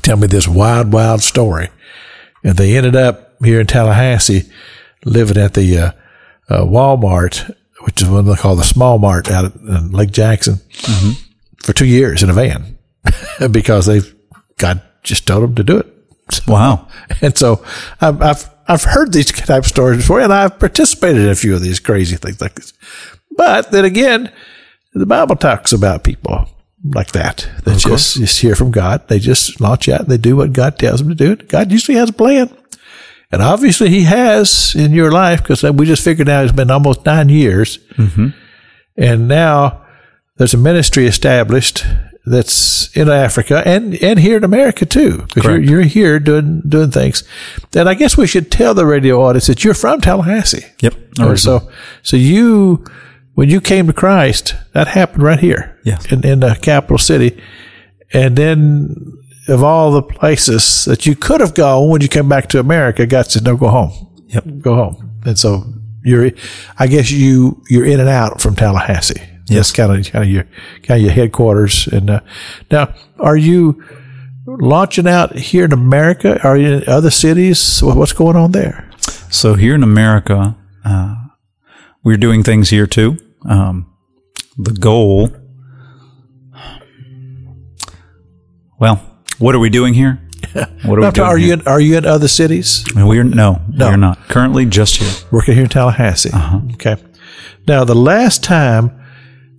Tell 0.00 0.16
me 0.16 0.26
this 0.26 0.48
wild, 0.48 0.92
wild 0.92 1.22
story, 1.22 1.68
and 2.42 2.56
they 2.56 2.76
ended 2.76 2.96
up 2.96 3.34
here 3.44 3.60
in 3.60 3.66
Tallahassee, 3.66 4.50
living 5.04 5.36
at 5.36 5.54
the 5.54 5.78
uh, 5.78 5.92
uh, 6.48 6.64
Walmart, 6.64 7.54
which 7.82 8.00
is 8.00 8.08
what 8.08 8.22
they 8.22 8.34
call 8.34 8.56
the 8.56 8.64
Small 8.64 8.98
Mart 8.98 9.30
out 9.30 9.44
at 9.44 9.54
in 9.56 9.90
Lake 9.90 10.10
Jackson, 10.10 10.60
for 11.62 11.72
two 11.72 11.86
years 11.86 12.22
in 12.22 12.30
a 12.30 12.32
van 12.32 12.78
because 13.50 13.86
they've 13.86 14.14
God 14.58 14.82
just 15.02 15.26
told 15.26 15.42
them 15.42 15.54
to 15.56 15.64
do 15.64 15.78
it. 15.78 15.86
Wow. 16.46 16.88
And 17.20 17.36
so 17.36 17.64
I've, 18.00 18.22
I've, 18.22 18.50
I've 18.66 18.84
heard 18.84 19.12
these 19.12 19.26
type 19.26 19.64
of 19.64 19.66
stories 19.66 19.98
before 19.98 20.20
and 20.20 20.32
I've 20.32 20.58
participated 20.58 21.22
in 21.22 21.28
a 21.28 21.34
few 21.34 21.54
of 21.54 21.60
these 21.60 21.78
crazy 21.78 22.16
things 22.16 22.40
like 22.40 22.54
this. 22.54 22.72
But 23.36 23.70
then 23.70 23.84
again, 23.84 24.32
the 24.94 25.06
Bible 25.06 25.36
talks 25.36 25.72
about 25.72 26.04
people 26.04 26.48
like 26.84 27.12
that. 27.12 27.48
That 27.64 27.78
just, 27.78 28.16
just 28.16 28.40
hear 28.40 28.54
from 28.54 28.70
God. 28.70 29.06
They 29.08 29.18
just 29.18 29.60
launch 29.60 29.88
out 29.88 30.00
and 30.00 30.08
they 30.08 30.16
do 30.16 30.36
what 30.36 30.52
God 30.52 30.78
tells 30.78 31.00
them 31.00 31.08
to 31.08 31.14
do. 31.14 31.36
God 31.36 31.70
usually 31.70 31.96
has 31.96 32.10
a 32.10 32.12
plan. 32.14 32.54
And 33.30 33.40
obviously 33.40 33.88
he 33.88 34.02
has 34.02 34.74
in 34.74 34.92
your 34.92 35.10
life 35.10 35.42
because 35.42 35.62
we 35.62 35.86
just 35.86 36.04
figured 36.04 36.28
out 36.28 36.44
it's 36.44 36.52
been 36.52 36.70
almost 36.70 37.06
nine 37.06 37.28
years. 37.28 37.78
And 38.96 39.28
now 39.28 39.86
there's 40.36 40.54
a 40.54 40.58
ministry 40.58 41.06
established 41.06 41.84
that's 42.24 42.94
in 42.96 43.08
Africa 43.08 43.62
and, 43.66 43.94
and 44.02 44.18
here 44.18 44.36
in 44.36 44.44
America 44.44 44.84
too. 44.84 45.18
Because 45.18 45.44
you're, 45.44 45.60
you're 45.60 45.82
here 45.82 46.20
doing, 46.20 46.60
doing 46.68 46.90
things. 46.90 47.24
And 47.74 47.88
I 47.88 47.94
guess 47.94 48.16
we 48.16 48.26
should 48.26 48.52
tell 48.52 48.74
the 48.74 48.86
radio 48.86 49.22
audience 49.22 49.46
that 49.46 49.64
you're 49.64 49.74
from 49.74 50.00
Tallahassee. 50.00 50.66
Yep. 50.80 50.94
Or 51.20 51.36
so, 51.36 51.70
so 52.02 52.16
you, 52.16 52.84
when 53.34 53.48
you 53.48 53.60
came 53.60 53.86
to 53.86 53.92
Christ, 53.92 54.54
that 54.72 54.88
happened 54.88 55.22
right 55.22 55.38
here, 55.40 55.78
Yes. 55.84 56.10
in, 56.12 56.24
in 56.26 56.40
the 56.40 56.54
capital 56.60 56.98
city, 56.98 57.40
and 58.12 58.36
then 58.36 58.94
of 59.48 59.62
all 59.62 59.90
the 59.90 60.02
places 60.02 60.84
that 60.84 61.04
you 61.06 61.16
could 61.16 61.40
have 61.40 61.54
gone 61.54 61.88
when 61.88 62.00
you 62.00 62.08
came 62.08 62.28
back 62.28 62.48
to 62.48 62.60
America, 62.60 63.06
God 63.06 63.26
said, 63.30 63.42
"No, 63.44 63.56
go 63.56 63.68
home, 63.68 63.92
Yep. 64.28 64.44
go 64.60 64.74
home." 64.74 65.10
And 65.24 65.38
so 65.38 65.64
you're, 66.04 66.30
I 66.78 66.86
guess 66.86 67.10
you 67.10 67.62
you're 67.68 67.86
in 67.86 68.00
and 68.00 68.08
out 68.08 68.40
from 68.40 68.54
Tallahassee. 68.54 69.20
That's 69.46 69.72
kind 69.72 69.92
of 69.92 70.12
kind 70.12 70.24
of 70.24 70.30
your 70.30 70.44
kind 70.82 70.98
of 71.00 71.04
your 71.04 71.12
headquarters. 71.12 71.88
And 71.88 72.08
uh, 72.10 72.20
now, 72.70 72.94
are 73.18 73.36
you 73.36 73.82
launching 74.46 75.06
out 75.08 75.36
here 75.36 75.64
in 75.64 75.72
America? 75.72 76.38
Are 76.42 76.56
you 76.56 76.68
in 76.74 76.88
other 76.88 77.10
cities? 77.10 77.80
What's 77.82 78.12
going 78.12 78.36
on 78.36 78.52
there? 78.52 78.88
So 79.30 79.54
here 79.54 79.74
in 79.74 79.82
America, 79.82 80.54
uh, 80.84 81.14
we're 82.04 82.16
doing 82.16 82.42
things 82.42 82.70
here 82.70 82.86
too. 82.86 83.16
Um, 83.48 83.86
the 84.56 84.72
goal. 84.72 85.30
Well, 88.78 89.00
what 89.38 89.54
are 89.54 89.58
we 89.58 89.70
doing 89.70 89.94
here? 89.94 90.18
What 90.84 90.98
are 90.98 91.02
we 91.02 91.10
doing 91.12 91.28
are 91.28 91.38
you 91.38 91.44
here? 91.46 91.54
in, 91.54 91.68
are 91.68 91.80
you 91.80 91.96
in 91.96 92.04
other 92.04 92.26
cities? 92.28 92.84
We're 92.96 93.22
no, 93.22 93.60
we're 93.78 93.96
not 93.96 94.18
currently 94.28 94.66
just 94.66 94.96
here. 94.96 95.28
working 95.30 95.54
here 95.54 95.62
in 95.64 95.68
Tallahassee. 95.70 96.30
Uh-huh. 96.32 96.60
Okay. 96.72 96.96
Now, 97.68 97.84
the 97.84 97.94
last 97.94 98.42
time 98.42 98.90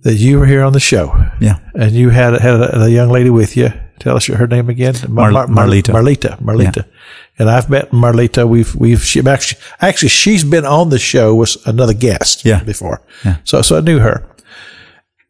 that 0.02 0.16
you 0.16 0.38
were 0.38 0.44
here 0.46 0.62
on 0.62 0.74
the 0.74 0.80
show, 0.80 1.14
Yeah, 1.40 1.58
and 1.74 1.92
you 1.92 2.10
had 2.10 2.34
had 2.34 2.54
a, 2.60 2.82
a 2.82 2.88
young 2.90 3.08
lady 3.08 3.30
with 3.30 3.56
you. 3.56 3.70
Tell 4.00 4.16
us 4.16 4.26
her 4.26 4.46
name 4.46 4.68
again. 4.68 4.94
Mar- 5.08 5.30
Mar- 5.30 5.46
Marlita. 5.46 5.92
Marlita. 5.94 6.40
Marlita. 6.42 6.84
And 7.38 7.48
I've 7.50 7.68
met 7.70 7.90
Marlita. 7.92 8.46
We've 8.48 8.74
we've 8.74 9.02
she 9.02 9.20
actually 9.26 9.60
actually 9.80 10.08
she's 10.10 10.44
been 10.44 10.64
on 10.66 10.90
the 10.90 10.98
show 10.98 11.34
with 11.34 11.56
another 11.66 11.94
guest 11.94 12.44
Yeah. 12.44 12.62
before. 12.64 13.02
Yeah. 13.24 13.36
So 13.44 13.62
so 13.62 13.76
I 13.78 13.80
knew 13.80 13.98
her. 14.00 14.24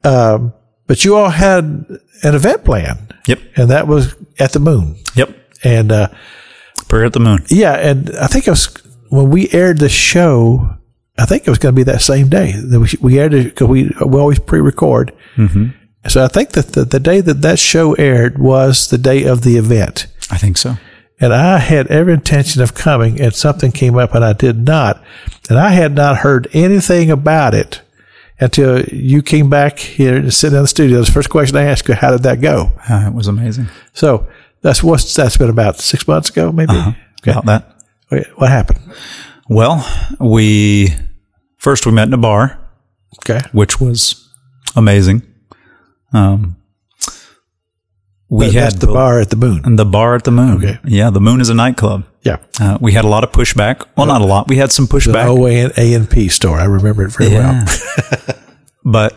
Um, 0.03 0.53
but 0.87 1.05
you 1.05 1.16
all 1.16 1.31
had 1.31 1.64
an 2.22 2.35
event 2.35 2.64
plan. 2.64 3.09
Yep. 3.27 3.40
And 3.57 3.70
that 3.70 3.87
was 3.87 4.14
at 4.38 4.53
the 4.53 4.61
moon. 4.61 4.96
yep. 5.14 5.31
And 5.62 5.90
uh, 5.92 6.09
Prayer 6.88 7.07
at 7.07 7.12
the 7.14 7.20
moon. 7.20 7.44
yeah, 7.48 7.72
and 7.74 8.11
I 8.20 8.27
think 8.27 8.46
it 8.46 8.50
was 8.50 8.66
when 9.09 9.31
we 9.31 9.48
aired 9.50 9.79
the 9.79 9.88
show. 9.88 10.68
I 11.16 11.24
think 11.27 11.46
it 11.46 11.50
was 11.50 11.59
going 11.59 11.74
to 11.74 11.77
be 11.77 11.85
that 11.90 12.03
same 12.03 12.29
day 12.29 12.53
that 12.53 12.81
we, 12.81 12.88
we 13.00 13.18
aired 13.18 13.33
it 13.33 13.44
because 13.44 13.68
we 13.68 13.85
we 14.05 14.18
always 14.18 14.38
pre-record. 14.40 15.12
Mm-hmm. 15.37 15.68
So 16.08 16.24
I 16.24 16.28
think 16.28 16.50
that 16.50 16.72
the, 16.74 16.84
the 16.84 17.00
day 17.00 17.20
that 17.20 17.42
that 17.42 17.58
show 17.58 17.94
aired 17.94 18.38
was 18.38 18.88
the 18.90 18.98
day 18.98 19.24
of 19.24 19.42
the 19.42 19.56
event, 19.56 20.06
I 20.30 20.36
think 20.38 20.56
so. 20.58 20.76
and 21.20 21.32
I 21.32 21.58
had 21.58 21.86
every 21.88 22.12
intention 22.12 22.62
of 22.62 22.74
coming, 22.74 23.20
and 23.20 23.34
something 23.34 23.72
came 23.72 23.96
up, 23.96 24.14
and 24.14 24.24
I 24.24 24.32
did 24.34 24.64
not, 24.66 25.02
and 25.48 25.58
I 25.58 25.70
had 25.70 25.94
not 25.94 26.18
heard 26.18 26.48
anything 26.52 27.10
about 27.10 27.54
it 27.54 27.80
until 28.38 28.82
you 28.86 29.22
came 29.22 29.48
back 29.48 29.78
here 29.78 30.20
to 30.20 30.30
sit 30.30 30.52
in 30.52 30.60
the 30.62 30.68
studio. 30.68 31.00
The 31.02 31.10
first 31.12 31.30
question 31.30 31.56
I 31.56 31.62
asked 31.64 31.88
you, 31.88 31.94
how 31.94 32.10
did 32.10 32.24
that 32.24 32.40
go? 32.40 32.72
Uh, 32.88 33.04
it 33.06 33.14
was 33.14 33.28
amazing. 33.28 33.68
So 33.94 34.26
that's 34.60 34.82
what's 34.82 35.14
that's 35.14 35.36
been 35.38 35.50
about 35.50 35.78
six 35.78 36.06
months 36.06 36.28
ago, 36.30 36.52
maybe. 36.52 36.72
Okay. 36.74 37.30
About 37.30 37.46
that. 37.46 37.76
Okay, 38.12 38.28
What 38.36 38.50
happened? 38.50 38.80
Well, 39.48 39.86
we 40.20 40.88
first 41.58 41.86
we 41.86 41.92
met 41.92 42.08
in 42.08 42.14
a 42.14 42.18
bar, 42.18 42.58
Okay. 43.20 43.40
which 43.52 43.80
was 43.80 44.28
amazing. 44.76 45.22
Um, 46.14 46.57
we 48.31 48.46
That- 48.50 48.55
had 48.55 48.72
the 48.81 48.87
bar 48.87 49.20
at 49.20 49.31
the 49.31 49.37
moon. 49.37 49.61
and 49.64 49.79
the 49.79 49.85
bar 49.85 50.14
at 50.14 50.24
the 50.24 50.31
moon. 50.31 50.57
Okay. 50.57 50.79
Yeah, 50.85 51.11
the 51.11 51.20
moon 51.20 51.40
is 51.40 51.50
a 51.50 51.55
nightclub. 51.55 52.05
Yeah. 52.22 52.37
Uh, 52.59 52.79
we 52.81 52.92
had 52.92 53.05
a 53.05 53.09
lot 53.09 53.22
of 53.22 53.33
pushback. 53.33 53.83
Well, 53.96 54.07
not 54.07 54.22
a 54.22 54.24
lot. 54.24 54.48
We 54.48 54.57
had 54.57 54.72
some 54.72 54.87
pushback, 54.87 55.27
OA 55.27 55.70
A 55.77 55.94
and 55.94 56.09
P 56.09 56.29
store. 56.29 56.59
I 56.59 56.64
remember 56.64 57.05
it 57.05 57.12
very 57.12 57.35
well. 57.35 57.64
but 58.85 59.14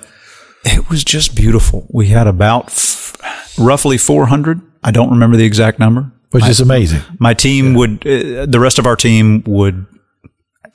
it 0.66 0.90
was 0.90 1.04
just 1.04 1.36
beautiful. 1.36 1.88
We 1.90 2.08
had 2.10 2.28
about 2.28 2.66
f- 2.68 3.16
roughly 3.58 3.98
400. 3.98 4.62
I 4.84 4.92
don't 4.92 5.10
remember 5.10 5.38
the 5.38 5.46
exact 5.46 5.80
number. 5.80 6.12
Which 6.32 6.48
is 6.50 6.60
amazing. 6.60 7.02
My 7.20 7.34
team 7.34 7.74
would, 7.76 8.06
uh, 8.06 8.46
the 8.46 8.60
rest 8.60 8.78
of 8.80 8.86
our 8.86 8.98
team 8.98 9.42
would 9.48 9.86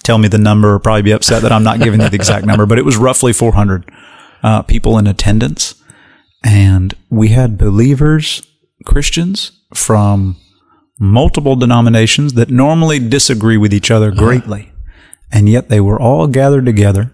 tell 0.02 0.16
me 0.16 0.26
the 0.26 0.38
number, 0.38 0.72
or 0.74 0.78
probably 0.78 1.02
be 1.02 1.12
upset 1.12 1.42
that 1.42 1.52
I'm 1.52 1.62
not 1.62 1.78
giving 1.80 2.00
you 2.00 2.08
the 2.08 2.16
exact 2.16 2.46
number, 2.50 2.64
but 2.64 2.78
it 2.78 2.84
was 2.86 2.96
roughly 2.96 3.34
400 3.34 3.90
uh, 4.42 4.62
people 4.62 4.96
in 4.98 5.06
attendance. 5.06 5.74
And 6.44 6.94
we 7.08 7.28
had 7.28 7.58
believers, 7.58 8.46
Christians 8.84 9.52
from 9.74 10.36
multiple 10.98 11.56
denominations 11.56 12.34
that 12.34 12.50
normally 12.50 12.98
disagree 12.98 13.56
with 13.56 13.72
each 13.72 13.90
other 13.90 14.08
uh-huh. 14.08 14.18
greatly. 14.18 14.72
And 15.30 15.48
yet 15.48 15.68
they 15.68 15.80
were 15.80 16.00
all 16.00 16.26
gathered 16.26 16.66
together. 16.66 17.12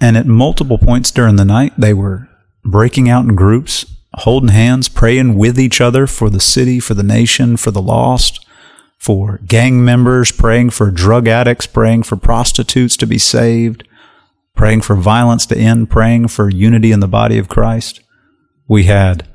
And 0.00 0.16
at 0.16 0.26
multiple 0.26 0.78
points 0.78 1.10
during 1.10 1.36
the 1.36 1.44
night, 1.44 1.72
they 1.78 1.94
were 1.94 2.28
breaking 2.64 3.08
out 3.08 3.24
in 3.24 3.34
groups, 3.34 3.86
holding 4.14 4.50
hands, 4.50 4.88
praying 4.88 5.36
with 5.36 5.58
each 5.58 5.80
other 5.80 6.06
for 6.06 6.28
the 6.28 6.40
city, 6.40 6.80
for 6.80 6.94
the 6.94 7.02
nation, 7.02 7.56
for 7.56 7.70
the 7.70 7.82
lost, 7.82 8.44
for 8.98 9.38
gang 9.46 9.84
members, 9.84 10.30
praying 10.30 10.70
for 10.70 10.90
drug 10.90 11.26
addicts, 11.26 11.66
praying 11.66 12.02
for 12.02 12.16
prostitutes 12.16 12.96
to 12.96 13.06
be 13.06 13.18
saved, 13.18 13.86
praying 14.54 14.80
for 14.80 14.94
violence 14.94 15.46
to 15.46 15.56
end, 15.56 15.90
praying 15.90 16.28
for 16.28 16.48
unity 16.48 16.92
in 16.92 17.00
the 17.00 17.08
body 17.08 17.38
of 17.38 17.48
Christ. 17.48 18.00
We 18.68 18.84
had 18.84 19.28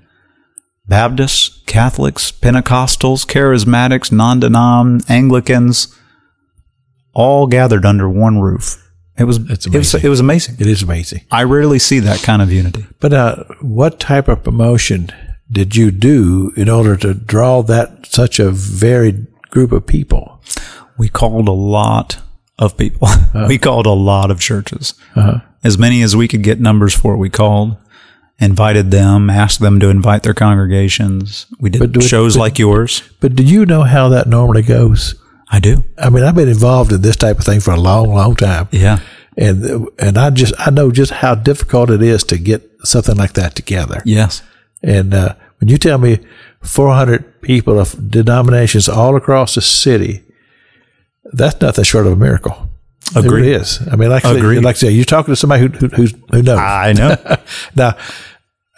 Baptists, 0.88 1.62
Catholics, 1.66 2.32
Pentecostals, 2.32 3.26
Charismatics, 3.26 4.12
non 4.12 4.42
denom, 4.42 5.08
Anglicans, 5.10 5.94
all 7.14 7.48
gathered 7.48 7.86
under 7.86 8.10
one 8.10 8.40
roof. 8.40 8.84
It 9.18 9.24
was, 9.24 9.38
it 9.38 9.50
was, 9.50 9.66
amazing. 9.66 10.02
it 10.04 10.10
was 10.10 10.20
amazing. 10.20 10.56
It 10.60 10.68
is 10.68 10.84
amazing. 10.84 11.26
I 11.32 11.44
rarely 11.44 11.80
see 11.80 12.00
that 12.00 12.22
kind 12.22 12.42
of 12.42 12.52
unity. 12.52 12.86
But 13.00 13.14
uh, 13.14 13.44
what 13.62 14.00
type 14.00 14.28
of 14.28 14.44
promotion 14.44 15.10
did 15.52 15.76
you 15.76 15.90
do 15.90 16.54
in 16.56 16.70
order 16.70 16.96
to 16.98 17.16
draw 17.16 17.64
that 17.64 18.06
such 18.06 18.40
a 18.40 18.52
varied 18.52 19.26
group 19.50 19.72
of 19.72 19.88
people? 19.88 20.42
We 20.98 21.10
called 21.10 21.48
a 21.48 21.54
lot 21.54 22.20
of 22.60 22.78
people. 22.78 23.08
we 23.48 23.58
called 23.58 23.88
a 23.88 23.92
lot 23.92 24.30
of 24.30 24.40
churches. 24.40 24.94
As 25.64 25.80
many 25.80 26.04
as 26.04 26.16
we 26.16 26.28
could 26.28 26.44
get 26.44 26.60
numbers 26.60 26.94
for, 26.94 27.18
we 27.18 27.30
called, 27.30 27.78
invited 28.40 28.92
them, 28.92 29.30
asked 29.30 29.60
them 29.60 29.80
to 29.80 29.90
invite 29.90 30.24
their 30.24 30.34
congregations. 30.34 31.46
We 31.60 31.70
did 31.70 31.80
But 31.80 31.92
do 31.92 32.00
it- 32.00 32.04
shows 32.04 32.36
but- 32.36 32.42
like 32.42 32.60
yours. 32.60 33.02
But 33.20 33.36
do 33.36 33.44
you 33.44 33.66
know 33.66 33.84
how 33.84 34.10
that 34.10 34.28
normally 34.28 34.62
goes? 34.64 35.16
I 35.50 35.60
do. 35.60 35.84
I 35.98 36.10
mean, 36.10 36.24
I've 36.24 36.36
been 36.36 36.50
involved 36.50 36.92
in 36.92 37.02
this 37.02 37.16
type 37.16 37.40
of 37.40 37.46
thing 37.46 37.62
for 37.62 37.72
a 37.72 37.80
long, 37.80 38.14
long 38.14 38.36
time. 38.36 38.68
Yeah. 38.72 39.00
And 39.38 39.88
and 40.00 40.18
I 40.18 40.30
just 40.32 40.54
I 40.60 40.72
know 40.72 40.92
just 40.92 41.12
how 41.12 41.36
difficult 41.36 41.90
it 41.90 42.02
is 42.02 42.24
to 42.26 42.38
get 42.38 42.70
something 42.84 43.16
like 43.16 43.34
that 43.34 43.56
together. 43.56 44.02
Yes. 44.04 44.42
And 44.84 45.14
uh, 45.14 45.36
when 45.60 45.70
you 45.70 45.78
tell 45.78 45.98
me 46.00 46.20
400 46.62 47.42
people 47.42 47.80
of 47.80 47.96
denominations 48.12 48.90
all 48.90 49.16
across 49.16 49.56
the 49.56 49.62
city, 49.62 50.24
that's 51.34 51.62
nothing 51.62 51.84
short 51.86 52.08
of 52.08 52.14
a 52.14 52.16
miracle. 52.16 52.67
It 53.16 53.26
Agreed. 53.26 53.32
really 53.42 53.52
is. 53.54 53.80
I 53.92 53.96
mean, 53.96 54.10
like, 54.10 54.24
Agreed. 54.26 54.64
like 54.64 54.76
I 54.76 54.80
say, 54.80 54.92
you're 54.92 55.06
talking 55.06 55.32
to 55.32 55.36
somebody 55.36 55.64
who 55.64 55.68
who, 55.70 55.88
who's- 55.88 56.14
who 56.32 56.42
knows. 56.42 56.60
I 56.60 56.94
know. 56.94 57.16
now, 57.76 57.96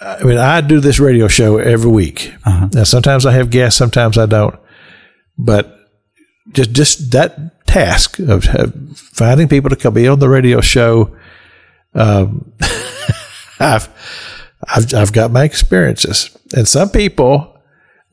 I 0.02 0.24
mean, 0.24 0.38
I 0.38 0.62
do 0.62 0.80
this 0.80 1.00
radio 1.00 1.28
show 1.28 1.58
every 1.58 1.89
week. 1.92 2.34
Now, 2.46 2.84
sometimes 2.84 3.26
I 3.26 3.32
have 3.34 3.50
guests, 3.50 3.78
sometimes 3.78 4.18
I 4.18 4.26
don't. 4.28 4.56
But 5.38 5.76
just 6.52 6.72
just 6.74 7.12
that 7.12 7.65
task 7.68 8.20
of, 8.20 8.48
of 8.56 8.98
finding 8.98 9.48
people 9.48 9.70
to 9.70 9.76
come 9.76 9.94
be 9.94 10.08
on 10.08 10.20
the 10.20 10.30
radio 10.30 10.62
show, 10.62 11.15
um, 11.96 12.52
I've, 13.60 13.89
I've 14.68 14.94
I've 14.94 15.13
got 15.13 15.32
my 15.32 15.44
experiences, 15.44 16.38
and 16.56 16.68
some 16.68 16.89
people 16.89 17.56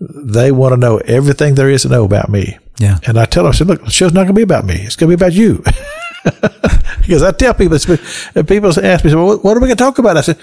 they 0.00 0.50
want 0.52 0.72
to 0.72 0.76
know 0.76 0.98
everything 0.98 1.54
there 1.54 1.70
is 1.70 1.82
to 1.82 1.88
know 1.88 2.04
about 2.04 2.28
me. 2.30 2.58
Yeah. 2.78 2.98
And 3.06 3.18
I 3.18 3.24
tell 3.24 3.44
them, 3.44 3.52
I 3.52 3.54
said, 3.54 3.66
look, 3.68 3.82
the 3.84 3.90
show's 3.90 4.12
not 4.12 4.24
going 4.24 4.34
to 4.34 4.34
be 4.34 4.42
about 4.42 4.66
me. 4.66 4.74
It's 4.74 4.96
going 4.96 5.10
to 5.10 5.16
be 5.16 5.22
about 5.24 5.32
you. 5.32 5.64
because 7.00 7.22
I 7.22 7.32
tell 7.32 7.54
people, 7.54 7.78
and 8.34 8.48
people 8.48 8.70
ask 8.84 9.04
me, 9.04 9.14
well, 9.14 9.38
what, 9.38 9.56
are 9.56 9.60
we 9.60 9.68
going 9.68 9.76
to 9.76 9.84
talk 9.84 9.98
about? 9.98 10.16
I 10.16 10.22
said, 10.22 10.38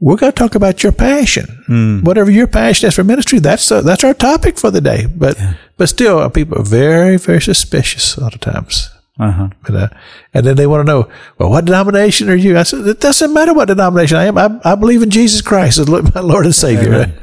we're 0.00 0.16
going 0.16 0.32
to 0.32 0.38
talk 0.38 0.54
about 0.54 0.82
your 0.82 0.92
passion. 0.92 2.00
Whatever 2.04 2.30
your 2.30 2.46
passion 2.46 2.88
is 2.88 2.94
for 2.94 3.04
ministry, 3.04 3.38
that's 3.38 3.70
uh, 3.70 3.80
that's 3.80 4.04
our 4.04 4.14
topic 4.14 4.58
for 4.58 4.70
the 4.70 4.80
day. 4.80 5.06
But 5.06 5.38
but 5.76 5.88
still, 5.88 6.18
uh, 6.18 6.28
people 6.28 6.58
are 6.58 6.64
very 6.64 7.16
very 7.16 7.40
suspicious 7.40 8.16
a 8.16 8.20
lot 8.20 8.34
of 8.34 8.40
times. 8.40 8.90
Uh-huh. 9.18 9.48
And, 9.66 9.76
uh, 9.76 9.88
and 10.32 10.44
then 10.44 10.56
they 10.56 10.66
want 10.66 10.80
to 10.80 10.92
know, 10.92 11.08
well, 11.38 11.48
what 11.48 11.66
denomination 11.66 12.28
are 12.28 12.34
you? 12.34 12.58
I 12.58 12.64
said, 12.64 12.84
it 12.84 12.98
doesn't 12.98 13.32
matter 13.32 13.54
what 13.54 13.66
denomination 13.66 14.16
I 14.16 14.24
am. 14.24 14.36
I, 14.36 14.58
I 14.64 14.74
believe 14.74 15.04
in 15.04 15.10
Jesus 15.10 15.40
Christ 15.40 15.78
as 15.78 15.88
my 16.14 16.20
Lord 16.20 16.46
and 16.46 16.54
Savior. 16.54 17.12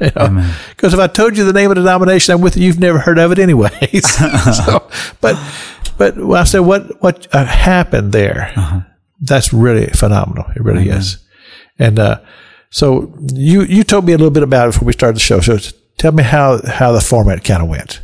Because 0.70 0.94
if 0.94 1.00
I 1.00 1.06
told 1.06 1.36
you 1.36 1.44
the 1.44 1.52
name 1.52 1.70
of 1.70 1.76
the 1.76 1.82
denomination 1.82 2.34
I'm 2.34 2.40
with, 2.40 2.56
you've 2.56 2.80
never 2.80 2.98
heard 2.98 3.18
of 3.18 3.30
it 3.30 3.38
anyways. 3.38 4.08
so, 4.56 4.90
but, 5.20 5.36
but 5.98 6.18
I 6.18 6.44
said, 6.44 6.60
what, 6.60 7.02
what 7.02 7.26
uh, 7.34 7.44
happened 7.44 8.12
there? 8.12 8.52
Uh-huh. 8.56 8.80
That's 9.20 9.52
really 9.52 9.86
phenomenal. 9.88 10.46
It 10.56 10.62
really 10.62 10.88
is. 10.88 11.18
And, 11.78 11.98
uh, 11.98 12.20
so 12.70 13.14
you, 13.32 13.62
you 13.62 13.84
told 13.84 14.04
me 14.06 14.12
a 14.12 14.16
little 14.18 14.30
bit 14.30 14.42
about 14.42 14.68
it 14.68 14.72
before 14.72 14.86
we 14.86 14.92
started 14.92 15.16
the 15.16 15.20
show. 15.20 15.40
So 15.40 15.58
tell 15.98 16.12
me 16.12 16.22
how, 16.22 16.60
how 16.66 16.92
the 16.92 17.00
format 17.00 17.44
kind 17.44 17.62
of 17.62 17.68
went. 17.68 18.00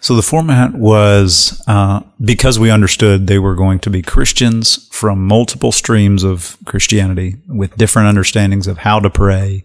So 0.00 0.16
the 0.16 0.22
format 0.22 0.74
was 0.74 1.62
uh, 1.66 2.00
because 2.20 2.58
we 2.58 2.70
understood 2.70 3.26
they 3.26 3.38
were 3.38 3.54
going 3.54 3.78
to 3.80 3.90
be 3.90 4.02
Christians 4.02 4.88
from 4.90 5.26
multiple 5.26 5.70
streams 5.72 6.24
of 6.24 6.56
Christianity 6.64 7.36
with 7.48 7.76
different 7.76 8.08
understandings 8.08 8.66
of 8.66 8.78
how 8.78 8.98
to 9.00 9.10
pray, 9.10 9.64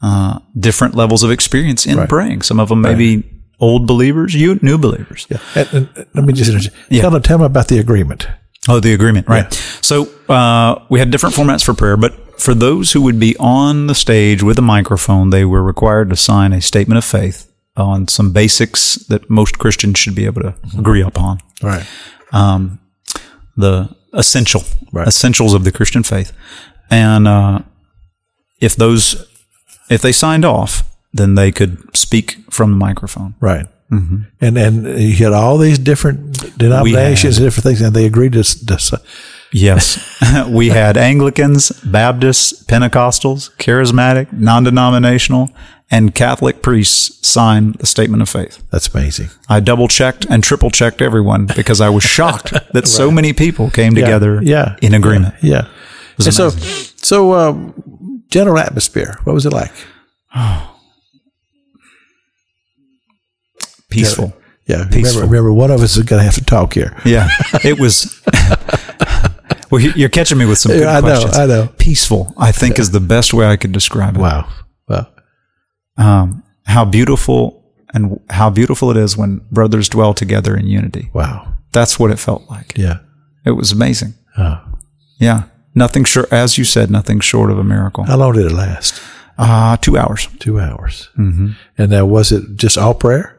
uh, 0.00 0.38
different 0.58 0.94
levels 0.94 1.22
of 1.22 1.30
experience 1.30 1.84
in 1.86 1.98
Right. 1.98 2.08
praying. 2.08 2.42
Some 2.42 2.60
of 2.60 2.68
them 2.70 2.80
may 2.80 2.94
be 2.94 3.24
old 3.60 3.86
believers, 3.86 4.34
you 4.34 4.58
new 4.62 4.78
believers. 4.78 5.26
Yeah. 5.30 5.38
And, 5.54 5.68
and 5.72 6.06
let 6.14 6.24
me 6.24 6.32
just 6.32 6.50
interject. 6.50 6.76
Yeah. 6.90 7.02
Tell, 7.02 7.10
them, 7.10 7.22
tell 7.22 7.38
them 7.38 7.46
about 7.46 7.68
the 7.68 7.78
agreement. 7.78 8.28
Oh, 8.68 8.80
the 8.80 8.92
agreement, 8.92 9.28
right. 9.28 9.52
So 9.80 10.08
uh, 10.28 10.84
we 10.90 10.98
had 10.98 11.10
different 11.10 11.34
formats 11.34 11.64
for 11.64 11.72
prayer, 11.74 11.96
but 11.96 12.40
for 12.40 12.54
those 12.54 12.92
who 12.92 13.00
would 13.02 13.18
be 13.18 13.34
on 13.38 13.86
the 13.86 13.94
stage 13.94 14.42
with 14.42 14.58
a 14.58 14.62
microphone, 14.62 15.30
they 15.30 15.44
were 15.44 15.62
required 15.62 16.10
to 16.10 16.16
sign 16.16 16.52
a 16.52 16.60
statement 16.60 16.98
of 16.98 17.04
faith 17.04 17.50
on 17.76 18.06
some 18.08 18.32
basics 18.32 18.96
that 19.08 19.30
most 19.30 19.58
Christians 19.58 19.98
should 19.98 20.14
be 20.14 20.26
able 20.26 20.42
to 20.42 20.54
agree 20.78 21.00
upon. 21.02 21.38
Right. 21.62 21.86
um, 22.32 22.78
the 23.56 23.88
essential 24.12 24.62
Right. 24.92 25.06
essentials 25.08 25.52
of 25.54 25.64
the 25.64 25.72
Christian 25.72 26.02
faith, 26.02 26.32
and 26.90 27.26
uh, 27.28 27.58
if 28.60 28.74
those 28.76 29.26
if 29.90 30.00
they 30.02 30.12
signed 30.12 30.44
off, 30.44 30.82
then 31.12 31.34
they 31.34 31.52
could 31.52 31.96
speak 31.96 32.36
from 32.50 32.70
the 32.70 32.76
microphone. 32.76 33.34
Right. 33.40 33.66
Mm-hmm. 33.90 34.22
And 34.40 34.58
and 34.58 35.00
you 35.00 35.24
had 35.24 35.32
all 35.32 35.56
these 35.56 35.78
different 35.78 36.58
denominations 36.58 37.38
and 37.38 37.46
different 37.46 37.64
things, 37.64 37.80
and 37.80 37.94
they 37.94 38.04
agreed 38.04 38.32
to, 38.34 38.42
to 38.42 39.00
Yes, 39.50 40.20
we 40.48 40.68
had 40.68 40.96
Anglicans, 40.98 41.70
Baptists, 41.82 42.64
Pentecostals, 42.64 43.54
Charismatic, 43.56 44.30
non-denominational, 44.32 45.50
and 45.90 46.14
Catholic 46.14 46.60
priests 46.60 47.26
sign 47.26 47.72
the 47.72 47.86
statement 47.86 48.20
of 48.20 48.28
faith. 48.28 48.62
That's 48.70 48.92
amazing. 48.94 49.30
I 49.48 49.60
double 49.60 49.88
checked 49.88 50.26
and 50.28 50.44
triple 50.44 50.70
checked 50.70 51.00
everyone 51.00 51.48
because 51.56 51.80
I 51.80 51.88
was 51.88 52.04
shocked 52.04 52.52
that 52.74 52.86
so 52.86 53.10
many 53.10 53.32
people 53.32 53.70
came 53.70 53.94
together 53.94 54.40
yeah. 54.42 54.76
in 54.82 54.92
agreement. 54.92 55.34
Yeah. 55.42 55.66
was 56.18 56.26
And 56.26 56.34
so, 56.34 56.50
so 56.50 57.32
um, 57.32 58.22
general 58.28 58.58
atmosphere. 58.58 59.18
What 59.24 59.32
was 59.32 59.46
it 59.46 59.52
like? 59.52 59.72
Peaceful. 63.90 64.32
Yeah. 64.66 64.86
Peaceful. 64.90 65.22
Remember, 65.22 65.26
remember, 65.48 65.52
one 65.52 65.70
of 65.70 65.80
us 65.80 65.96
is 65.96 66.02
going 66.04 66.20
to 66.20 66.24
have 66.24 66.34
to 66.34 66.44
talk 66.44 66.74
here. 66.74 66.94
Yeah, 67.04 67.28
it 67.64 67.78
was. 67.80 68.20
well, 69.70 69.80
you- 69.80 69.92
you're 69.96 70.08
catching 70.10 70.38
me 70.38 70.44
with 70.44 70.58
some 70.58 70.72
good 70.72 70.82
Yeah, 70.82 70.90
I 70.98 71.00
know, 71.00 71.06
questions. 71.06 71.36
I 71.38 71.46
know. 71.46 71.68
Peaceful, 71.78 72.34
I 72.36 72.52
think, 72.52 72.78
is 72.78 72.90
the 72.90 73.00
best 73.00 73.32
way 73.34 73.46
I 73.46 73.56
could 73.56 73.72
describe 73.72 74.16
it. 74.16 74.20
Wow. 74.20 74.48
Wow. 74.88 75.06
Um, 75.96 76.42
how 76.66 76.84
beautiful 76.84 77.64
and 77.94 78.20
how 78.30 78.50
beautiful 78.50 78.90
it 78.90 78.96
is 78.96 79.16
when 79.16 79.40
brothers 79.50 79.88
dwell 79.88 80.12
together 80.14 80.56
in 80.56 80.66
unity. 80.66 81.10
Wow. 81.14 81.54
That's 81.72 81.98
what 81.98 82.10
it 82.10 82.18
felt 82.18 82.48
like. 82.50 82.76
Yeah. 82.76 82.98
It 83.46 83.52
was 83.52 83.72
amazing. 83.72 84.14
Oh. 84.36 84.60
Yeah, 85.18 85.44
nothing 85.74 86.04
short, 86.04 86.32
as 86.32 86.58
you 86.58 86.64
said, 86.64 86.90
nothing 86.90 87.20
short 87.20 87.50
of 87.50 87.58
a 87.58 87.64
miracle. 87.64 88.04
How 88.04 88.16
long 88.18 88.34
did 88.34 88.46
it 88.46 88.52
last? 88.52 89.00
Uh, 89.38 89.76
two 89.78 89.96
hours, 89.96 90.28
Two 90.38 90.60
hours. 90.60 91.08
Mm-hmm. 91.18 91.50
And 91.78 91.90
now, 91.90 92.04
was 92.06 92.30
it 92.32 92.56
just 92.56 92.76
all 92.78 92.94
prayer? 92.94 93.37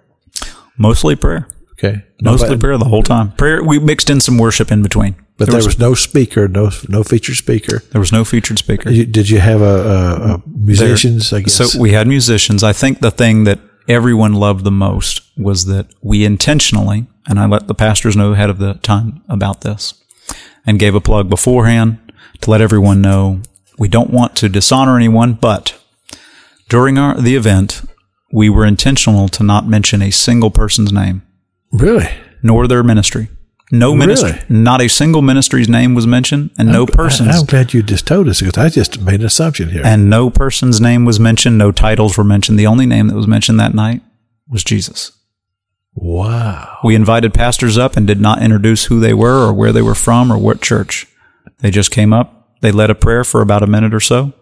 Mostly 0.80 1.16
prayer, 1.16 1.48
Okay. 1.74 2.04
mostly 2.22 2.58
prayer 2.58 2.78
the 2.80 2.86
whole 2.86 3.04
time. 3.04 3.32
Prayer. 3.34 3.64
We 3.64 3.78
mixed 3.80 4.10
in 4.10 4.20
some 4.20 4.38
worship 4.40 4.72
in 4.72 4.82
between, 4.82 5.16
But 5.38 5.50
there, 5.50 5.64
was, 5.64 5.78
no 5.78 5.94
speaker, 5.94 6.48
no 6.48 6.72
no 6.88 7.04
featured 7.04 7.36
speaker. 7.36 7.84
there 7.92 8.02
was 8.02 8.12
no 8.12 8.24
featured 8.26 8.58
speaker. 8.60 8.90
You, 8.90 9.06
did 9.06 9.30
you 9.30 9.40
have 9.40 9.62
a, 9.62 9.66
a, 9.66 10.34
a 10.34 10.44
musicians? 10.48 11.32
I 11.32 11.42
guess. 11.42 11.54
So 11.54 11.80
we 11.80 11.92
had 11.92 12.08
musicians. 12.08 12.64
I 12.64 12.74
think 12.74 13.00
the 13.00 13.12
thing 13.12 13.44
that 13.46 13.60
everyone 13.88 14.34
loved 14.34 14.64
the 14.64 14.72
most 14.72 15.22
was 15.38 15.66
that 15.66 15.86
we 16.02 16.26
intentionally, 16.26 17.06
and 17.28 17.40
I 17.40 17.46
let 17.46 17.68
the 17.68 17.76
pastors 17.76 18.16
know 18.16 18.34
ahead 18.34 18.50
of 18.50 18.58
the 18.58 18.74
time 18.76 19.22
about 19.30 19.62
this, 19.62 19.94
and 20.66 20.80
gave 20.80 20.96
a 20.96 21.02
plug 21.02 21.30
beforehand 21.30 21.98
to 22.42 22.52
let 22.52 22.62
everyone 22.62 23.02
know 23.02 23.42
we 23.78 23.88
don't 23.88 24.12
want 24.12 24.36
to 24.38 24.50
dishonor 24.50 24.96
anyone, 24.98 25.34
but 25.34 25.80
during 26.68 26.98
our 26.98 27.20
the 27.20 27.36
event, 27.36 27.82
we 28.32 28.50
were 28.50 28.66
intentional 28.66 29.28
to 29.30 29.44
not 29.44 29.68
mention 29.68 30.02
a 30.02 30.12
single 30.12 30.52
person's 30.52 30.92
name 30.92 31.22
really, 31.72 32.08
nor 32.44 32.68
their 32.68 32.84
ministry. 32.84 33.30
No 33.72 33.94
ministry, 33.96 34.32
Really? 34.32 34.46
not 34.50 34.82
a 34.82 34.88
single 34.88 35.22
ministry's 35.22 35.70
name 35.70 35.94
was 35.94 36.08
mentioned, 36.08 36.50
and 36.58 36.72
no 36.72 36.88
person's 36.88 37.36
I, 37.36 37.40
am 37.40 37.46
glad 37.46 37.72
you 37.72 37.84
just 37.84 38.08
told 38.08 38.28
us 38.28 38.42
because 38.42 38.58
I 38.58 38.70
just 38.70 39.00
made 39.00 39.20
an 39.20 39.28
assumption 39.28 39.70
here. 39.70 39.84
and 39.86 40.10
no 40.10 40.32
person's 40.32 40.82
name 40.82 41.06
was 41.06 41.20
mentioned, 41.20 41.60
no 41.60 41.72
titles 41.72 42.18
were 42.18 42.24
mentioned. 42.24 42.58
The 42.58 42.66
only 42.66 42.88
name 42.88 43.08
that 43.10 43.16
was 43.16 43.28
mentioned 43.28 43.60
that 43.60 43.76
night 43.76 44.02
was 44.48 44.64
Jesus. 44.64 45.12
wow. 45.94 46.78
We 46.84 46.96
invited 46.96 47.34
pastors 47.34 47.78
up 47.78 47.96
and 47.98 48.08
did 48.08 48.20
not 48.20 48.42
introduce 48.42 48.86
who 48.86 49.00
they 49.00 49.14
were 49.14 49.48
or 49.48 49.54
where 49.54 49.72
they 49.72 49.82
were 49.84 49.96
from 49.96 50.32
or 50.32 50.38
what 50.38 50.62
church. 50.62 51.06
They 51.60 51.70
just 51.72 51.92
came 51.92 52.12
up, 52.14 52.58
they 52.62 52.72
led 52.72 52.90
a 52.90 52.96
prayer 52.96 53.24
for 53.24 53.42
about 53.42 53.62
a 53.64 53.68
minute 53.68 53.94
or 53.94 54.00
so. 54.00 54.34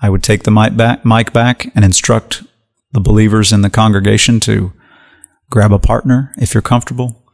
I 0.00 0.10
would 0.10 0.22
take 0.22 0.42
the 0.42 0.50
mic 0.50 0.76
back, 0.76 1.04
mic 1.06 1.32
back 1.32 1.70
and 1.74 1.82
instruct 1.84 2.42
the 2.92 3.00
believers 3.00 3.52
in 3.52 3.62
the 3.62 3.70
congregation 3.70 4.40
to 4.40 4.72
grab 5.50 5.72
a 5.72 5.78
partner 5.78 6.32
if 6.36 6.54
you're 6.54 6.62
comfortable. 6.62 7.24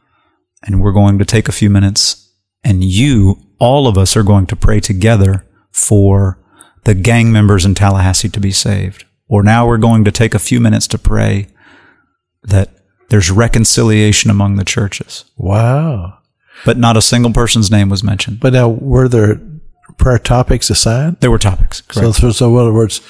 And 0.63 0.81
we're 0.81 0.91
going 0.91 1.17
to 1.19 1.25
take 1.25 1.47
a 1.47 1.53
few 1.53 1.69
minutes 1.69 2.33
and 2.63 2.83
you, 2.83 3.37
all 3.59 3.87
of 3.87 3.97
us 3.97 4.17
are 4.17 4.23
going 4.23 4.45
to 4.47 4.55
pray 4.55 4.79
together 4.79 5.45
for 5.71 6.37
the 6.83 6.93
gang 6.93 7.31
members 7.31 7.65
in 7.65 7.75
Tallahassee 7.75 8.29
to 8.29 8.39
be 8.39 8.51
saved. 8.51 9.05
Or 9.27 9.43
now 9.43 9.67
we're 9.67 9.77
going 9.77 10.03
to 10.05 10.11
take 10.11 10.33
a 10.33 10.39
few 10.39 10.59
minutes 10.59 10.87
to 10.87 10.97
pray 10.97 11.47
that 12.43 12.69
there's 13.09 13.31
reconciliation 13.31 14.29
among 14.29 14.55
the 14.55 14.65
churches. 14.65 15.25
Wow. 15.37 16.17
But 16.65 16.77
not 16.77 16.97
a 16.97 17.01
single 17.01 17.31
person's 17.31 17.71
name 17.71 17.89
was 17.89 18.03
mentioned. 18.03 18.39
But 18.39 18.53
now, 18.53 18.69
were 18.69 19.07
there 19.07 19.39
prayer 19.97 20.19
topics 20.19 20.69
assigned? 20.69 21.17
There 21.19 21.31
were 21.31 21.39
topics. 21.39 21.83
So, 21.91 22.01
Correct. 22.01 22.17
so, 22.17 22.31
so 22.31 22.51
in 22.51 22.61
other 22.61 22.73
words, 22.73 23.01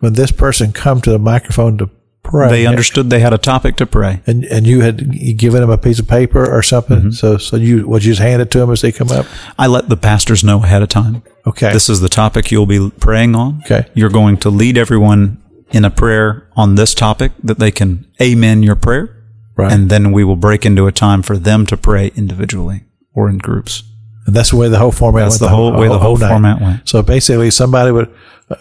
when 0.00 0.14
this 0.14 0.32
person 0.32 0.72
come 0.72 1.00
to 1.02 1.10
the 1.10 1.18
microphone 1.18 1.78
to 1.78 1.90
pray, 2.22 2.48
they 2.48 2.66
understood 2.66 3.10
they 3.10 3.20
had 3.20 3.32
a 3.32 3.38
topic 3.38 3.76
to 3.76 3.86
pray. 3.86 4.20
and 4.26 4.44
and 4.44 4.66
you 4.66 4.80
had 4.80 5.10
given 5.36 5.60
them 5.60 5.70
a 5.70 5.78
piece 5.78 5.98
of 5.98 6.08
paper 6.08 6.50
or 6.50 6.62
something. 6.62 6.98
Mm-hmm. 6.98 7.10
So 7.10 7.38
so 7.38 7.56
you 7.56 7.86
would 7.86 8.04
you 8.04 8.12
just 8.12 8.22
hand 8.22 8.42
it 8.42 8.50
to 8.52 8.58
them 8.58 8.70
as 8.70 8.80
they 8.80 8.92
come 8.92 9.10
up? 9.10 9.26
I 9.58 9.66
let 9.66 9.88
the 9.88 9.96
pastors 9.96 10.42
know 10.42 10.62
ahead 10.62 10.82
of 10.82 10.88
time. 10.88 11.22
Okay. 11.46 11.72
This 11.72 11.88
is 11.88 12.00
the 12.00 12.08
topic 12.08 12.50
you'll 12.50 12.66
be 12.66 12.90
praying 12.90 13.34
on. 13.34 13.62
Okay. 13.64 13.86
You're 13.94 14.10
going 14.10 14.36
to 14.38 14.50
lead 14.50 14.76
everyone 14.76 15.42
in 15.70 15.84
a 15.84 15.90
prayer 15.90 16.48
on 16.56 16.74
this 16.74 16.94
topic 16.94 17.32
that 17.42 17.58
they 17.58 17.70
can 17.70 18.06
amen 18.20 18.62
your 18.62 18.76
prayer. 18.76 19.16
Right. 19.56 19.72
And 19.72 19.90
then 19.90 20.12
we 20.12 20.24
will 20.24 20.36
break 20.36 20.64
into 20.64 20.86
a 20.86 20.92
time 20.92 21.22
for 21.22 21.36
them 21.36 21.66
to 21.66 21.76
pray 21.76 22.12
individually 22.16 22.84
or 23.14 23.28
in 23.28 23.38
groups. 23.38 23.82
And 24.30 24.36
that's 24.36 24.50
the 24.50 24.56
way 24.56 24.68
the 24.68 24.78
whole 24.78 24.92
format 24.92 25.24
That's 25.24 25.40
went. 25.40 25.50
the 25.50 25.56
whole 25.56 25.72
way 25.72 25.88
the 25.88 25.98
whole 25.98 26.16
night. 26.16 26.28
format 26.28 26.60
went. 26.60 26.88
So 26.88 27.02
basically, 27.02 27.50
somebody 27.50 27.90
would, 27.90 28.08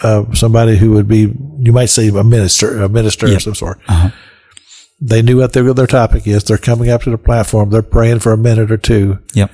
uh, 0.02 0.26
somebody 0.34 0.78
who 0.78 0.94
would 0.94 1.08
be, 1.08 1.32
you 1.60 1.72
might 1.72 1.92
say 1.92 2.08
a 2.08 2.24
minister, 2.24 2.82
a 2.82 2.90
minister 2.90 3.28
Yeah. 3.28 3.36
of 3.36 3.42
some 3.44 3.54
sort. 3.54 3.80
Uh-huh. 3.88 4.10
They 5.00 5.22
knew 5.22 5.38
what 5.38 5.54
their 5.54 5.72
their 5.76 5.86
topic 5.88 6.26
is. 6.28 6.44
They're 6.44 6.58
coming 6.58 6.90
up 6.90 7.04
to 7.04 7.12
the 7.12 7.20
platform. 7.20 7.70
They're 7.70 7.84
praying 7.84 8.20
for 8.22 8.32
a 8.34 8.38
minute 8.38 8.72
or 8.72 8.78
two, 8.78 9.20
Yep. 9.36 9.54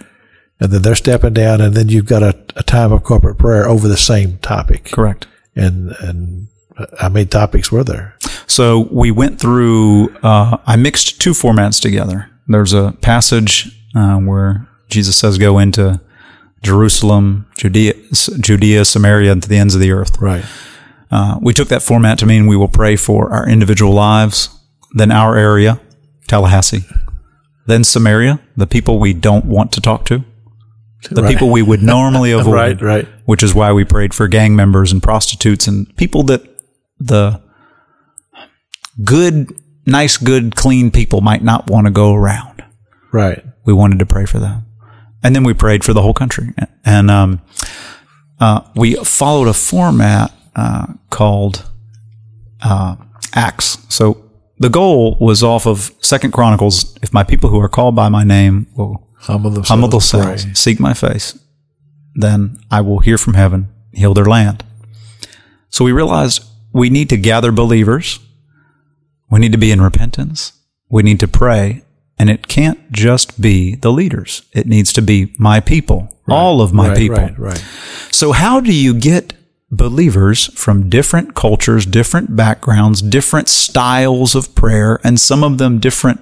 and 0.61 0.71
then 0.71 0.81
they're 0.83 0.95
stepping 0.95 1.33
down. 1.33 1.59
And 1.59 1.73
then 1.75 1.89
you've 1.89 2.05
got 2.07 2.23
a, 2.23 2.33
a 2.55 2.63
time 2.63 2.93
of 2.93 3.03
corporate 3.03 3.37
prayer 3.37 3.67
over 3.67 3.87
the 3.89 3.97
same 3.97 4.37
topic. 4.37 4.85
Correct. 4.91 5.27
And 5.53 5.91
and 5.99 6.47
uh, 6.77 6.85
how 6.99 7.09
many 7.09 7.25
topics 7.25 7.71
were 7.73 7.83
there? 7.83 8.15
So 8.47 8.87
we 8.89 9.11
went 9.11 9.39
through, 9.39 10.15
uh, 10.23 10.57
I 10.65 10.75
mixed 10.77 11.19
two 11.21 11.31
formats 11.31 11.81
together. 11.81 12.29
There's 12.47 12.73
a 12.73 12.93
passage 13.01 13.69
uh, 13.95 14.17
where 14.17 14.67
Jesus 14.89 15.15
says, 15.17 15.37
Go 15.37 15.57
into 15.59 15.99
Jerusalem, 16.65 17.45
Judea, 17.57 17.93
Judea, 18.41 18.83
Samaria, 18.85 19.31
and 19.31 19.41
to 19.43 19.47
the 19.49 19.57
ends 19.57 19.75
of 19.75 19.81
the 19.81 19.91
earth. 19.91 20.19
Right. 20.19 20.43
Uh, 21.11 21.37
we 21.41 21.53
took 21.53 21.67
that 21.69 21.81
format 21.83 22.17
to 22.19 22.25
mean 22.25 22.47
we 22.47 22.57
will 22.57 22.67
pray 22.67 22.95
for 22.95 23.31
our 23.31 23.47
individual 23.47 23.93
lives, 23.93 24.49
then 24.93 25.11
our 25.11 25.37
area, 25.37 25.79
Tallahassee, 26.27 26.83
then 27.67 27.83
Samaria, 27.83 28.39
the 28.57 28.67
people 28.67 28.99
we 28.99 29.13
don't 29.13 29.45
want 29.45 29.71
to 29.73 29.81
talk 29.81 30.05
to, 30.05 30.23
the 31.11 31.21
Right. 31.21 31.31
people 31.31 31.51
we 31.51 31.61
would 31.61 31.83
normally 31.95 32.31
avoid, 32.31 32.53
Right, 32.53 32.81
right. 32.81 33.07
which 33.25 33.43
is 33.43 33.53
why 33.53 33.71
we 33.71 33.85
prayed 33.85 34.13
for 34.13 34.27
gang 34.27 34.55
members 34.55 34.91
and 34.91 35.01
prostitutes 35.01 35.67
and 35.67 35.95
people 35.95 36.23
that 36.23 36.41
the 36.99 37.41
good, 39.03 39.53
nice, 39.85 40.17
good, 40.17 40.55
clean 40.55 40.91
people 40.91 41.21
might 41.21 41.43
not 41.43 41.69
want 41.69 41.85
to 41.87 41.91
go 41.91 42.13
around. 42.13 42.63
Right. 43.13 43.43
We 43.65 43.73
wanted 43.73 43.99
to 43.99 44.05
pray 44.05 44.25
for 44.25 44.39
them. 44.39 44.65
And 45.25 45.35
then 45.35 45.43
we 45.43 45.55
prayed 45.55 45.83
for 45.83 45.91
the 45.91 46.03
whole 46.03 46.13
country. 46.13 46.53
And 46.85 47.09
um, 47.09 47.41
uh, 48.39 48.61
we 48.75 48.93
followed 48.93 49.47
a 49.47 49.53
format 49.53 50.31
uh, 50.55 50.85
called 51.09 51.67
uh, 52.61 52.95
Acts. 53.33 53.79
So 53.89 54.23
the 54.59 54.69
goal 54.69 55.17
was 55.19 55.41
off 55.41 55.65
of 55.65 55.91
Second 55.99 56.31
Chronicles. 56.31 56.95
If 57.01 57.11
my 57.11 57.23
people 57.23 57.49
who 57.49 57.59
are 57.59 57.67
called 57.67 57.95
by 57.95 58.07
my 58.07 58.23
name 58.23 58.67
will 58.75 59.09
Humble 59.21 59.49
themselves. 59.49 59.69
humble 59.69 59.87
themselves, 59.87 60.45
seek 60.53 60.79
my 60.79 60.93
face, 60.93 61.39
then 62.13 62.59
I 62.69 62.81
will 62.81 62.99
hear 62.99 63.17
from 63.17 63.33
heaven, 63.33 63.69
heal 63.93 64.13
their 64.13 64.25
land. 64.25 64.63
So 65.69 65.83
we 65.83 65.91
realized 65.91 66.43
we 66.71 66.91
need 66.91 67.09
to 67.09 67.17
gather 67.17 67.51
believers. 67.51 68.19
We 69.31 69.39
need 69.39 69.53
to 69.53 69.57
be 69.57 69.71
in 69.71 69.81
repentance. 69.81 70.53
We 70.87 71.01
need 71.01 71.19
to 71.21 71.27
pray. 71.27 71.83
And 72.17 72.29
it 72.29 72.47
can't 72.47 72.91
just 72.91 73.41
be 73.41 73.75
the 73.75 73.91
leaders. 73.91 74.43
It 74.53 74.67
needs 74.67 74.93
to 74.93 75.01
be 75.01 75.33
my 75.37 75.59
people, 75.59 76.17
all 76.29 76.61
of 76.61 76.73
my 76.73 76.89
right, 76.89 76.97
people. 76.97 77.17
Right, 77.17 77.37
right. 77.37 77.65
So 78.11 78.31
how 78.31 78.59
do 78.61 78.73
you 78.73 78.93
get 78.93 79.33
believers 79.69 80.45
from 80.57 80.89
different 80.89 81.35
cultures, 81.35 81.85
different 81.85 82.35
backgrounds, 82.35 83.01
different 83.01 83.49
styles 83.49 84.33
of 84.33 84.55
prayer, 84.55 85.01
and 85.03 85.19
some 85.19 85.43
of 85.43 85.57
them 85.57 85.79
different 85.79 86.21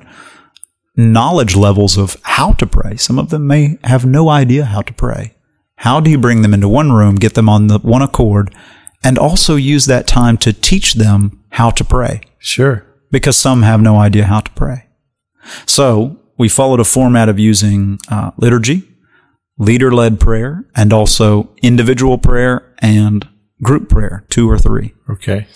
knowledge 0.96 1.56
levels 1.56 1.98
of 1.98 2.18
how 2.24 2.54
to 2.54 2.66
pray? 2.66 2.98
Some 2.98 3.20
of 3.20 3.30
them 3.30 3.46
may 3.46 3.78
have 3.84 4.06
no 4.06 4.30
idea 4.30 4.66
how 4.66 4.82
to 4.82 4.94
pray. 4.94 5.36
How 5.78 6.00
do 6.00 6.10
you 6.10 6.18
bring 6.18 6.42
them 6.42 6.54
into 6.54 6.68
one 6.70 6.92
room, 6.92 7.16
get 7.16 7.36
them 7.36 7.50
on 7.50 7.68
the 7.68 7.78
one 7.80 8.02
accord, 8.02 8.56
and 9.04 9.20
also 9.20 9.56
use 9.58 9.86
that 9.86 10.08
time 10.08 10.38
to 10.38 10.54
teach 10.54 10.96
them 10.96 11.44
how 11.50 11.70
to 11.70 11.84
pray? 11.84 12.22
Sure. 12.40 12.86
because 13.12 13.38
some 13.38 13.62
have 13.62 13.80
no 13.82 13.98
idea 13.98 14.26
how 14.26 14.40
to 14.40 14.52
pray. 14.52 14.88
So 15.66 16.20
we 16.38 16.50
followed 16.50 16.80
a 16.80 16.86
format 16.86 17.30
of 17.30 17.40
using 17.40 18.00
uh, 18.10 18.32
liturgy, 18.38 18.84
leader 19.58 19.94
led 19.94 20.20
prayer, 20.20 20.66
and 20.76 20.92
also 20.92 21.54
individual 21.62 22.18
prayer 22.18 22.74
and 22.80 23.28
group 23.62 23.90
prayer, 23.90 24.26
two 24.30 24.50
or 24.50 24.58
three. 24.58 24.94
Okay. 25.10 25.48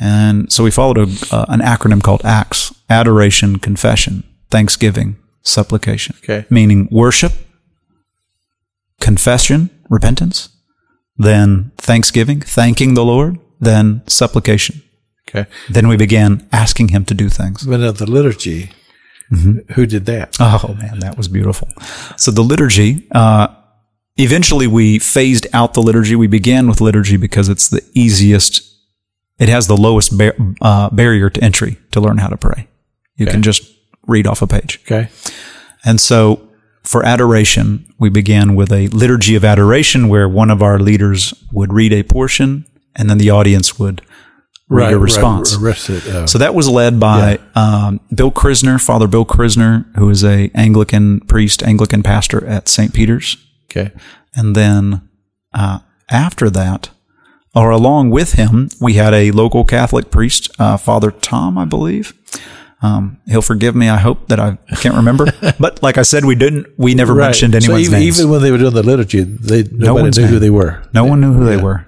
And 0.00 0.52
so 0.52 0.64
we 0.64 0.70
followed 0.70 0.98
a, 0.98 1.34
uh, 1.34 1.46
an 1.48 1.60
acronym 1.60 2.02
called 2.02 2.24
ACTS 2.24 2.74
adoration, 2.90 3.58
confession, 3.58 4.24
thanksgiving, 4.50 5.16
supplication. 5.42 6.16
Okay. 6.18 6.46
Meaning 6.50 6.88
worship, 6.90 7.32
confession, 9.00 9.70
repentance, 9.88 10.48
then 11.16 11.72
thanksgiving, 11.76 12.40
thanking 12.40 12.94
the 12.94 13.04
Lord, 13.04 13.38
then 13.60 14.02
supplication. 14.06 14.82
Okay. 15.28 15.48
Then 15.68 15.88
we 15.88 15.96
began 15.96 16.46
asking 16.52 16.88
Him 16.88 17.04
to 17.06 17.14
do 17.14 17.28
things. 17.28 17.64
But 17.64 17.80
of 17.80 17.98
the 17.98 18.10
liturgy, 18.10 18.70
who 19.30 19.86
did 19.86 20.06
that? 20.06 20.36
Oh 20.40 20.76
man, 20.78 21.00
that 21.00 21.16
was 21.16 21.28
beautiful. 21.28 21.68
So 22.16 22.30
the 22.30 22.42
liturgy, 22.42 23.06
uh, 23.12 23.48
eventually 24.16 24.66
we 24.66 24.98
phased 24.98 25.46
out 25.52 25.74
the 25.74 25.82
liturgy. 25.82 26.16
We 26.16 26.26
began 26.26 26.68
with 26.68 26.80
liturgy 26.80 27.16
because 27.16 27.48
it's 27.48 27.68
the 27.68 27.82
easiest. 27.94 28.70
It 29.38 29.48
has 29.48 29.66
the 29.66 29.76
lowest 29.76 30.16
bar- 30.16 30.36
uh, 30.60 30.90
barrier 30.90 31.28
to 31.30 31.42
entry 31.42 31.78
to 31.90 32.00
learn 32.00 32.18
how 32.18 32.28
to 32.28 32.36
pray. 32.36 32.68
You 33.16 33.26
can 33.26 33.42
just 33.42 33.62
read 34.06 34.26
off 34.26 34.42
a 34.42 34.46
page. 34.46 34.80
Okay. 34.84 35.08
And 35.84 36.00
so 36.00 36.48
for 36.82 37.04
adoration, 37.04 37.92
we 37.98 38.10
began 38.10 38.54
with 38.54 38.70
a 38.72 38.88
liturgy 38.88 39.34
of 39.34 39.44
adoration 39.44 40.08
where 40.08 40.28
one 40.28 40.50
of 40.50 40.62
our 40.62 40.78
leaders 40.78 41.34
would 41.52 41.72
read 41.72 41.92
a 41.92 42.02
portion 42.02 42.66
and 42.94 43.08
then 43.08 43.18
the 43.18 43.30
audience 43.30 43.78
would 43.78 44.02
read 44.68 44.92
a 44.92 44.98
response. 44.98 45.56
Right, 45.56 45.90
uh, 45.90 46.26
So 46.26 46.38
that 46.38 46.54
was 46.54 46.68
led 46.68 46.98
by 46.98 47.38
um, 47.54 48.00
Bill 48.14 48.30
Krisner, 48.30 48.80
Father 48.82 49.06
Bill 49.06 49.24
Krisner, 49.24 49.84
who 49.96 50.08
is 50.10 50.24
a 50.24 50.50
Anglican 50.54 51.20
priest, 51.20 51.62
Anglican 51.62 52.02
pastor 52.02 52.44
at 52.46 52.68
St. 52.68 52.92
Peter's. 52.94 53.36
okay. 53.70 53.92
And 54.36 54.56
then 54.56 55.08
uh, 55.52 55.78
after 56.10 56.50
that, 56.50 56.90
or 57.54 57.70
along 57.70 58.10
with 58.10 58.32
him, 58.32 58.68
we 58.80 58.94
had 58.94 59.14
a 59.14 59.30
local 59.30 59.64
Catholic 59.64 60.10
priest, 60.10 60.50
uh, 60.58 60.76
Father 60.76 61.12
Tom, 61.12 61.56
I 61.56 61.64
believe. 61.64 62.12
Um, 62.82 63.18
he'll 63.28 63.40
forgive 63.42 63.74
me. 63.76 63.88
I 63.88 63.96
hope 63.98 64.26
that 64.28 64.40
I 64.40 64.58
can't 64.78 64.96
remember. 64.96 65.26
but 65.60 65.82
like 65.82 65.96
I 65.96 66.02
said, 66.02 66.24
we 66.24 66.34
didn't. 66.34 66.66
We 66.76 66.94
never 66.94 67.14
Right. 67.14 67.26
mentioned 67.26 67.52
so 67.54 67.58
anyone's 67.58 67.86
even, 67.88 68.00
names. 68.00 68.18
even 68.18 68.30
when 68.30 68.42
they 68.42 68.50
were 68.50 68.58
doing 68.58 68.74
the 68.74 68.82
liturgy, 68.82 69.20
they 69.22 69.62
nobody 69.62 70.02
one's 70.02 70.18
knew 70.18 70.26
who 70.26 70.38
they 70.40 70.50
were. 70.50 70.82
no 70.92 71.04
one 71.04 71.20
knew 71.20 71.32
who 71.32 71.44
they 71.44 71.56
were. 71.56 71.86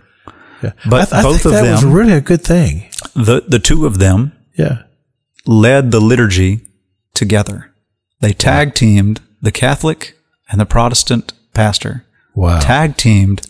Yeah. 0.62 0.73
But 0.88 1.12
I, 1.12 1.21
I 1.21 1.23
both 1.23 1.42
think 1.42 1.47
of 1.47 1.53
that 1.53 1.71
was 1.73 1.81
them- 1.83 1.92
really 1.92 2.12
a 2.12 2.21
good 2.21 2.42
thing. 2.42 2.90
The 3.14 3.45
the 3.47 3.59
two 3.59 3.87
of 3.87 3.99
them 3.99 4.33
Yeah. 4.57 4.83
led 5.47 5.90
the 5.90 6.01
liturgy 6.01 6.61
together. 7.14 7.73
They 8.21 8.33
tag 8.33 8.75
teamed 8.75 9.21
the 9.42 9.53
Catholic 9.53 10.16
and 10.51 10.61
the 10.61 10.66
Protestant 10.66 11.33
pastor. 11.55 12.05
Wow. 12.35 12.61
Tag 12.61 12.97
teamed 12.97 13.47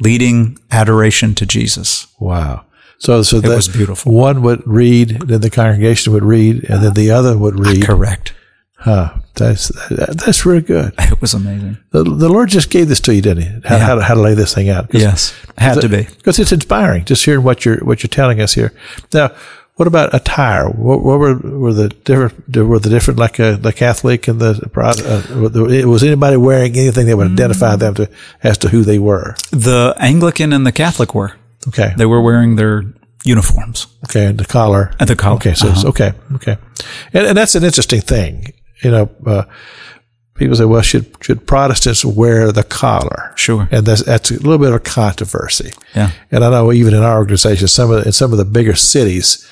leading 0.00 0.58
adoration 0.70 1.34
to 1.36 1.46
Jesus. 1.46 2.06
Wow. 2.18 2.64
So, 2.98 3.22
so 3.22 3.40
that 3.40 3.48
was 3.48 3.68
beautiful. 3.68 4.12
One 4.12 4.42
would 4.42 4.62
read, 4.66 5.20
then 5.26 5.40
the 5.40 5.48
congregation 5.50 6.12
would 6.12 6.22
read, 6.24 6.64
and 6.64 6.82
then 6.82 6.92
the 6.92 7.10
other 7.10 7.36
would 7.38 7.58
read. 7.58 7.84
Correct. 7.86 8.34
Huh. 8.80 9.12
That's 9.34 9.68
that's 10.24 10.44
really 10.44 10.60
good. 10.62 10.92
It 11.12 11.20
was 11.20 11.34
amazing. 11.34 11.76
The, 11.90 12.02
the 12.02 12.28
Lord 12.28 12.48
just 12.50 12.70
gave 12.70 12.88
this 12.88 13.00
to 13.00 13.14
you, 13.14 13.22
didn't 13.22 13.42
He? 13.44 13.68
How, 13.68 13.76
Yeah. 13.76 13.86
how, 13.86 13.94
to, 13.96 14.02
how 14.02 14.14
to 14.14 14.20
lay 14.20 14.34
this 14.34 14.54
thing 14.54 14.68
out. 14.68 14.88
Yes. 14.92 15.32
Had 15.58 15.80
to 15.80 15.88
be. 15.88 16.02
because 16.04 16.38
it's 16.38 16.52
inspiring 16.52 17.04
just 17.04 17.24
hearing 17.24 17.44
what 17.44 17.64
you're 17.64 17.78
what 17.78 18.02
you're 18.02 18.08
telling 18.08 18.40
us 18.40 18.54
here. 18.54 18.72
Now, 19.12 19.30
what 19.76 19.86
about 19.86 20.14
attire? 20.14 20.68
What, 20.68 21.02
what 21.02 21.18
were 21.18 21.36
were 21.36 21.72
the 21.74 21.88
different 21.88 22.56
were 22.56 22.78
the 22.78 22.90
different 22.90 23.18
like 23.20 23.38
uh, 23.40 23.56
the 23.56 23.72
Catholic 23.72 24.28
and 24.28 24.40
the 24.40 24.52
uh, 24.76 25.88
was 25.88 26.02
anybody 26.02 26.36
wearing 26.36 26.76
anything 26.76 27.06
that 27.06 27.16
would 27.16 27.32
identify 27.32 27.76
them 27.76 27.94
to 27.94 28.08
as 28.42 28.58
to 28.58 28.68
who 28.68 28.82
they 28.82 28.98
were? 28.98 29.36
The 29.52 29.94
Anglican 29.98 30.52
and 30.52 30.66
the 30.66 30.72
Catholic 30.72 31.14
were. 31.14 31.32
Okay, 31.68 31.92
They 31.96 32.06
were 32.06 32.22
wearing 32.22 32.56
their 32.56 32.84
uniforms. 33.24 33.86
okay, 34.08 34.26
and 34.26 34.38
the 34.38 34.46
collar 34.46 34.92
And 34.98 35.08
the 35.08 35.16
collar. 35.16 35.36
Okay, 35.36 35.54
so 35.54 35.68
it's, 35.68 35.84
okay, 35.84 36.12
okay, 36.36 36.56
and, 37.12 37.26
and 37.26 37.36
that's 37.36 37.54
an 37.54 37.64
interesting 37.64 38.00
thing. 38.00 38.52
You 38.82 38.90
know, 38.90 39.10
uh, 39.26 39.44
people 40.34 40.56
say, 40.56 40.64
well, 40.64 40.82
should 40.82 41.06
should 41.22 41.46
Protestants 41.46 42.04
wear 42.04 42.50
the 42.52 42.62
collar? 42.64 43.32
Sure. 43.36 43.68
and 43.70 43.84
that's 43.86 44.02
that's 44.04 44.30
a 44.30 44.34
little 44.34 44.58
bit 44.58 44.68
of 44.68 44.74
a 44.74 44.80
controversy. 44.80 45.72
Yeah. 45.94 46.10
And 46.30 46.44
I 46.44 46.50
know 46.50 46.72
even 46.72 46.94
in 46.94 47.02
our 47.02 47.18
organization, 47.18 47.68
some 47.68 47.90
of 47.90 48.06
in 48.06 48.12
some 48.12 48.32
of 48.32 48.38
the 48.38 48.44
bigger 48.44 48.74
cities, 48.74 49.46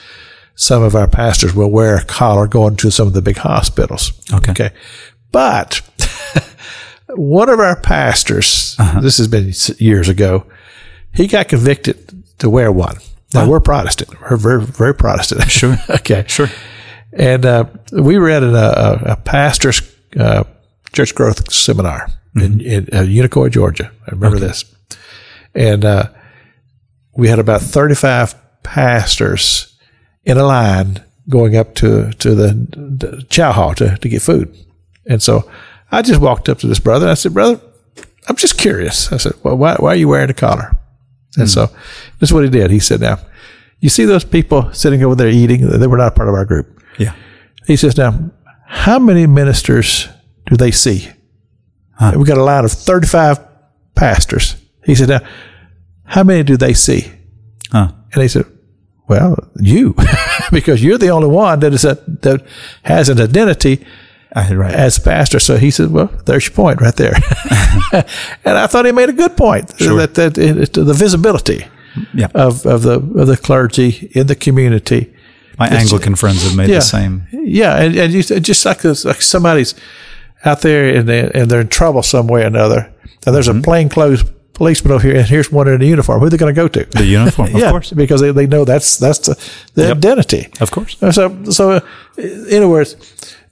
some 0.55 0.83
of 0.83 0.95
our 0.95 1.09
pastors 1.09 1.55
will 1.55 1.71
wear 1.71 1.97
a 1.97 2.05
collar 2.05 2.47
going 2.49 2.77
to 2.77 2.91
some 2.91 3.07
of 3.07 3.13
the 3.13 3.23
big 3.23 3.37
hospitals. 3.37 4.13
Okay. 4.33 4.51
Okay. 4.53 4.71
But 5.31 5.83
one 7.09 7.49
of 7.49 7.61
our 7.61 7.77
pastors, 7.81 8.77
Uh-huh. 8.79 9.01
this 9.01 9.19
has 9.19 9.29
been 9.29 9.53
years 9.79 10.09
ago, 10.09 10.47
he 11.13 11.27
got 11.27 11.49
convicted 11.49 11.97
to 12.39 12.49
wear 12.51 12.71
one. 12.73 12.97
Now 13.35 13.47
we're 13.47 13.61
Protestant. 13.61 14.19
We're 14.23 14.39
very, 14.39 14.65
very 14.65 14.95
Protestant. 14.95 15.51
Sure. 15.51 15.77
okay. 15.91 16.25
Sure. 16.29 16.49
And 17.13 17.47
uh, 17.47 17.65
we 17.93 18.19
were 18.19 18.31
at 18.31 18.43
a, 18.43 18.47
a, 18.47 19.13
a 19.13 19.17
pastor's 19.17 19.83
uh, 20.19 20.45
church 20.93 21.15
growth 21.15 21.53
seminar 21.53 22.09
in, 22.37 22.61
in 22.61 22.89
uh, 22.93 23.03
Unicoi, 23.03 23.51
Georgia. 23.51 23.91
I 24.07 24.11
remember 24.11 24.39
this. 24.39 24.65
And 25.55 25.85
uh, 25.85 26.11
we 27.17 27.29
had 27.29 27.39
about 27.39 27.63
35 27.63 28.35
pastors 28.63 29.77
in 30.25 30.37
a 30.37 30.45
line 30.45 31.03
going 31.29 31.57
up 31.57 31.75
to, 31.77 32.13
to 32.13 32.35
the, 32.35 32.53
the 32.53 33.27
chow 33.29 33.53
hall 33.53 33.75
to, 33.75 33.97
to 33.97 34.09
get 34.09 34.23
food. 34.23 34.55
And 35.07 35.23
so 35.23 35.51
I 35.91 36.03
just 36.03 36.21
walked 36.21 36.49
up 36.49 36.59
to 36.59 36.67
this 36.67 36.81
brother 36.81 37.07
and 37.07 37.13
I 37.13 37.15
said, 37.15 37.35
Brother, 37.35 37.61
I'm 38.29 38.37
just 38.37 38.59
curious. 38.59 39.11
I 39.13 39.17
said, 39.17 39.33
Well, 39.43 39.57
why, 39.57 39.77
why 39.77 39.93
are 39.93 39.97
you 39.97 40.09
wearing 40.09 40.31
a 40.31 40.35
collar? 40.35 40.77
And 41.37 41.49
so 41.49 41.67
this 42.19 42.31
is 42.31 42.33
what 42.33 42.45
he 42.45 42.51
did. 42.51 42.71
He 42.71 42.79
said, 42.79 43.01
Now, 43.01 43.19
you 43.81 43.89
see 43.89 44.05
those 44.05 44.25
people 44.25 44.73
sitting 44.73 45.03
over 45.03 45.15
there 45.15 45.29
eating? 45.29 45.67
They 45.69 45.87
were 45.87 45.99
not 45.99 46.15
part 46.15 46.29
of 46.29 46.35
our 46.35 46.45
group. 46.45 46.83
Yeah. 46.99 47.15
He 47.67 47.77
says, 47.77 47.97
now, 47.97 48.31
how 48.67 48.99
many 48.99 49.27
ministers 49.27 50.09
do 50.47 50.57
they 50.57 50.71
see? 50.71 51.09
We 52.17 52.25
got 52.25 52.39
a 52.39 52.45
line 52.45 52.65
of 52.65 52.73
35 52.73 53.39
pastors. 53.95 54.57
He 54.85 54.95
said, 54.95 55.09
now, 55.09 55.21
how 56.05 56.23
many 56.23 56.43
do 56.43 56.57
they 56.57 56.75
see? 56.75 57.13
Huh. 57.71 57.93
And 58.13 58.23
he 58.23 58.29
said, 58.29 58.47
well, 59.09 59.37
you, 59.57 59.95
because 60.53 60.83
you're 60.83 60.99
the 60.99 61.09
only 61.09 61.29
one 61.29 61.61
that 61.61 61.73
is 61.73 61.85
a, 61.85 61.95
that 62.23 62.47
has 62.83 63.09
an 63.09 63.21
identity 63.21 63.85
right. 64.35 64.75
as 64.75 64.99
pastor. 64.99 65.39
So 65.39 65.57
he 65.57 65.71
said, 65.71 65.91
well, 65.91 66.11
there's 66.27 66.47
your 66.47 66.55
point 66.55 66.81
right 66.81 66.95
there. 66.95 67.15
and 67.93 68.59
I 68.59 68.67
thought 68.67 68.87
he 68.87 68.93
made 68.93 69.09
a 69.09 69.15
good 69.15 69.37
point 69.37 69.69
that, 69.69 70.15
that 70.15 70.39
it, 70.39 70.73
the 70.73 70.95
visibility 70.95 71.65
yeah. 72.15 72.29
of, 72.35 72.65
of 72.67 72.83
the, 72.83 72.95
of 73.21 73.27
the 73.27 73.37
clergy 73.37 74.11
in 74.15 74.27
the 74.27 74.35
community. 74.37 75.13
My 75.59 75.69
Anglican 75.69 76.15
friends 76.15 76.45
have 76.45 76.57
made 76.57 76.69
Yeah. 76.69 76.77
the 76.77 76.81
same. 76.83 77.27
Yeah, 77.33 77.77
and, 77.83 77.97
and 77.97 78.13
you, 78.13 78.23
just 78.23 78.65
like 78.65 78.81
this, 78.83 79.05
like 79.05 79.21
somebody's 79.23 79.75
out 80.45 80.61
there 80.61 80.95
and 80.97 81.09
they, 81.09 81.31
and 81.35 81.51
they're 81.51 81.61
in 81.63 81.69
trouble 81.69 82.03
some 82.03 82.29
way 82.29 82.43
or 82.43 82.47
another, 82.47 82.93
and 83.27 83.35
there's 83.35 83.49
Mm-hmm. 83.49 83.59
a 83.59 83.63
plainclothes 83.63 84.25
policeman 84.55 84.93
over 84.93 85.07
here, 85.07 85.17
and 85.17 85.27
here's 85.27 85.51
one 85.53 85.69
in 85.69 85.81
a 85.83 85.85
uniform. 85.85 86.21
Who 86.21 86.27
are 86.27 86.31
they 86.31 86.37
going 86.37 86.55
to 86.55 86.61
go 86.61 86.69
to? 86.69 86.85
The 86.85 87.05
uniform, 87.05 87.55
of 87.55 87.63
course. 87.71 87.93
because 87.93 88.21
they, 88.21 88.31
they 88.33 88.47
know 88.47 88.65
that's 88.65 88.99
that's 88.99 89.19
the, 89.21 89.35
the 89.75 89.83
Yep. 89.89 89.97
identity. 89.99 90.49
Of 90.61 90.71
course. 90.71 90.97
So 91.13 91.45
so 91.51 91.71
uh, 91.71 91.81
in 92.17 92.59
other 92.59 92.69
words, 92.69 92.97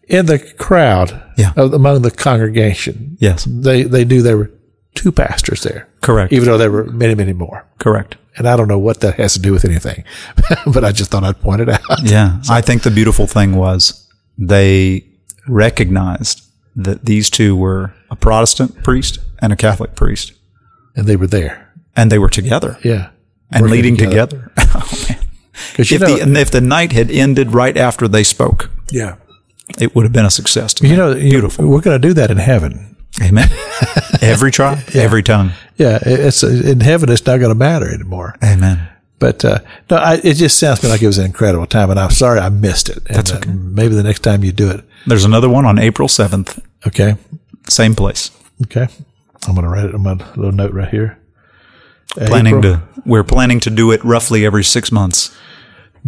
in 0.08 0.26
the 0.26 0.38
crowd, 0.38 1.20
Yeah. 1.36 1.52
of, 1.56 1.72
among 1.74 2.02
the 2.02 2.10
congregation, 2.12 3.16
Yes. 3.20 3.44
they 3.48 3.82
they 3.84 4.04
knew 4.04 4.22
there 4.22 4.36
were 4.36 4.50
two 4.94 5.12
pastors 5.12 5.62
there, 5.62 5.86
Correct. 6.00 6.32
even 6.32 6.46
though 6.48 6.58
there 6.58 6.70
were 6.70 6.84
many, 6.84 7.14
many 7.14 7.32
more. 7.32 7.64
Correct. 7.78 8.16
And 8.38 8.46
I 8.46 8.56
don't 8.56 8.68
know 8.68 8.78
what 8.78 9.00
that 9.00 9.14
has 9.14 9.32
to 9.34 9.38
do 9.40 9.52
with 9.52 9.64
anything, 9.64 10.04
but 10.66 10.84
I 10.84 10.92
just 10.92 11.10
thought 11.10 11.24
I'd 11.24 11.40
point 11.40 11.62
it 11.62 11.68
out. 11.68 11.80
Yeah. 12.02 12.40
I 12.50 12.60
think 12.60 12.82
the 12.82 12.90
beautiful 12.90 13.26
thing 13.26 13.54
was 13.56 14.06
they 14.38 15.04
recognized 15.48 16.42
that 16.76 17.04
these 17.06 17.30
two 17.30 17.56
were 17.56 17.94
a 18.10 18.16
Protestant 18.16 18.82
priest 18.82 19.18
and 19.40 19.52
a 19.52 19.56
Catholic 19.56 19.94
priest, 19.94 20.32
And 20.94 21.06
they 21.06 21.16
were 21.16 21.26
there. 21.26 21.72
and 21.96 22.12
they 22.12 22.18
were 22.18 22.28
together 22.28 22.78
Yeah. 22.84 23.08
and 23.50 23.62
Working 23.62 23.74
leading 23.76 23.96
together. 23.96 24.52
oh, 24.58 25.06
man. 25.08 25.18
If, 25.78 25.90
know, 26.00 26.16
the, 26.16 26.22
and 26.22 26.36
if 26.36 26.50
the 26.50 26.60
night 26.60 26.92
had 26.92 27.10
ended 27.10 27.52
right 27.54 27.76
after 27.76 28.06
they 28.08 28.22
spoke, 28.24 28.70
yeah. 28.90 29.16
it 29.80 29.94
would 29.94 30.04
have 30.04 30.12
been 30.12 30.26
a 30.26 30.30
success. 30.30 30.74
To 30.74 30.86
You 30.86 30.96
know, 30.96 31.14
beautiful. 31.14 31.66
we're 31.66 31.80
going 31.80 32.00
to 32.00 32.08
do 32.08 32.12
that 32.14 32.30
in 32.30 32.36
heaven. 32.36 32.96
Amen. 33.22 33.48
every 34.20 34.50
tribe, 34.50 34.80
every 34.94 35.22
tongue. 35.22 35.52
Yeah, 35.76 35.98
it's 36.02 36.42
in 36.42 36.80
heaven. 36.80 37.10
It's 37.10 37.24
not 37.26 37.38
going 37.38 37.50
to 37.50 37.54
matter 37.54 37.92
anymore. 37.92 38.34
Amen. 38.42 38.88
But 39.18 39.44
uh, 39.44 39.60
no, 39.90 39.96
I, 39.96 40.14
it 40.22 40.34
just 40.34 40.58
sounds 40.58 40.80
to 40.80 40.86
me 40.86 40.92
like 40.92 41.02
it 41.02 41.06
was 41.06 41.18
an 41.18 41.24
incredible 41.26 41.66
time, 41.66 41.90
and 41.90 41.98
I'm 41.98 42.10
sorry 42.10 42.38
I 42.40 42.48
missed 42.50 42.88
it. 42.90 42.98
And, 43.06 43.16
That's 43.16 43.32
uh, 43.32 43.36
okay. 43.36 43.50
maybe 43.50 43.94
the 43.94 44.02
next 44.02 44.20
time 44.20 44.44
you 44.44 44.52
do 44.52 44.70
it. 44.70 44.84
There's 45.06 45.24
another 45.24 45.48
one 45.48 45.64
on 45.64 45.78
April 45.78 46.08
7th, 46.08 46.62
Okay. 46.86 47.16
same 47.68 47.94
place. 47.94 48.30
Okay. 48.64 48.88
I'm 49.46 49.54
going 49.54 49.64
to 49.64 49.68
write 49.70 49.86
it 49.86 49.94
on 49.94 50.02
my 50.02 50.12
little 50.36 50.52
note 50.52 50.72
right 50.72 50.88
here. 50.88 51.18
Planning 52.14 52.58
April. 52.58 52.74
to, 52.76 52.82
we're 53.04 53.24
planning 53.24 53.60
to 53.60 53.70
do 53.70 53.90
it 53.92 54.02
roughly 54.04 54.44
every 54.46 54.64
six 54.64 54.90
months. 54.92 55.36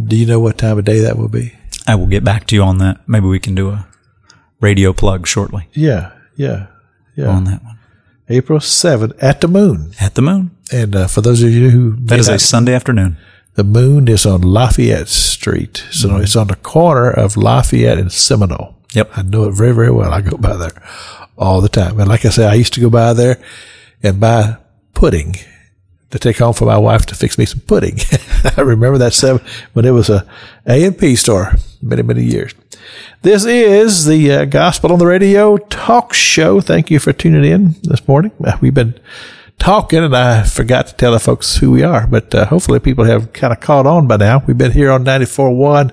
Do 0.03 0.16
you 0.16 0.27
know 0.27 0.41
what 0.41 0.59
time 0.59 0.79
of 0.79 0.85
day 0.85 1.01
that 1.01 1.16
will 1.19 1.29
be? 1.29 1.55
I 1.87 1.95
will 1.95 2.07
get 2.07 2.25
back 2.25 2.47
to 2.49 2.55
you 2.55 2.62
on 2.62 2.79
that. 2.79 3.07
Maybe 3.09 3.27
we 3.27 3.39
can 3.39 3.55
do 3.55 3.71
a 3.71 3.87
radio 4.61 4.93
plug 4.93 5.27
shortly 5.27 5.69
Yeah. 5.73 6.12
Yeah. 6.37 6.66
Yeah. 7.16 7.29
on 7.29 7.45
that 7.45 7.62
one. 7.64 7.78
April 8.29 8.59
7th 8.59 9.16
at 9.22 9.41
the 9.41 9.49
moon. 9.49 9.93
At 10.01 10.14
the 10.14 10.22
moon. 10.22 10.51
And 10.72 10.95
uh, 10.95 11.07
for 11.07 11.20
those 11.22 11.43
of 11.43 11.51
you 11.51 11.70
who 11.70 11.97
That 11.97 12.18
is 12.18 12.29
a 12.29 12.39
Sunday 12.39 12.74
afternoon. 12.74 13.16
the 13.55 13.64
moon 13.64 14.07
is 14.09 14.26
on 14.26 14.43
Lafayette 14.43 15.09
Street. 15.09 15.85
So 15.91 16.16
it's 16.18 16.37
on 16.37 16.49
the 16.49 16.57
corner 16.57 17.11
of 17.11 17.37
Lafayette 17.37 17.99
and 17.99 18.12
Seminole. 18.12 18.76
Yep. 18.95 19.11
I 19.16 19.22
know 19.22 19.45
it 19.45 19.53
very, 19.53 19.72
very 19.72 19.91
well. 19.91 20.12
I 20.12 20.20
go 20.20 20.37
by 20.37 20.57
there 20.57 20.72
all 21.37 21.61
the 21.61 21.68
time. 21.68 21.99
And 21.99 22.09
like 22.09 22.24
I 22.24 22.31
said, 22.31 22.51
I 22.51 22.55
used 22.55 22.74
to 22.74 22.81
go 22.81 22.91
by 22.91 23.12
there 23.14 23.41
and 24.03 24.20
buy 24.20 24.57
pudding 24.95 25.37
to 26.11 26.18
take 26.18 26.39
home 26.39 26.55
for 26.55 26.64
my 26.64 26.79
wife 26.79 27.05
to 27.07 27.14
fix 27.14 27.37
me 27.39 27.45
some 27.45 27.61
pudding. 27.61 27.99
I 28.57 28.61
remember 28.62 28.99
that 28.99 29.12
seven, 29.12 29.45
when 29.74 29.85
it 29.85 29.91
was 29.91 30.09
a 30.11 30.26
A 30.66 30.85
and 30.85 30.99
P 30.99 31.16
store 31.16 31.53
many, 31.83 32.03
many 32.03 32.24
years. 32.24 32.55
This 33.22 33.45
is 33.45 34.05
the 34.07 34.33
uh, 34.33 34.45
Gospel 34.45 34.93
on 34.93 34.99
the 34.99 35.07
Radio 35.07 35.57
talk 35.57 36.14
show. 36.14 36.61
Thank 36.61 36.91
you 36.91 36.99
for 36.99 37.12
tuning 37.12 37.45
in 37.45 37.74
this 37.83 38.07
morning. 38.07 38.33
Uh, 38.45 38.57
We've 38.61 38.74
been 38.74 38.99
talking, 39.59 40.05
and 40.05 40.16
I 40.16 40.45
forgot 40.45 40.87
to 40.87 40.95
tell 40.95 41.12
the 41.12 41.20
folks 41.20 41.57
who 41.57 41.70
we 41.70 41.83
are, 41.83 42.07
but 42.07 42.35
uh, 42.35 42.47
hopefully 42.47 42.79
people 42.81 43.05
have 43.05 43.33
kind 43.33 43.53
of 43.53 43.61
caught 43.61 43.87
on 43.87 44.07
by 44.07 44.16
now. 44.16 44.43
We've 44.47 44.57
been 44.57 44.72
here 44.72 44.91
on 44.91 45.05
94.1, 45.05 45.91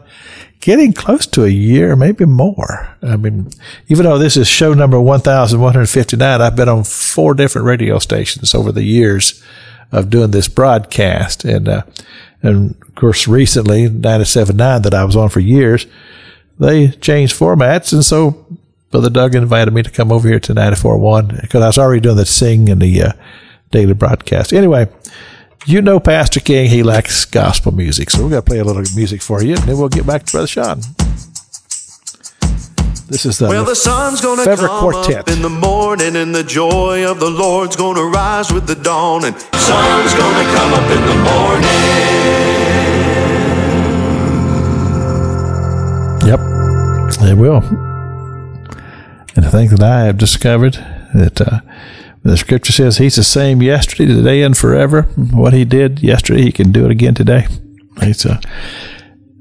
getting 0.59 0.93
close 0.93 1.25
to 1.27 1.43
a 1.43 1.49
year, 1.49 1.95
maybe 1.95 2.25
more. 2.25 2.95
I 3.01 3.17
mean, 3.17 3.49
even 3.87 4.05
though 4.05 4.17
this 4.17 4.37
is 4.37 4.47
show 4.47 4.73
number 4.73 4.99
1159, 4.99 6.41
I've 6.41 6.55
been 6.55 6.69
on 6.69 6.83
four 6.83 7.33
different 7.33 7.65
radio 7.65 7.99
stations 7.99 8.53
over 8.53 8.71
the 8.71 8.83
years 8.83 9.43
of 9.91 10.09
doing 10.09 10.31
this 10.31 10.47
broadcast. 10.47 11.43
And, 11.43 11.67
uh, 11.67 11.83
and 12.41 12.75
of 12.81 12.95
course, 12.95 13.27
recently, 13.27 13.89
97.9 13.89 14.83
that 14.83 14.93
I 14.93 15.03
was 15.03 15.15
on 15.15 15.29
for 15.29 15.39
years, 15.39 15.85
they 16.59 16.89
changed 16.89 17.37
formats. 17.37 17.93
And 17.93 18.03
so 18.03 18.45
Brother 18.91 19.09
Doug 19.09 19.35
invited 19.35 19.73
me 19.73 19.83
to 19.83 19.91
come 19.91 20.11
over 20.11 20.27
here 20.27 20.39
to 20.39 20.53
94.1 20.53 21.41
because 21.41 21.61
I 21.61 21.67
was 21.67 21.77
already 21.77 22.01
doing 22.01 22.17
the 22.17 22.25
sing 22.25 22.69
and 22.69 22.81
the 22.81 23.01
uh, 23.03 23.11
daily 23.71 23.93
broadcast. 23.93 24.53
Anyway, 24.53 24.87
you 25.65 25.81
know 25.81 25.99
Pastor 25.99 26.39
King, 26.39 26.69
he 26.69 26.83
likes 26.83 27.25
gospel 27.25 27.71
music. 27.73 28.09
So 28.09 28.23
we're 28.23 28.29
going 28.29 28.41
to 28.41 28.45
play 28.45 28.59
a 28.59 28.63
little 28.63 28.83
music 28.95 29.21
for 29.21 29.43
you 29.43 29.55
and 29.55 29.63
then 29.63 29.77
we'll 29.77 29.89
get 29.89 30.05
back 30.05 30.23
to 30.25 30.31
Brother 30.31 30.47
Sean. 30.47 30.81
This 33.07 33.23
is 33.25 33.37
the, 33.37 33.47
Well, 33.47 33.65
the 33.65 33.75
sun's 33.75 34.19
gonna 34.19 34.43
Fevre 34.43 34.67
come 34.67 34.79
Quartet. 34.79 35.17
up 35.19 35.29
in 35.29 35.43
the 35.43 35.49
morning, 35.49 36.15
and 36.15 36.33
the 36.33 36.41
joy 36.43 37.07
of 37.07 37.19
the 37.19 37.29
Lord's 37.29 37.75
gonna 37.75 38.03
rise 38.03 38.51
with 38.51 38.65
the 38.65 38.73
dawn, 38.73 39.25
and 39.25 39.35
sun's 39.39 40.13
gonna 40.15 40.43
come 40.55 40.73
up 40.73 40.89
in 40.89 41.05
the 41.05 41.15
morning. 41.23 42.94
It 47.21 47.37
will. 47.37 47.57
And 49.35 49.43
the 49.43 49.51
think 49.51 49.71
that 49.71 49.83
I 49.83 50.05
have 50.05 50.17
discovered 50.17 50.73
that 51.13 51.41
uh, 51.41 51.59
the 52.23 52.37
scripture 52.37 52.73
says 52.73 52.97
He's 52.97 53.15
the 53.15 53.23
same 53.23 53.61
yesterday, 53.61 54.13
today, 54.13 54.41
and 54.41 54.57
forever. 54.57 55.03
What 55.31 55.53
He 55.53 55.65
did 55.65 56.01
yesterday, 56.01 56.41
He 56.41 56.51
can 56.51 56.71
do 56.71 56.85
it 56.85 56.91
again 56.91 57.13
today. 57.13 57.47
It's 57.97 58.25
uh, 58.25 58.41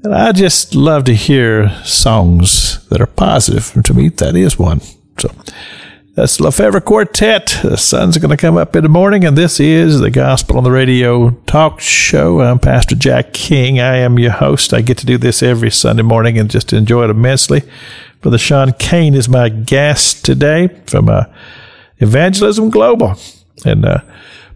and 0.03 0.13
I 0.13 0.33
just 0.33 0.75
love 0.75 1.03
to 1.05 1.15
hear 1.15 1.69
songs 1.83 2.87
that 2.89 3.01
are 3.01 3.07
positive. 3.07 3.71
And 3.73 3.83
to 3.85 3.93
me, 3.95 4.09
that 4.09 4.35
is 4.35 4.59
one. 4.59 4.81
So 5.17 5.31
that's 6.15 6.37
LeFevre 6.37 6.83
Quartet. 6.83 7.59
The 7.61 7.75
sun's 7.75 8.17
going 8.17 8.29
to 8.29 8.37
come 8.37 8.55
up 8.55 8.73
in 8.73 8.83
the 8.83 8.89
morning, 8.89 9.25
and 9.25 9.37
this 9.37 9.59
is 9.59 9.99
the 9.99 10.09
Gospel 10.09 10.57
on 10.57 10.63
the 10.63 10.71
Radio 10.71 11.31
talk 11.45 11.81
show. 11.81 12.39
I'm 12.39 12.57
Pastor 12.57 12.95
Jack 12.95 13.33
King. 13.33 13.81
I 13.81 13.97
am 13.97 14.17
your 14.17 14.31
host. 14.31 14.73
I 14.73 14.79
get 14.79 14.97
to 14.99 15.05
do 15.05 15.17
this 15.17 15.43
every 15.43 15.69
Sunday 15.69 16.03
morning 16.03 16.37
and 16.37 16.49
just 16.49 16.71
enjoy 16.71 17.03
it 17.03 17.09
immensely. 17.09 17.63
Brother 18.21 18.37
Sean 18.37 18.71
Cain 18.71 19.13
is 19.13 19.27
my 19.27 19.49
guest 19.49 20.23
today 20.23 20.69
from 20.87 21.09
uh, 21.09 21.25
Evangelism 21.97 22.69
Global. 22.69 23.15
And 23.65 23.85
uh, 23.85 23.99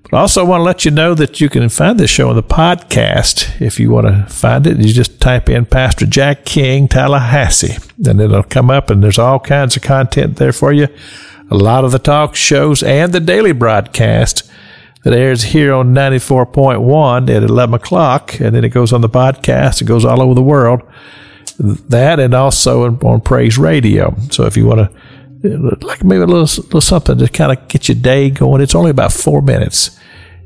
but 0.04 0.14
I 0.14 0.22
also 0.22 0.46
want 0.46 0.62
to 0.62 0.64
let 0.64 0.86
you 0.86 0.92
know 0.92 1.14
that 1.14 1.42
you 1.42 1.50
can 1.50 1.68
find 1.68 2.00
this 2.00 2.10
show 2.10 2.30
on 2.30 2.38
the 2.38 2.42
podcast. 2.42 3.62
If 3.62 3.82
you 3.82 3.92
want 3.92 4.08
to 4.08 4.34
find 4.34 4.66
it, 4.66 4.78
you 4.78 4.94
just 4.94 5.20
type 5.20 5.50
in 5.50 5.66
Pastor 5.66 6.06
Jack 6.06 6.46
King 6.46 6.88
Tallahassee, 6.88 7.78
and 8.08 8.22
it'll 8.22 8.44
come 8.44 8.72
up, 8.72 8.90
and 8.90 9.04
there's 9.04 9.20
all 9.20 9.42
kinds 9.42 9.76
of 9.76 9.84
content 9.84 10.38
there 10.38 10.54
for 10.54 10.72
you. 10.72 10.88
A 11.52 11.56
lot 11.56 11.84
of 11.84 11.92
the 11.92 12.00
talk 12.00 12.36
shows 12.36 12.84
and 12.84 13.12
the 13.12 13.20
daily 13.20 13.52
broadcast 13.52 14.50
that 15.04 15.14
airs 15.14 15.44
here 15.44 15.74
on 15.74 15.94
94.1 15.94 17.30
at 17.30 17.44
11 17.44 17.74
o'clock, 17.76 18.40
and 18.40 18.56
then 18.56 18.64
it 18.64 18.70
goes 18.70 18.92
on 18.92 19.02
the 19.02 19.10
podcast. 19.10 19.82
It 19.82 19.86
goes 19.86 20.06
all 20.06 20.22
over 20.22 20.34
the 20.34 20.42
world. 20.42 20.82
That 21.58 22.20
and 22.20 22.34
also 22.34 22.86
on, 22.86 23.22
Praise 23.22 23.58
Radio. 23.58 24.16
So 24.32 24.46
if 24.46 24.56
you 24.56 24.66
want 24.66 24.92
to 24.92 25.00
like 25.82 26.04
maybe 26.04 26.22
a 26.22 26.28
little, 26.28 26.64
little 26.64 26.82
something 26.82 27.18
to 27.18 27.28
kind 27.30 27.58
of 27.58 27.68
get 27.68 27.88
your 27.88 27.96
day 27.96 28.30
going. 28.30 28.62
It's 28.62 28.76
only 28.76 28.92
about 28.92 29.14
four 29.14 29.42
minutes. 29.42 29.98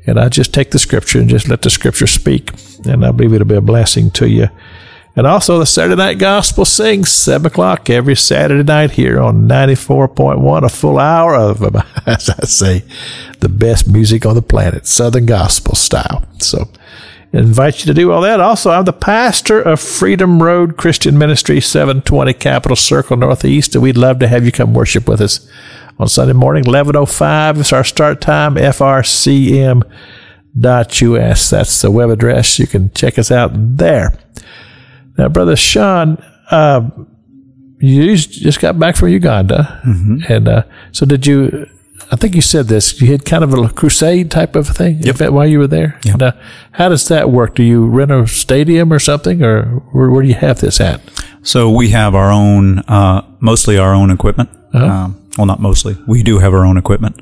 And 0.06 0.20
I 0.20 0.28
just 0.28 0.52
take 0.52 0.70
the 0.70 0.78
scripture 0.78 1.18
and 1.18 1.28
just 1.28 1.48
let 1.48 1.62
the 1.62 1.70
scripture 1.70 2.06
speak. 2.06 2.50
And 2.86 3.04
I 3.04 3.10
believe 3.10 3.32
it'll 3.32 3.46
be 3.46 3.54
a 3.54 3.60
blessing 3.60 4.10
to 4.12 4.28
you. 4.28 4.48
And 5.16 5.26
also 5.26 5.58
the 5.58 5.66
Saturday 5.66 5.96
Night 5.96 6.18
Gospel 6.18 6.64
sings 6.64 7.10
7 7.10 7.46
o'clock 7.46 7.88
every 7.88 8.16
Saturday 8.16 8.64
night 8.64 8.92
here 8.92 9.20
on 9.20 9.48
94.1, 9.48 10.64
a 10.64 10.68
full 10.68 10.98
hour 10.98 11.36
of, 11.36 11.62
as 12.06 12.28
I 12.28 12.44
say, 12.44 12.84
the 13.38 13.48
best 13.48 13.86
music 13.86 14.26
on 14.26 14.34
the 14.34 14.42
planet, 14.42 14.86
Southern 14.86 15.26
Gospel 15.26 15.76
style. 15.76 16.26
So 16.40 16.68
I 17.32 17.38
invite 17.38 17.80
you 17.80 17.86
to 17.86 17.94
do 17.94 18.10
all 18.10 18.22
that. 18.22 18.40
Also, 18.40 18.72
I'm 18.72 18.84
the 18.84 18.92
pastor 18.92 19.60
of 19.60 19.80
Freedom 19.80 20.42
Road 20.42 20.76
Christian 20.76 21.16
Ministry, 21.16 21.60
720 21.60 22.32
Capital 22.34 22.76
Circle 22.76 23.16
Northeast, 23.18 23.76
and 23.76 23.82
we'd 23.82 23.96
love 23.96 24.18
to 24.18 24.26
have 24.26 24.44
you 24.44 24.50
come 24.50 24.74
worship 24.74 25.06
with 25.06 25.20
us 25.20 25.48
on 25.98 26.08
Sunday 26.08 26.32
morning, 26.32 26.64
11.05 26.64 27.58
is 27.58 27.72
our 27.72 27.84
start 27.84 28.20
time, 28.20 28.56
frcm.us. 28.56 29.84
That's 31.50 31.82
the 31.82 31.90
web 31.90 32.10
address. 32.10 32.58
You 32.58 32.66
can 32.66 32.90
check 32.90 33.16
us 33.16 33.30
out 33.30 33.52
there. 33.54 34.18
Now, 35.16 35.28
Brother 35.28 35.56
Sean, 35.56 36.22
uh, 36.50 36.88
you 37.78 38.16
just 38.16 38.60
got 38.60 38.78
back 38.78 38.96
from 38.96 39.08
Uganda. 39.10 39.80
And 40.28 40.48
uh, 40.48 40.62
so 40.92 41.06
did 41.06 41.26
you, 41.26 41.68
I 42.10 42.16
think 42.16 42.34
you 42.34 42.40
said 42.40 42.66
this, 42.66 43.00
you 43.00 43.10
had 43.12 43.24
kind 43.24 43.44
of 43.44 43.52
a 43.54 43.68
crusade 43.68 44.30
type 44.30 44.56
of 44.56 44.66
thing 44.68 44.98
Yep. 45.00 45.30
while 45.30 45.46
you 45.46 45.58
were 45.58 45.66
there? 45.66 45.98
Yep. 46.04 46.12
And, 46.14 46.22
uh, 46.22 46.32
how 46.72 46.88
does 46.88 47.06
that 47.08 47.30
work? 47.30 47.54
Do 47.54 47.62
you 47.62 47.86
rent 47.86 48.10
a 48.10 48.26
stadium 48.26 48.92
or 48.92 48.98
something, 48.98 49.42
or 49.42 49.64
where, 49.92 50.10
where 50.10 50.22
do 50.22 50.28
you 50.28 50.34
have 50.34 50.60
this 50.60 50.80
at? 50.80 51.00
So 51.42 51.70
we 51.70 51.90
have 51.90 52.14
our 52.14 52.30
own, 52.32 52.80
uh, 52.80 53.22
mostly 53.40 53.78
our 53.78 53.94
own 53.94 54.10
equipment. 54.10 54.50
Um, 54.72 55.20
well, 55.38 55.46
not 55.46 55.60
mostly. 55.60 55.96
We 56.08 56.22
do 56.24 56.38
have 56.38 56.52
our 56.54 56.64
own 56.64 56.76
equipment. 56.76 57.20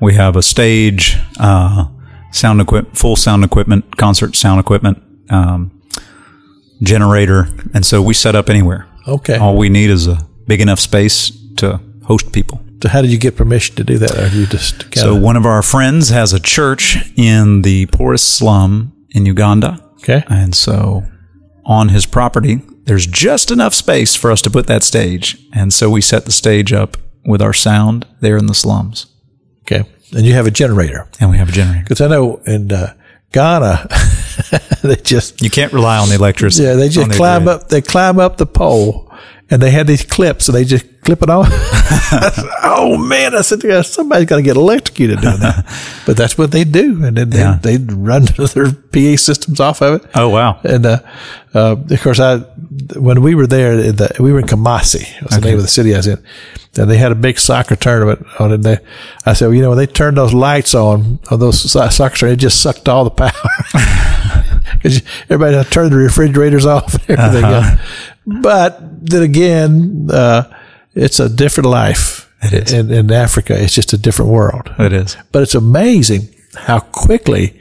We 0.00 0.14
have 0.14 0.36
a 0.36 0.42
stage, 0.42 1.16
uh, 1.38 1.86
sound 2.32 2.60
equipment, 2.60 2.96
full 2.98 3.16
sound 3.16 3.44
equipment, 3.44 3.96
concert 3.96 4.36
sound 4.36 4.60
equipment, 4.60 5.02
um, 5.30 5.70
generator, 6.82 7.48
and 7.74 7.84
so 7.84 8.02
we 8.02 8.14
set 8.14 8.34
up 8.34 8.48
anywhere. 8.48 8.86
Okay. 9.06 9.36
All 9.36 9.56
we 9.56 9.68
need 9.68 9.90
is 9.90 10.06
a 10.06 10.18
big 10.46 10.60
enough 10.60 10.80
space 10.80 11.30
to 11.56 11.80
host 12.04 12.32
people. 12.32 12.60
So 12.82 12.88
how 12.88 13.02
did 13.02 13.10
you 13.10 13.18
get 13.18 13.36
permission 13.36 13.76
to 13.76 13.84
do 13.84 13.98
that? 13.98 14.18
Or 14.18 14.26
you 14.34 14.46
just 14.46 14.94
So 14.94 15.14
one 15.14 15.36
of 15.36 15.44
our 15.44 15.62
friends 15.62 16.08
has 16.08 16.32
a 16.32 16.40
church 16.40 16.96
in 17.16 17.62
the 17.62 17.86
poorest 17.86 18.36
slum 18.36 18.92
in 19.10 19.26
Uganda. 19.26 19.84
okay. 20.02 20.24
And 20.28 20.54
so 20.54 21.04
on 21.66 21.90
his 21.90 22.06
property 22.06 22.62
there's 22.84 23.06
just 23.06 23.50
enough 23.52 23.74
space 23.74 24.16
for 24.16 24.32
us 24.32 24.42
to 24.42 24.50
put 24.50 24.66
that 24.66 24.82
stage. 24.82 25.36
And 25.52 25.72
so 25.72 25.88
we 25.90 26.00
set 26.00 26.24
the 26.24 26.32
stage 26.32 26.72
up 26.72 26.96
with 27.24 27.40
our 27.40 27.52
sound 27.52 28.06
there 28.20 28.36
in 28.36 28.46
the 28.46 28.54
slums. 28.54 29.06
Okay. 29.62 29.88
And 30.12 30.26
you 30.26 30.32
have 30.32 30.46
a 30.46 30.50
generator. 30.50 31.08
And 31.20 31.30
we 31.30 31.38
have 31.38 31.50
a 31.50 31.52
generator. 31.52 31.82
Because 31.84 32.00
I 32.00 32.08
know 32.08 32.38
in 32.46 32.72
uh, 32.72 32.94
Ghana, 33.32 33.88
they 34.82 34.96
just 34.96 35.42
You 35.42 35.50
can't 35.50 35.72
rely 35.72 35.98
on 35.98 36.08
the 36.08 36.16
electricity. 36.16 36.64
yeah 36.66 36.74
they 36.74 36.88
just 36.88 37.10
climb 37.12 37.46
up 37.48 37.68
they 37.68 37.80
climb 37.80 38.18
up 38.18 38.36
the 38.36 38.46
pole, 38.46 39.10
and 39.50 39.62
they 39.62 39.70
had 39.70 39.86
these 39.86 40.04
clips, 40.04 40.48
and 40.48 40.56
they 40.56 40.64
just 40.64 40.86
clip 41.04 41.22
it 41.22 41.30
on. 41.30 41.46
oh 42.62 42.96
man! 42.98 43.34
I 43.34 43.40
said, 43.42 43.62
"Yeah, 43.64 43.82
somebody's 43.82 44.26
got 44.28 44.36
to 44.36 44.42
get 44.42 44.56
electrocuted 44.56 45.20
doing 45.20 45.40
that. 45.40 45.64
but 46.06 46.16
that's 46.16 46.36
what 46.38 46.50
they 46.52 46.64
do, 46.64 47.04
and 47.04 47.16
then 47.16 47.32
Yeah. 47.32 47.58
they 47.62 47.76
they 47.76 47.94
run 47.94 48.24
their 48.54 48.72
PA 48.72 49.16
systems 49.16 49.60
off 49.60 49.80
of 49.82 50.02
it. 50.02 50.10
Oh, 50.14 50.28
wow. 50.28 50.60
And 50.64 50.86
uh, 50.86 50.98
uh, 51.54 51.76
of 51.90 52.00
course, 52.02 52.20
I 52.20 52.38
when 52.98 53.22
we 53.22 53.34
were 53.34 53.46
there, 53.46 53.92
the, 53.92 54.14
we 54.20 54.32
were 54.32 54.38
in 54.40 54.46
Kumasi. 54.46 55.20
Was 55.22 55.40
the 55.40 55.40
name 55.40 55.56
of 55.56 55.62
the 55.62 55.68
city 55.68 55.94
I 55.94 55.98
was 55.98 56.06
in. 56.06 56.22
And 56.78 56.88
they 56.88 56.98
had 56.98 57.10
a 57.10 57.16
big 57.16 57.40
soccer 57.40 57.74
tournament 57.74 58.24
on 58.38 58.52
it. 58.52 58.54
And 58.54 58.62
they, 58.64 58.78
I 59.26 59.32
said, 59.32 59.46
well, 59.46 59.54
you 59.56 59.62
know, 59.62 59.70
when 59.70 59.78
they 59.78 59.88
turned 59.88 60.16
those 60.16 60.32
lights 60.32 60.72
on, 60.72 61.18
on 61.28 61.40
those 61.40 61.68
soccer 61.68 62.26
it 62.28 62.36
just 62.36 62.62
sucked 62.62 62.88
all 62.88 63.02
the 63.02 63.10
power. 63.10 63.32
Because 64.74 65.02
everybody 65.28 65.56
had 65.56 65.66
to 65.66 65.70
turn 65.70 65.90
the 65.90 65.96
refrigerators 65.96 66.66
off 66.66 66.94
and 67.08 67.18
everything 67.18 67.44
Uh-huh. 67.44 67.70
else. 67.76 67.80
But 68.24 68.78
then 69.10 69.22
again, 69.22 70.08
uh, 70.12 70.44
it's 70.94 71.20
a 71.20 71.28
different 71.28 71.68
life. 71.68 72.32
It 72.42 72.52
is. 72.52 72.72
In, 72.72 72.90
in 72.90 73.12
Africa, 73.12 73.62
it's 73.62 73.74
just 73.74 73.92
a 73.92 73.98
different 73.98 74.30
world. 74.30 74.72
It 74.78 74.92
is. 74.92 75.16
But 75.30 75.42
it's 75.42 75.54
amazing 75.54 76.34
how 76.54 76.80
quickly 76.80 77.60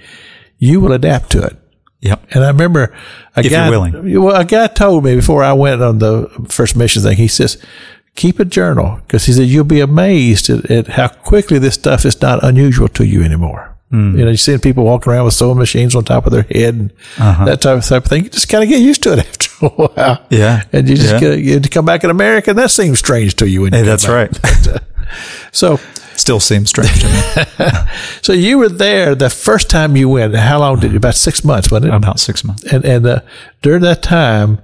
you 0.58 0.80
will 0.80 0.94
adapt 0.94 1.32
to 1.32 1.44
it. 1.44 1.58
Yep. 2.02 2.28
And 2.32 2.44
I 2.46 2.48
remember 2.48 2.96
a 3.36 3.42
If 3.42 3.52
you're 3.52 3.60
guy, 3.60 3.70
willing. 3.70 4.22
Well, 4.22 4.36
a 4.36 4.46
guy 4.46 4.68
told 4.68 5.04
me 5.04 5.16
before 5.16 5.44
I 5.44 5.52
went 5.54 5.82
on 5.82 6.00
the 6.00 6.30
first 6.48 6.76
mission 6.78 7.04
thing. 7.04 7.18
He 7.18 7.28
says, 7.28 7.58
"Keep 8.16 8.40
a 8.40 8.46
journal," 8.46 9.02
because 9.06 9.26
he 9.26 9.34
said 9.34 9.48
you'll 9.48 9.66
be 9.66 9.82
amazed 9.82 10.50
at, 10.50 10.72
at 10.72 10.88
how 10.88 11.10
quickly 11.10 11.60
this 11.60 11.74
stuff 11.74 12.06
is 12.06 12.22
not 12.22 12.42
unusual 12.42 12.88
to 12.90 13.06
you 13.06 13.22
anymore. 13.22 13.69
Hmm. 13.92 14.18
You 14.18 14.26
know, 14.26 14.32
you 14.32 14.38
see 14.38 14.56
people 14.60 14.84
walking 14.84 15.12
around 15.12 15.26
with 15.26 15.34
sewing 15.34 15.58
machines 15.58 15.96
on 15.96 16.04
top 16.04 16.26
of 16.28 16.32
their 16.32 16.44
head 16.44 16.76
and 16.76 16.94
Uh-huh. 17.18 17.46
that 17.46 17.62
type 17.62 17.78
of, 17.80 17.84
type 17.86 18.04
of 18.06 18.10
thing. 18.10 18.24
You 18.26 18.30
just 18.30 18.48
kind 18.48 18.64
of 18.64 18.70
get 18.70 18.82
used 18.82 19.02
to 19.04 19.14
it 19.14 19.20
after 19.28 19.66
a 19.66 19.70
while. 19.70 20.26
Yeah. 20.30 20.64
and 20.72 20.88
you 20.88 20.96
just 20.96 21.14
Yeah. 21.14 21.20
get 21.20 21.40
you 21.40 21.60
come 21.62 21.86
back 21.86 22.04
in 22.04 22.10
America, 22.12 22.52
and 22.52 22.60
that 22.60 22.70
seems 22.72 23.00
strange 23.00 23.36
to 23.38 23.50
you. 23.50 23.62
When 23.64 23.74
Hey, 23.74 23.80
come 23.80 23.88
that's 23.88 24.08
right. 24.08 24.30
So, 25.52 25.80
Still 26.16 26.40
seems 26.42 26.70
strange 26.70 27.00
to 27.02 27.08
me. 27.08 27.68
so 28.22 28.34
you 28.34 28.58
were 28.60 28.68
there 28.70 29.16
the 29.16 29.30
first 29.30 29.70
time 29.70 29.96
you 29.96 30.10
went. 30.10 30.36
How 30.36 30.60
long 30.60 30.80
did 30.80 30.92
you? 30.92 30.98
About 30.98 31.16
six 31.16 31.44
months, 31.46 31.72
wasn't 31.72 31.94
it? 31.94 31.96
About 31.96 32.20
six 32.20 32.44
months. 32.44 32.64
and 32.66 32.84
and 32.86 33.06
uh, 33.08 33.22
during 33.62 33.82
that 33.84 34.04
time, 34.04 34.60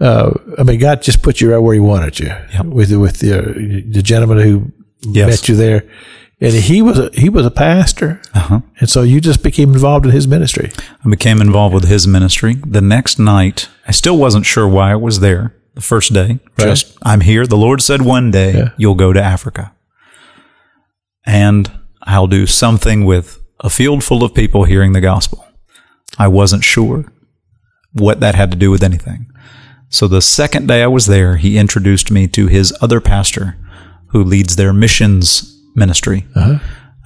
uh, 0.00 0.30
I 0.58 0.62
mean, 0.62 0.80
God 0.80 1.02
just 1.02 1.20
put 1.22 1.40
you 1.42 1.52
right 1.52 1.58
where 1.58 1.74
He 1.74 1.80
wanted 1.80 2.18
you 2.18 2.32
with 2.64 2.90
with 2.92 3.18
the 3.18 3.38
uh, 3.38 3.42
the 3.92 4.02
gentleman 4.02 4.38
who 4.38 4.72
Yes. 5.02 5.28
met 5.28 5.48
you 5.48 5.54
there, 5.56 5.84
and 6.40 6.52
he 6.54 6.82
was 6.82 6.98
a, 6.98 7.10
he 7.14 7.28
was 7.28 7.44
a 7.46 7.50
pastor, 7.50 8.20
Uh-huh. 8.34 8.60
and 8.80 8.88
so 8.88 9.02
you 9.02 9.20
just 9.20 9.42
became 9.42 9.72
involved 9.72 10.06
in 10.06 10.12
his 10.12 10.28
ministry. 10.28 10.70
I 11.04 11.08
became 11.10 11.40
involved 11.40 11.74
with 11.74 11.88
his 11.88 12.06
ministry. 12.06 12.54
The 12.66 12.80
next 12.80 13.18
night, 13.18 13.68
I 13.86 13.92
still 13.92 14.16
wasn't 14.18 14.46
sure 14.46 14.68
why 14.68 14.92
I 14.92 14.96
was 14.96 15.20
there. 15.20 15.54
The 15.74 15.80
first 15.82 16.12
day, 16.12 16.38
just 16.58 16.96
I'm 17.04 17.20
here. 17.20 17.46
The 17.46 17.56
Lord 17.56 17.80
said 17.82 18.02
one 18.02 18.30
day 18.32 18.52
Yeah. 18.54 18.70
you'll 18.76 18.96
go 18.96 19.12
to 19.12 19.22
Africa, 19.22 19.72
and 21.26 21.70
I'll 22.02 22.26
do 22.26 22.46
something 22.46 23.04
with 23.04 23.38
a 23.60 23.70
field 23.70 24.02
full 24.04 24.24
of 24.24 24.34
people 24.34 24.64
hearing 24.64 24.92
the 24.92 25.00
gospel. 25.00 25.44
I 26.18 26.28
wasn't 26.28 26.64
sure 26.64 27.12
what 27.92 28.20
that 28.20 28.34
had 28.34 28.50
to 28.50 28.56
do 28.56 28.70
with 28.70 28.82
anything. 28.82 29.26
So 29.88 30.06
the 30.08 30.20
second 30.22 30.68
day 30.68 30.82
I 30.82 30.86
was 30.86 31.06
there, 31.06 31.36
he 31.36 31.58
introduced 31.58 32.10
me 32.10 32.28
to 32.28 32.46
his 32.46 32.76
other 32.80 33.00
pastor, 33.00 33.56
who 34.08 34.22
leads 34.24 34.56
their 34.56 34.72
missions 34.72 35.57
ministry. 35.74 36.26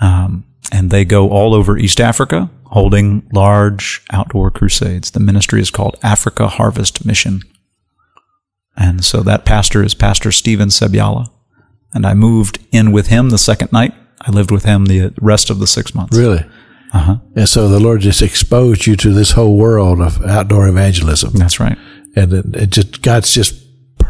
Um, 0.00 0.44
and 0.70 0.90
they 0.90 1.04
go 1.04 1.30
all 1.30 1.54
over 1.54 1.76
East 1.76 2.00
Africa 2.00 2.50
holding 2.66 3.28
large 3.32 4.02
outdoor 4.10 4.50
crusades. 4.50 5.10
The 5.10 5.20
ministry 5.20 5.60
is 5.60 5.70
called 5.70 5.98
Africa 6.02 6.48
Harvest 6.48 7.04
Mission. 7.04 7.42
And 8.76 9.04
so 9.04 9.20
that 9.22 9.44
pastor 9.44 9.84
is 9.84 9.94
Pastor 9.94 10.32
Stephen 10.32 10.70
Sebiala. 10.70 11.30
And 11.92 12.06
I 12.06 12.14
moved 12.14 12.58
in 12.72 12.90
with 12.90 13.08
him 13.08 13.28
the 13.28 13.38
second 13.38 13.72
night. 13.72 13.92
I 14.22 14.30
lived 14.30 14.50
with 14.50 14.64
him 14.64 14.86
the 14.86 15.12
rest 15.20 15.50
of 15.50 15.58
the 15.58 15.66
six 15.66 15.94
months. 15.94 16.16
Really, 16.16 16.46
uh-huh. 16.92 17.16
and 17.34 17.48
so 17.48 17.68
the 17.68 17.80
Lord 17.80 18.00
just 18.00 18.22
exposed 18.22 18.86
you 18.86 18.96
to 18.96 19.12
this 19.12 19.32
whole 19.32 19.56
world 19.56 20.00
of 20.00 20.22
outdoor 20.24 20.68
evangelism, 20.68 21.32
That's 21.34 21.58
right. 21.58 21.76
and 22.14 22.32
it, 22.32 22.46
it 22.54 22.70
just 22.70 23.02
God's 23.02 23.32
just 23.32 23.61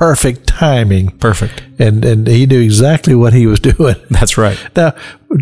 perfect 0.03 0.46
timing, 0.48 1.11
Perfect. 1.18 1.62
and 1.78 2.05
and 2.05 2.26
He 2.26 2.44
knew 2.46 2.61
exactly 2.61 3.14
what 3.14 3.32
He 3.32 3.46
was 3.46 3.61
doing. 3.72 3.96
That's 4.11 4.36
right. 4.36 4.59
Now, 4.76 4.94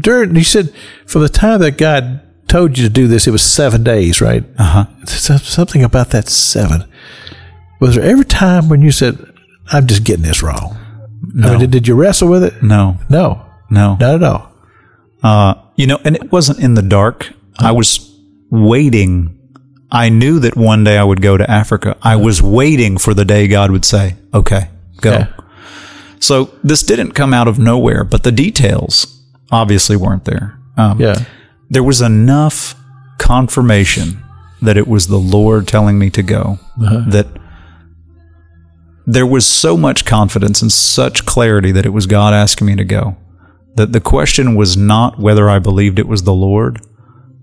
during 0.02 0.34
he 0.34 0.44
said 0.44 0.72
from 1.06 1.22
the 1.22 1.28
time 1.30 1.60
that 1.60 1.78
God 1.78 2.20
told 2.46 2.76
you 2.76 2.84
to 2.84 2.92
do 2.92 3.06
this, 3.08 3.26
it 3.26 3.30
was 3.30 3.42
seven 3.42 3.82
days, 3.84 4.20
right? 4.20 4.44
Uh 4.58 4.84
huh. 4.84 5.06
Something 5.06 5.82
about 5.82 6.10
that 6.10 6.28
seven. 6.28 6.84
Was 7.80 7.94
there 7.94 8.04
every 8.04 8.26
time 8.26 8.68
when 8.68 8.82
you 8.82 8.92
said, 8.92 9.16
"I'm 9.72 9.86
just 9.86 10.04
getting 10.04 10.24
this 10.24 10.42
wrong"? 10.42 10.76
I 11.42 11.50
mean, 11.50 11.58
did, 11.60 11.70
did 11.70 11.88
you 11.88 11.94
wrestle 11.94 12.28
with 12.28 12.44
it? 12.44 12.62
No, 12.62 12.98
No, 13.08 13.40
no. 13.70 13.96
not 14.00 14.14
at 14.16 14.22
all. 14.22 14.52
Uh, 15.22 15.54
you 15.76 15.86
know, 15.86 15.98
and 16.04 16.16
it 16.16 16.30
wasn't 16.32 16.58
in 16.60 16.74
the 16.74 16.82
dark. 16.82 17.32
I 17.58 17.72
was 17.72 18.10
waiting. 18.50 19.39
I 19.92 20.08
knew 20.08 20.38
that 20.40 20.56
one 20.56 20.84
day 20.84 20.96
I 20.96 21.04
would 21.04 21.20
go 21.20 21.36
to 21.36 21.50
Africa. 21.50 21.96
I 22.02 22.16
was 22.16 22.40
waiting 22.42 22.98
for 22.98 23.12
the 23.14 23.24
day 23.24 23.48
God 23.48 23.70
would 23.70 23.84
say, 23.84 24.16
okay, 24.32 24.68
go. 25.00 25.10
Yeah. 25.12 25.32
So 26.20 26.54
this 26.62 26.82
didn't 26.82 27.12
come 27.12 27.34
out 27.34 27.48
of 27.48 27.58
nowhere, 27.58 28.04
but 28.04 28.22
the 28.22 28.32
details 28.32 29.20
obviously 29.50 29.96
weren't 29.96 30.24
there. 30.26 30.58
Um, 30.76 31.00
Yeah, 31.00 31.24
There 31.70 31.82
was 31.82 32.00
enough 32.00 32.74
confirmation 33.18 34.22
that 34.62 34.76
it 34.76 34.86
was 34.86 35.06
the 35.06 35.18
Lord 35.18 35.66
telling 35.66 35.98
me 35.98 36.10
to 36.10 36.22
go 36.22 36.58
that 37.10 37.26
there 39.06 39.26
was 39.26 39.46
so 39.46 39.76
much 39.76 40.04
confidence 40.04 40.62
and 40.62 40.70
such 40.70 41.26
clarity 41.26 41.72
that 41.72 41.86
it 41.86 41.90
was 41.90 42.06
God 42.06 42.32
asking 42.34 42.66
me 42.66 42.76
to 42.76 42.84
go 42.84 43.16
that 43.76 43.92
the 43.92 44.00
question 44.00 44.54
was 44.54 44.76
not 44.76 45.18
whether 45.18 45.48
I 45.48 45.58
believed 45.58 45.98
it 45.98 46.06
was 46.08 46.22
the 46.24 46.34
Lord, 46.34 46.80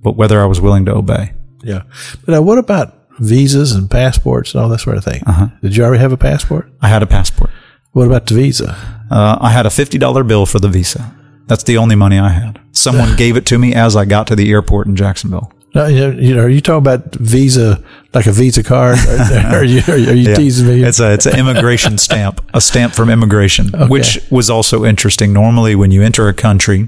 but 0.04 0.16
whether 0.16 0.42
I 0.42 0.46
was 0.46 0.62
willing 0.62 0.86
to 0.86 0.94
obey. 0.94 1.34
Yeah. 1.68 1.84
But 2.26 2.32
now, 2.34 2.42
what 2.42 2.58
about 2.58 2.94
visas 3.20 3.72
and 3.74 3.90
passports 3.90 4.54
and 4.54 4.62
all 4.64 4.70
that 4.70 4.80
sort 4.80 4.98
of 4.98 5.04
thing? 5.04 5.22
Did 5.62 5.76
you 5.76 5.84
already 5.84 6.00
have 6.02 6.12
a 6.12 6.18
passport? 6.18 6.72
I 6.82 6.88
had 6.88 7.04
a 7.04 7.08
passport. 7.08 7.50
What 7.92 8.06
about 8.08 8.28
the 8.28 8.36
visa? 8.36 8.76
Uh, 9.10 9.38
I 9.42 9.50
had 9.52 9.66
a 9.66 9.70
$50 9.70 10.28
bill 10.28 10.46
for 10.46 10.60
the 10.60 10.68
visa. 10.70 11.14
That's 11.48 11.64
the 11.64 11.78
only 11.78 11.96
money 11.96 12.20
I 12.20 12.30
had. 12.30 12.60
Someone 12.74 13.16
gave 13.24 13.38
it 13.38 13.46
to 13.48 13.58
me 13.58 13.74
as 13.74 13.96
I 13.96 14.06
got 14.06 14.28
to 14.28 14.36
the 14.36 14.52
airport 14.52 14.88
in 14.88 14.96
Jacksonville. 14.96 15.52
No, 15.76 15.86
you 15.88 16.34
know, 16.36 16.44
are 16.44 16.50
you 16.50 16.62
talking 16.62 16.78
about 16.80 17.14
visa, 17.16 17.84
like 18.14 18.26
a 18.28 18.32
visa 18.32 18.64
card? 18.64 18.98
Or, 19.08 19.18
are 19.58 19.64
you, 19.64 19.82
are 19.88 19.98
you, 19.98 20.10
are 20.12 20.14
you 20.14 20.30
Yeah. 20.30 20.36
teasing 20.36 20.68
me? 20.68 20.84
It's 20.84 21.00
a 21.00 21.14
it's 21.14 21.26
an 21.26 21.38
immigration 21.38 21.98
stamp, 22.08 22.42
a 22.54 22.62
stamp 22.62 22.94
from 22.94 23.10
immigration, 23.10 23.70
which 23.90 24.20
was 24.32 24.50
also 24.50 24.86
interesting. 24.86 25.34
Normally, 25.34 25.76
when 25.76 25.92
you 25.92 26.02
enter 26.04 26.28
a 26.30 26.34
country 26.34 26.88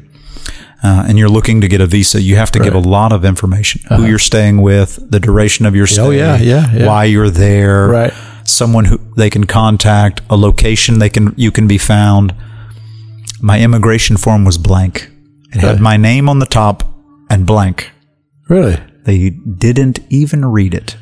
uh, 0.84 1.06
and 1.08 1.18
you're 1.18 1.30
looking 1.30 1.62
to 1.62 1.68
get 1.68 1.82
a 1.82 1.86
visa, 1.86 2.22
you 2.22 2.36
have 2.38 2.52
to 2.52 2.60
give 2.60 2.74
a 2.74 2.80
lot 2.80 3.12
of 3.12 3.26
information: 3.26 3.82
who 3.90 4.06
you're 4.06 4.20
staying 4.20 4.62
with, 4.62 5.00
the 5.12 5.20
duration 5.20 5.66
of 5.66 5.76
your 5.76 5.88
stay, 5.88 6.02
Uh-huh. 6.02 6.10
Oh, 6.10 6.12
yeah, 6.12 6.38
yeah, 6.38 6.72
yeah. 6.74 6.88
why 6.88 7.04
you're 7.06 7.30
there, 7.30 7.88
Right. 7.88 8.14
Someone 8.46 8.86
who 8.86 8.98
they 9.16 9.30
can 9.30 9.46
contact, 9.46 10.22
a 10.30 10.36
location 10.36 11.00
they 11.00 11.10
can 11.10 11.34
you 11.38 11.52
can 11.52 11.68
be 11.68 11.78
found. 11.78 12.34
My 13.42 13.60
immigration 13.62 14.18
form 14.18 14.44
was 14.46 14.58
blank. 14.58 15.10
It 15.54 15.62
had 15.62 15.80
my 15.80 15.98
name 15.98 16.28
on 16.30 16.40
the 16.40 16.46
top 16.46 16.84
and 17.30 17.46
blank. 17.46 17.92
really? 18.50 18.78
They 19.06 19.30
didn't 19.32 20.00
even 20.10 20.46
read 20.46 20.74
it. 20.74 20.96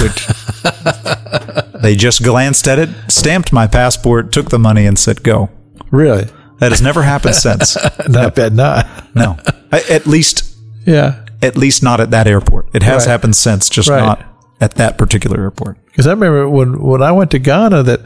Which 0.00 0.26
they 1.82 1.96
just 1.96 2.22
glanced 2.22 2.68
at 2.68 2.78
it, 2.78 2.88
stamped 3.08 3.52
my 3.52 3.66
passport, 3.66 4.32
took 4.32 4.50
the 4.50 4.58
money, 4.58 4.86
and 4.86 4.98
said, 4.98 5.22
"Go." 5.22 5.48
Really? 5.90 6.26
That 6.60 6.70
has 6.72 6.80
never 6.82 7.02
happened 7.02 7.34
since. 7.34 7.76
I 8.16 8.28
bet 8.30 8.52
not. 8.52 8.86
No, 9.14 9.36
I- 9.72 9.82
at 9.90 10.06
least, 10.06 10.56
Yeah. 10.86 11.24
at 11.42 11.56
least 11.56 11.82
not 11.82 12.00
at 12.00 12.10
that 12.10 12.26
airport. 12.26 12.68
It 12.74 12.82
has 12.82 13.06
Right. 13.06 13.10
happened 13.12 13.34
since, 13.36 13.68
just 13.68 13.88
Right. 13.88 14.00
not 14.00 14.24
at 14.60 14.74
that 14.76 14.96
particular 14.98 15.40
airport. 15.40 15.78
Because 15.86 16.06
I 16.06 16.10
remember 16.10 16.48
when, 16.48 16.80
when 16.80 17.02
I 17.02 17.12
went 17.12 17.30
to 17.32 17.38
Ghana 17.38 17.82
that 17.84 18.00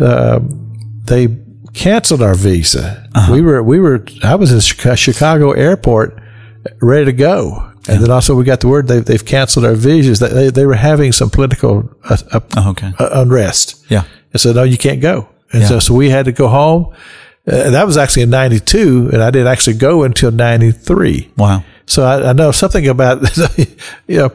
um 0.00 0.66
they 1.04 1.28
canceled 1.74 2.22
our 2.22 2.34
visa. 2.34 3.08
We 3.30 3.42
were 3.42 3.62
we 3.62 3.80
were 3.80 4.04
I 4.22 4.34
was 4.36 4.52
in 4.52 4.60
Chicago 4.96 5.50
airport 5.52 6.20
ready 6.80 7.06
to 7.06 7.12
go, 7.12 7.70
and 7.88 8.00
then 8.02 8.10
also 8.10 8.34
we 8.36 8.44
got 8.44 8.60
the 8.60 8.68
word 8.68 8.86
they 8.88 9.00
they've 9.00 9.24
canceled 9.24 9.64
our 9.66 9.74
visas. 9.74 10.18
That 10.20 10.32
they 10.32 10.50
they 10.50 10.66
were 10.66 10.74
having 10.76 11.12
some 11.12 11.30
political 11.30 11.90
uh, 12.08 12.16
uh, 12.32 12.40
Oh, 12.56 12.70
okay. 12.70 12.92
uh, 12.98 13.08
unrest. 13.14 13.84
Yeah. 13.88 14.04
And 14.32 14.40
so 14.40 14.52
no, 14.52 14.62
you 14.62 14.78
can't 14.78 15.00
go. 15.00 15.28
And 15.52 15.64
so 15.66 15.80
so 15.80 15.94
we 15.94 16.10
had 16.10 16.26
to 16.26 16.32
go 16.32 16.46
home. 16.48 16.94
Uh, 17.50 17.70
that 17.70 17.86
was 17.86 17.96
actually 17.96 18.22
in 18.22 18.30
'92, 18.30 19.10
and 19.12 19.22
I 19.22 19.30
didn't 19.30 19.48
actually 19.48 19.76
go 19.76 20.02
until 20.04 20.30
'93. 20.30 21.32
Wow. 21.36 21.64
So 21.86 22.04
I, 22.04 22.30
I 22.30 22.32
know 22.32 22.52
something 22.52 22.86
about 22.86 23.22
you 24.06 24.18
know 24.18 24.30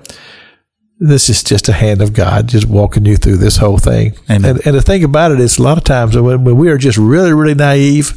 this 1.00 1.30
is 1.30 1.44
just 1.44 1.68
a 1.70 1.74
hand 1.74 2.02
of 2.02 2.14
God 2.14 2.48
just 2.48 2.68
walking 2.68 3.06
you 3.06 3.18
through 3.18 3.38
this 3.38 3.58
whole 3.58 3.78
thing. 3.78 4.16
Amen. 4.30 4.46
And, 4.58 4.68
and 4.68 4.76
the 4.76 4.82
thing 4.82 5.04
about 5.04 5.32
it 5.32 5.40
is, 5.40 5.58
a 5.58 5.62
lot 5.64 5.78
of 5.78 5.84
times 5.84 6.18
when, 6.18 6.44
when 6.46 6.56
we 6.58 6.70
are 6.70 6.78
just 6.78 6.98
really, 6.98 7.34
really 7.34 7.54
naive, 7.54 8.14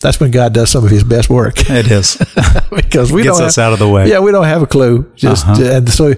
that's 0.00 0.18
when 0.18 0.30
God 0.30 0.54
does 0.54 0.70
some 0.70 0.82
of 0.84 0.90
His 0.90 1.04
best 1.04 1.28
work 1.28 1.54
It 1.70 1.90
is. 1.90 2.16
because 2.74 3.12
we 3.12 3.22
Gets 3.22 3.38
don't 3.38 3.46
us 3.48 3.56
have- 3.56 3.66
out 3.66 3.72
of 3.74 3.78
the 3.78 3.88
way. 3.88 4.08
Yeah, 4.08 4.20
we 4.20 4.32
don't 4.32 4.46
have 4.46 4.62
a 4.62 4.66
clue. 4.66 5.12
Just 5.14 5.46
Uh-huh. 5.46 5.62
and 5.62 5.88
so 5.90 6.14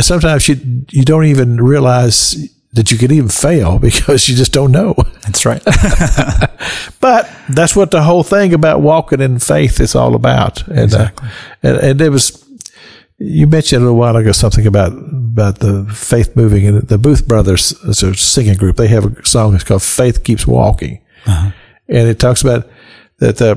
sometimes 0.00 0.48
you 0.48 0.56
you 0.90 1.04
don't 1.04 1.26
even 1.26 1.56
realize 1.62 2.36
that 2.74 2.90
you 2.90 2.96
could 2.98 3.12
even 3.12 3.28
fail 3.28 3.78
because 3.88 4.28
you 4.28 4.34
just 4.36 4.52
don't 4.52 4.72
know. 4.72 4.94
That's 5.22 5.44
right. 5.46 5.62
But 7.00 7.28
that's 7.48 7.74
what 7.74 7.90
the 7.90 8.02
whole 8.04 8.22
thing 8.22 8.54
about 8.54 8.80
walking 8.80 9.20
in 9.20 9.40
faith 9.40 9.80
is 9.80 9.96
all 9.96 10.14
about. 10.14 10.66
And, 10.68 10.78
Exactly. 10.78 11.28
uh, 11.28 11.32
and, 11.64 11.76
and 11.78 11.98
there 11.98 12.12
was, 12.12 12.44
you 13.18 13.48
mentioned 13.48 13.82
a 13.82 13.86
little 13.86 13.98
while 13.98 14.14
ago 14.16 14.30
something 14.30 14.66
about, 14.68 14.92
about 14.92 15.58
the 15.58 15.84
faith 15.92 16.36
moving 16.36 16.64
and 16.64 16.82
the 16.82 16.98
Booth 16.98 17.26
Brothers, 17.26 17.72
a 17.82 17.94
singing 18.14 18.56
group. 18.56 18.76
They 18.76 18.86
have 18.88 19.18
a 19.18 19.26
song 19.26 19.50
that's 19.52 19.64
called 19.64 19.82
Faith 19.82 20.22
Keeps 20.22 20.46
Walking. 20.46 21.02
And 21.88 22.08
it 22.08 22.20
talks 22.20 22.40
about 22.42 22.68
that 23.18 23.42
uh, 23.42 23.56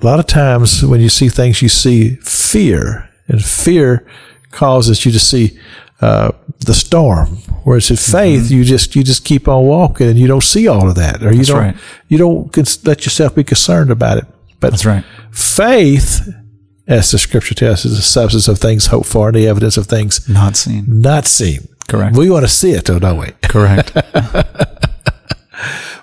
a 0.00 0.04
lot 0.04 0.18
of 0.18 0.26
times 0.26 0.84
when 0.84 1.00
you 1.00 1.08
see 1.08 1.28
things, 1.28 1.62
you 1.62 1.68
see 1.68 2.16
fear 2.16 3.08
and 3.28 3.42
fear 3.44 4.04
causes 4.50 5.06
you 5.06 5.12
to 5.12 5.20
see, 5.20 5.58
uh, 6.00 6.32
the 6.66 6.74
storm. 6.74 7.38
Whereas 7.64 7.90
in 7.90 7.96
faith, 7.96 8.50
you 8.50 8.64
just 8.64 8.94
you 8.96 9.02
just 9.02 9.24
keep 9.24 9.48
on 9.48 9.64
walking, 9.64 10.08
and 10.08 10.18
you 10.18 10.26
don't 10.26 10.42
see 10.42 10.68
all 10.68 10.88
of 10.88 10.96
that, 10.96 11.22
or 11.22 11.30
you 11.30 11.38
That's 11.38 11.48
don't 11.48 11.58
right. 11.58 11.76
you 12.08 12.18
don't 12.18 12.84
let 12.86 13.04
yourself 13.04 13.34
be 13.34 13.44
concerned 13.44 13.90
about 13.90 14.18
it. 14.18 14.24
But 14.60 14.70
That's 14.70 14.84
right. 14.84 15.04
faith, 15.30 16.28
as 16.86 17.10
the 17.10 17.18
scripture 17.18 17.54
tells 17.54 17.80
us, 17.80 17.84
is 17.86 17.96
the 17.96 18.02
substance 18.02 18.48
of 18.48 18.58
things 18.58 18.86
hoped 18.86 19.06
for 19.08 19.28
and 19.28 19.36
the 19.36 19.46
evidence 19.48 19.76
of 19.76 19.86
things 19.86 20.28
Not 20.28 20.56
seen. 20.56 20.84
not 20.88 21.26
seen. 21.26 21.68
Correct. 21.88 22.16
We 22.16 22.30
want 22.30 22.44
to 22.44 22.48
see 22.50 22.70
it, 22.72 22.84
though, 22.86 22.98
don't 22.98 23.18
we? 23.18 23.32
Correct. 23.42 23.92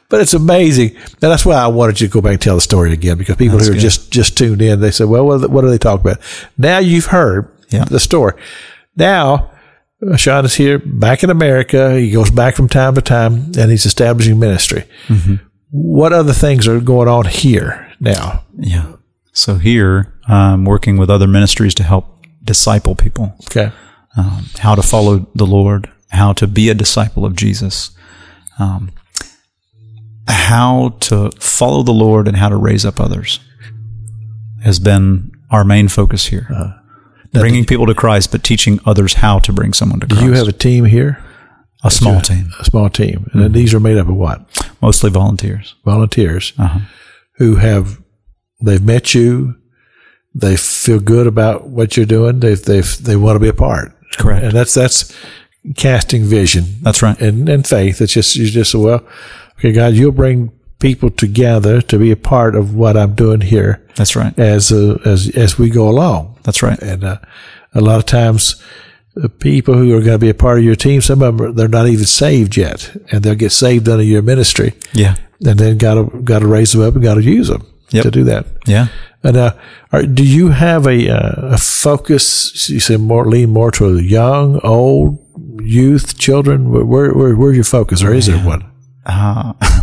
But 0.09 0.19
it's 0.19 0.33
amazing, 0.33 0.93
and 0.97 1.17
that's 1.21 1.45
why 1.45 1.55
I 1.55 1.67
wanted 1.67 2.01
you 2.01 2.07
to 2.07 2.11
go 2.13 2.19
back 2.19 2.33
and 2.33 2.41
tell 2.41 2.55
the 2.55 2.61
story 2.61 2.91
again 2.91 3.17
because 3.17 3.37
people 3.37 3.57
That's 3.57 3.67
who 3.69 3.73
are 3.73 3.75
good. 3.75 3.81
just 3.81 4.11
just 4.11 4.37
tuned 4.37 4.61
in, 4.61 4.81
they 4.81 4.91
said, 4.91 5.07
"Well, 5.07 5.25
what, 5.25 5.49
what 5.49 5.63
are 5.63 5.69
they 5.69 5.77
talking 5.77 6.01
about?" 6.05 6.19
Now 6.57 6.79
you've 6.79 7.05
heard 7.05 7.49
Yeah. 7.69 7.85
the 7.85 7.97
story. 7.99 8.33
Now 8.97 9.50
Sean 10.15 10.45
is 10.45 10.55
here, 10.55 10.79
back 10.79 11.23
in 11.23 11.29
America. 11.29 11.97
He 11.99 12.11
goes 12.11 12.31
back 12.31 12.55
from 12.55 12.67
time 12.67 12.95
to 12.95 13.01
time, 13.01 13.51
and 13.57 13.69
he's 13.69 13.85
establishing 13.85 14.39
ministry. 14.39 14.85
Mm-hmm. 15.07 15.35
What 15.69 16.11
other 16.11 16.33
things 16.33 16.67
are 16.67 16.79
going 16.79 17.07
on 17.07 17.25
here 17.25 17.91
now? 17.99 18.43
yeah. 18.57 18.95
So 19.33 19.55
here, 19.55 20.13
I'm 20.27 20.65
working 20.65 20.97
with 20.97 21.09
other 21.09 21.27
ministries 21.27 21.73
to 21.75 21.83
help 21.83 22.25
disciple 22.43 22.95
people, 22.95 23.33
Okay, 23.45 23.71
um, 24.17 24.45
how 24.59 24.75
to 24.75 24.81
follow 24.81 25.25
the 25.35 25.45
Lord, 25.45 25.89
how 26.09 26.33
to 26.33 26.47
be 26.47 26.69
a 26.69 26.73
disciple 26.73 27.25
of 27.25 27.35
Jesus, 27.35 27.91
um, 28.59 28.91
how 30.27 30.97
to 31.01 31.31
follow 31.39 31.81
the 31.83 31.93
Lord, 31.93 32.27
and 32.27 32.35
how 32.35 32.49
to 32.49 32.57
raise 32.57 32.85
up 32.85 32.99
others 32.99 33.39
has 34.63 34.79
been 34.79 35.31
our 35.49 35.63
main 35.63 35.87
focus 35.87 36.25
here. 36.25 36.47
Uh-huh. 36.49 36.80
Bringing 37.33 37.65
people 37.65 37.85
to 37.87 37.95
Christ, 37.95 38.31
but 38.31 38.43
teaching 38.43 38.79
others 38.85 39.13
how 39.15 39.39
to 39.39 39.53
bring 39.53 39.73
someone 39.73 39.99
to 40.01 40.07
Christ. 40.07 40.21
do 40.21 40.27
you 40.27 40.33
have 40.33 40.47
a 40.47 40.51
team 40.51 40.85
here? 40.85 41.23
a 41.83 41.89
small 41.89 42.21
team, 42.21 42.51
A 42.59 42.65
small 42.65 42.89
team, 42.91 43.27
and 43.33 43.41
Mm-hmm. 43.41 43.53
these 43.53 43.73
are 43.73 43.79
made 43.79 43.97
up 43.97 44.07
of 44.07 44.15
what? 44.15 44.45
mostly 44.81 45.09
volunteers. 45.09 45.75
Volunteers 45.85 46.53
Uh-huh. 46.57 46.79
who 47.37 47.55
have 47.55 47.99
they've 48.61 48.83
met 48.83 49.13
you. 49.15 49.55
They 50.35 50.55
feel 50.57 50.99
good 50.99 51.25
about 51.27 51.67
what 51.69 51.97
you're 51.97 52.05
doing. 52.05 52.39
They 52.39 52.53
they 52.55 52.81
they 52.81 53.15
want 53.15 53.35
to 53.35 53.39
be 53.39 53.47
a 53.49 53.53
part. 53.53 53.97
Correct. 54.17 54.43
and 54.43 54.53
that's 54.53 54.73
that's 54.73 55.11
casting 55.77 56.23
vision 56.23 56.65
That's 56.81 57.01
right. 57.01 57.19
and, 57.21 57.47
and 57.49 57.65
faith. 57.67 58.01
It's 58.01 58.13
just 58.13 58.35
you 58.35 58.45
just 58.49 58.73
well, 58.75 59.05
okay, 59.57 59.71
God, 59.71 59.93
you'll 59.93 60.11
bring 60.11 60.51
people 60.81 61.09
together 61.09 61.81
to 61.81 61.97
be 61.97 62.11
a 62.11 62.15
part 62.17 62.55
of 62.55 62.73
what 62.75 62.97
I'm 62.97 63.15
doing 63.15 63.41
here 63.41 63.79
That's 63.95 64.15
right. 64.15 64.37
as 64.39 64.71
uh, 64.71 64.97
as 65.05 65.29
as 65.37 65.57
we 65.59 65.69
go 65.69 65.87
along. 65.89 66.37
That's 66.43 66.61
right. 66.63 66.79
And 66.81 67.03
uh, 67.03 67.17
a 67.73 67.79
lot 67.81 67.99
of 67.99 68.05
times, 68.05 68.61
the 69.15 69.29
people 69.29 69.75
who 69.75 69.95
are 69.95 70.01
going 70.01 70.19
to 70.19 70.25
be 70.25 70.29
a 70.29 70.33
part 70.33 70.57
of 70.57 70.63
your 70.65 70.75
team, 70.75 71.01
some 71.01 71.21
of 71.21 71.37
them 71.37 71.47
are- 71.47 71.53
they're 71.53 71.67
not 71.67 71.87
even 71.87 72.05
saved 72.05 72.57
yet, 72.57 72.91
and 73.11 73.23
they'll 73.23 73.35
get 73.35 73.51
saved 73.51 73.87
under 73.87 74.03
your 74.03 74.21
ministry, 74.23 74.73
Yeah. 74.93 75.15
and 75.45 75.57
then 75.59 75.77
got 75.77 75.93
to 75.95 76.03
got 76.23 76.39
to 76.39 76.47
raise 76.47 76.71
them 76.73 76.81
up 76.87 76.95
and 76.95 77.03
got 77.03 77.15
to 77.15 77.21
use 77.23 77.47
them 77.47 77.63
Yep. 77.91 78.03
to 78.03 78.11
do 78.11 78.23
that. 78.25 78.45
Yeah. 78.67 78.87
And 79.23 79.37
uh, 79.37 79.51
are, 79.91 80.03
do 80.03 80.23
you 80.23 80.49
have 80.49 80.87
a 80.87 81.09
uh, 81.09 81.53
a 81.53 81.57
focus? 81.57 82.69
You 82.69 82.79
say 82.79 82.97
more 82.97 83.25
lean 83.29 83.49
more 83.49 83.71
to 83.71 83.93
the 83.95 84.03
young, 84.03 84.59
old, 84.63 85.19
youth, 85.61 86.17
children. 86.17 86.71
Where 86.71 86.85
where, 86.85 87.13
where 87.13 87.35
where's 87.35 87.55
your 87.55 87.63
focus, 87.65 88.01
or 88.03 88.13
is 88.15 88.25
there 88.25 88.39
one? 88.43 88.63
Uh, 89.05 89.53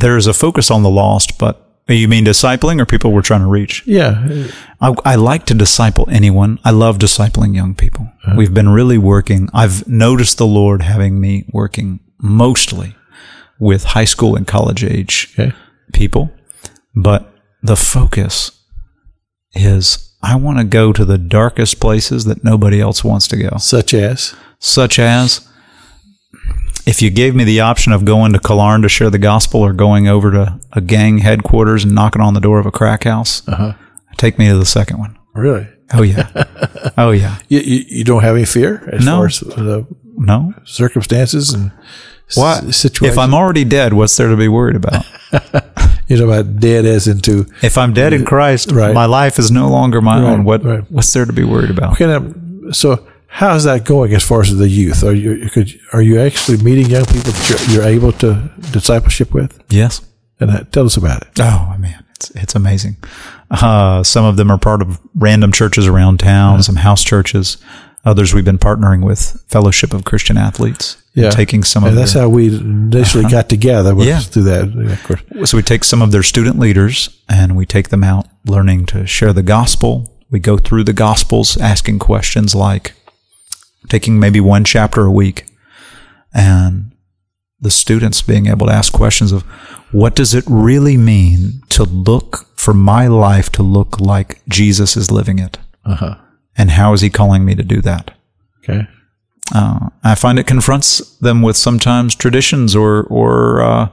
there's 0.00 0.26
a 0.26 0.34
focus 0.34 0.70
on 0.70 0.82
the 0.82 0.90
lost, 0.90 1.38
but 1.38 1.62
you 1.88 2.08
mean 2.08 2.24
discipling 2.24 2.80
or 2.80 2.86
people 2.86 3.12
we're 3.12 3.22
trying 3.22 3.40
to 3.40 3.46
reach? 3.46 3.82
Yeah, 3.86 4.48
I, 4.80 4.94
I 5.04 5.14
like 5.14 5.46
to 5.46 5.54
disciple 5.54 6.08
anyone. 6.10 6.58
I 6.64 6.70
love 6.70 6.98
discipling 6.98 7.54
young 7.54 7.74
people. 7.74 8.10
Uh-huh. 8.24 8.34
We've 8.36 8.52
been 8.52 8.68
really 8.68 8.98
working. 8.98 9.48
I've 9.54 9.86
noticed 9.88 10.38
the 10.38 10.46
Lord 10.46 10.82
having 10.82 11.20
me 11.20 11.46
working 11.52 12.00
mostly 12.18 12.96
with 13.58 13.84
high 13.84 14.04
school 14.04 14.36
and 14.36 14.46
college 14.46 14.84
age 14.84 15.32
okay, 15.38 15.54
people, 15.92 16.30
but 16.94 17.32
the 17.62 17.76
focus 17.76 18.50
is 19.54 20.14
I 20.22 20.36
want 20.36 20.58
to 20.58 20.64
go 20.64 20.92
to 20.92 21.04
the 21.04 21.18
darkest 21.18 21.80
places 21.80 22.24
that 22.24 22.44
nobody 22.44 22.80
else 22.80 23.04
wants 23.04 23.28
to 23.28 23.36
go. 23.36 23.56
such 23.58 23.94
as 23.94 24.34
such 24.58 24.98
as 24.98 25.48
if 26.86 27.02
you 27.02 27.10
gave 27.10 27.34
me 27.34 27.44
the 27.44 27.60
option 27.60 27.92
of 27.92 28.04
going 28.04 28.32
to 28.32 28.38
Killearn 28.38 28.82
to 28.82 28.88
share 28.88 29.10
the 29.10 29.18
gospel 29.18 29.60
or 29.60 29.72
going 29.72 30.06
over 30.08 30.30
to 30.30 30.60
a 30.72 30.80
gang 30.80 31.18
headquarters 31.18 31.84
and 31.84 31.94
knocking 31.94 32.22
on 32.22 32.34
the 32.34 32.40
door 32.40 32.58
of 32.58 32.66
a 32.66 32.70
crack 32.70 33.04
house, 33.04 33.46
uh-huh. 33.48 33.74
take 34.16 34.38
me 34.38 34.48
to 34.48 34.56
the 34.56 34.64
second 34.66 34.98
one. 34.98 35.18
really. 35.34 35.68
Oh 35.94 36.02
yeah, 36.02 36.28
oh 36.98 37.12
yeah. 37.12 37.38
You, 37.48 37.60
you, 37.60 37.84
you 37.88 38.04
don't 38.04 38.22
have 38.22 38.34
any 38.34 38.44
fear 38.44 38.88
as 38.92 39.04
No. 39.04 39.16
far 39.18 39.26
as 39.26 39.38
the 39.40 39.86
No, 40.16 40.52
circumstances 40.64 41.52
and 41.52 41.70
s- 42.28 42.36
what? 42.36 42.74
situations. 42.74 43.12
If 43.14 43.18
I'm 43.18 43.32
already 43.34 43.62
dead, 43.64 43.92
what's 43.92 44.16
there 44.16 44.28
to 44.28 44.36
be 44.36 44.48
worried 44.48 44.74
about? 44.74 45.04
you 46.08 46.16
know 46.18 46.24
about 46.28 46.58
dead 46.58 46.84
as 46.86 47.06
into 47.06 47.46
If 47.62 47.78
I'm 47.78 47.92
dead 47.92 48.12
in 48.12 48.24
Christ, 48.24 48.72
Right. 48.72 48.92
my 48.94 49.06
life 49.06 49.38
is 49.38 49.50
no 49.52 49.68
longer 49.68 50.00
my 50.00 50.20
Right, 50.20 50.28
own. 50.28 50.42
What 50.44 50.64
right. 50.64 50.82
what's 50.90 51.12
there 51.12 51.24
to 51.24 51.32
be 51.32 51.44
worried 51.44 51.70
about? 51.70 52.00
okay. 52.00 52.32
So 52.72 53.06
how's 53.36 53.64
that 53.64 53.84
going 53.84 54.14
as 54.14 54.24
far 54.24 54.40
as 54.40 54.56
the 54.56 54.68
youth? 54.68 55.04
Are 55.04 55.12
you 55.12 55.48
could 55.50 55.68
are 55.92 56.02
you 56.02 56.18
actually 56.20 56.58
meeting 56.62 56.86
young 56.90 57.04
people 57.04 57.32
that 57.32 57.66
you're, 57.68 57.76
you're 57.82 57.88
able 57.88 58.12
to 58.12 58.50
discipleship 58.72 59.32
with? 59.34 59.62
Yes. 59.68 60.00
And 60.40 60.50
uh, 60.50 60.64
tell 60.72 60.86
us 60.86 60.96
about 60.96 61.22
it. 61.22 61.28
Oh 61.40 61.76
man, 61.78 62.04
it's 62.14 62.30
it's 62.30 62.54
amazing. 62.54 62.96
Uh, 63.50 64.02
some 64.02 64.24
of 64.24 64.36
them 64.36 64.50
are 64.50 64.58
part 64.58 64.82
of 64.82 64.98
random 65.14 65.52
churches 65.52 65.86
around 65.86 66.18
town, 66.18 66.62
some 66.62 66.76
house 66.76 67.04
churches. 67.04 67.58
Others 68.04 68.32
we've 68.32 68.44
been 68.44 68.58
partnering 68.58 69.04
with 69.04 69.42
Fellowship 69.48 69.92
of 69.92 70.04
Christian 70.04 70.36
Athletes. 70.36 70.96
and 71.16 71.32
taking 71.32 71.64
some 71.64 71.82
of 71.82 71.94
that's 71.96 72.12
their, 72.12 72.22
how 72.22 72.28
we 72.28 72.46
initially 72.48 73.24
got 73.28 73.48
together 73.48 73.94
was 73.96 74.06
Yeah. 74.06 74.20
through 74.20 74.44
that. 74.44 74.72
Yeah, 74.72 74.92
of 74.92 75.02
course. 75.02 75.50
so 75.50 75.56
we 75.56 75.62
take 75.62 75.82
some 75.82 76.02
of 76.02 76.12
their 76.12 76.22
student 76.22 76.58
leaders 76.58 77.08
and 77.28 77.56
we 77.56 77.66
take 77.66 77.88
them 77.88 78.04
out 78.04 78.26
learning 78.44 78.86
to 78.86 79.06
share 79.06 79.32
the 79.32 79.42
gospel. 79.42 80.12
We 80.30 80.38
go 80.38 80.56
through 80.56 80.84
the 80.84 80.92
gospels, 80.92 81.56
asking 81.56 81.98
questions 81.98 82.54
like 82.54 82.94
taking 83.88 84.18
maybe 84.18 84.40
one 84.40 84.64
chapter 84.64 85.04
a 85.04 85.10
week, 85.10 85.46
and 86.34 86.92
the 87.60 87.70
students 87.70 88.22
being 88.22 88.46
able 88.46 88.66
to 88.66 88.72
ask 88.72 88.92
questions 88.92 89.32
of 89.32 89.42
what 89.92 90.14
does 90.14 90.34
it 90.34 90.44
really 90.46 90.96
mean 90.96 91.62
to 91.70 91.84
look 91.84 92.46
for 92.58 92.74
my 92.74 93.06
life 93.06 93.50
to 93.52 93.62
look 93.62 94.00
like 94.00 94.40
Jesus 94.48 94.96
is 94.96 95.10
living 95.10 95.38
it, 95.38 95.58
Uh-huh. 95.84 96.16
and 96.56 96.70
how 96.72 96.92
is 96.92 97.00
He 97.00 97.10
calling 97.10 97.44
me 97.44 97.54
to 97.54 97.62
do 97.62 97.80
that? 97.82 98.10
Okay. 98.62 98.86
Uh, 99.54 99.90
I 100.02 100.16
find 100.16 100.38
it 100.38 100.46
confronts 100.46 101.16
them 101.18 101.40
with 101.40 101.56
sometimes 101.56 102.16
traditions 102.16 102.74
or, 102.74 103.04
or, 103.04 103.62
uh, 103.62 103.88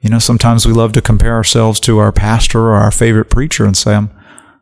you 0.00 0.08
know, 0.08 0.20
sometimes 0.20 0.64
we 0.66 0.72
love 0.72 0.92
to 0.92 1.02
compare 1.02 1.34
ourselves 1.34 1.80
to 1.80 1.98
our 1.98 2.12
pastor 2.12 2.60
or 2.60 2.74
our 2.76 2.92
favorite 2.92 3.28
preacher 3.28 3.66
and 3.66 3.76
say, 3.76 3.94
I'm, 3.96 4.08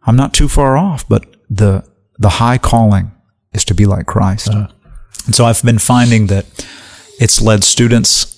I'm 0.06 0.16
not 0.16 0.32
too 0.32 0.48
far 0.48 0.78
off, 0.78 1.06
but 1.06 1.26
the, 1.50 1.84
the 2.18 2.30
high 2.30 2.56
calling 2.56 3.12
is 3.56 3.64
to 3.64 3.74
be 3.74 3.86
like 3.86 4.06
Christ. 4.06 4.48
And 4.48 5.34
so 5.34 5.44
I've 5.46 5.62
been 5.62 5.78
finding 5.78 6.26
that 6.28 6.46
it's 7.18 7.40
led 7.40 7.64
students, 7.64 8.32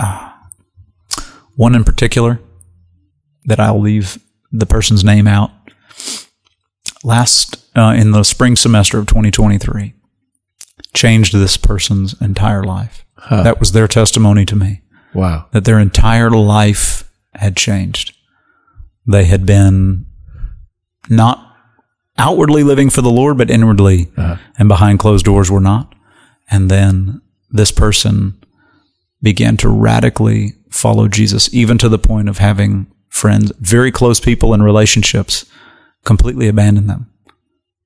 uh, 0.00 0.30
one 1.56 1.74
in 1.74 1.84
particular 1.84 2.40
that 3.46 3.60
I'll 3.60 3.80
leave 3.80 4.18
the 4.52 4.66
person's 4.66 5.04
name 5.04 5.26
out 5.26 5.50
last, 7.02 7.56
uh, 7.76 7.94
in 7.96 8.10
the 8.12 8.22
spring 8.24 8.56
semester 8.56 8.98
of 8.98 9.06
2023 9.06 9.94
changed 10.92 11.34
this 11.34 11.56
person's 11.56 12.20
entire 12.20 12.62
life. 12.64 13.04
That 13.30 13.58
was 13.58 13.72
their 13.72 13.88
testimony 13.88 14.44
to 14.46 14.56
me 14.56 14.82
Wow. 15.14 15.46
that 15.52 15.64
their 15.64 15.78
entire 15.78 16.30
life 16.30 17.10
had 17.34 17.56
changed. 17.56 18.14
They 19.06 19.24
had 19.24 19.46
been 19.46 20.06
not 21.08 21.53
outwardly 22.18 22.62
living 22.62 22.90
for 22.90 23.02
the 23.02 23.10
Lord, 23.10 23.38
but 23.38 23.50
inwardly 23.50 24.08
and 24.16 24.68
behind 24.68 24.98
closed 24.98 25.24
doors 25.24 25.50
were 25.50 25.60
not. 25.60 25.94
And 26.50 26.70
then 26.70 27.20
this 27.50 27.70
person 27.72 28.34
began 29.22 29.56
to 29.58 29.68
radically 29.68 30.52
follow 30.70 31.08
Jesus, 31.08 31.52
even 31.54 31.78
to 31.78 31.88
the 31.88 31.98
point 31.98 32.28
of 32.28 32.38
having 32.38 32.86
friends, 33.08 33.52
very 33.60 33.90
close 33.92 34.20
people 34.20 34.52
in 34.54 34.62
relationships, 34.62 35.44
completely 36.04 36.48
abandon 36.48 36.86
them 36.86 37.10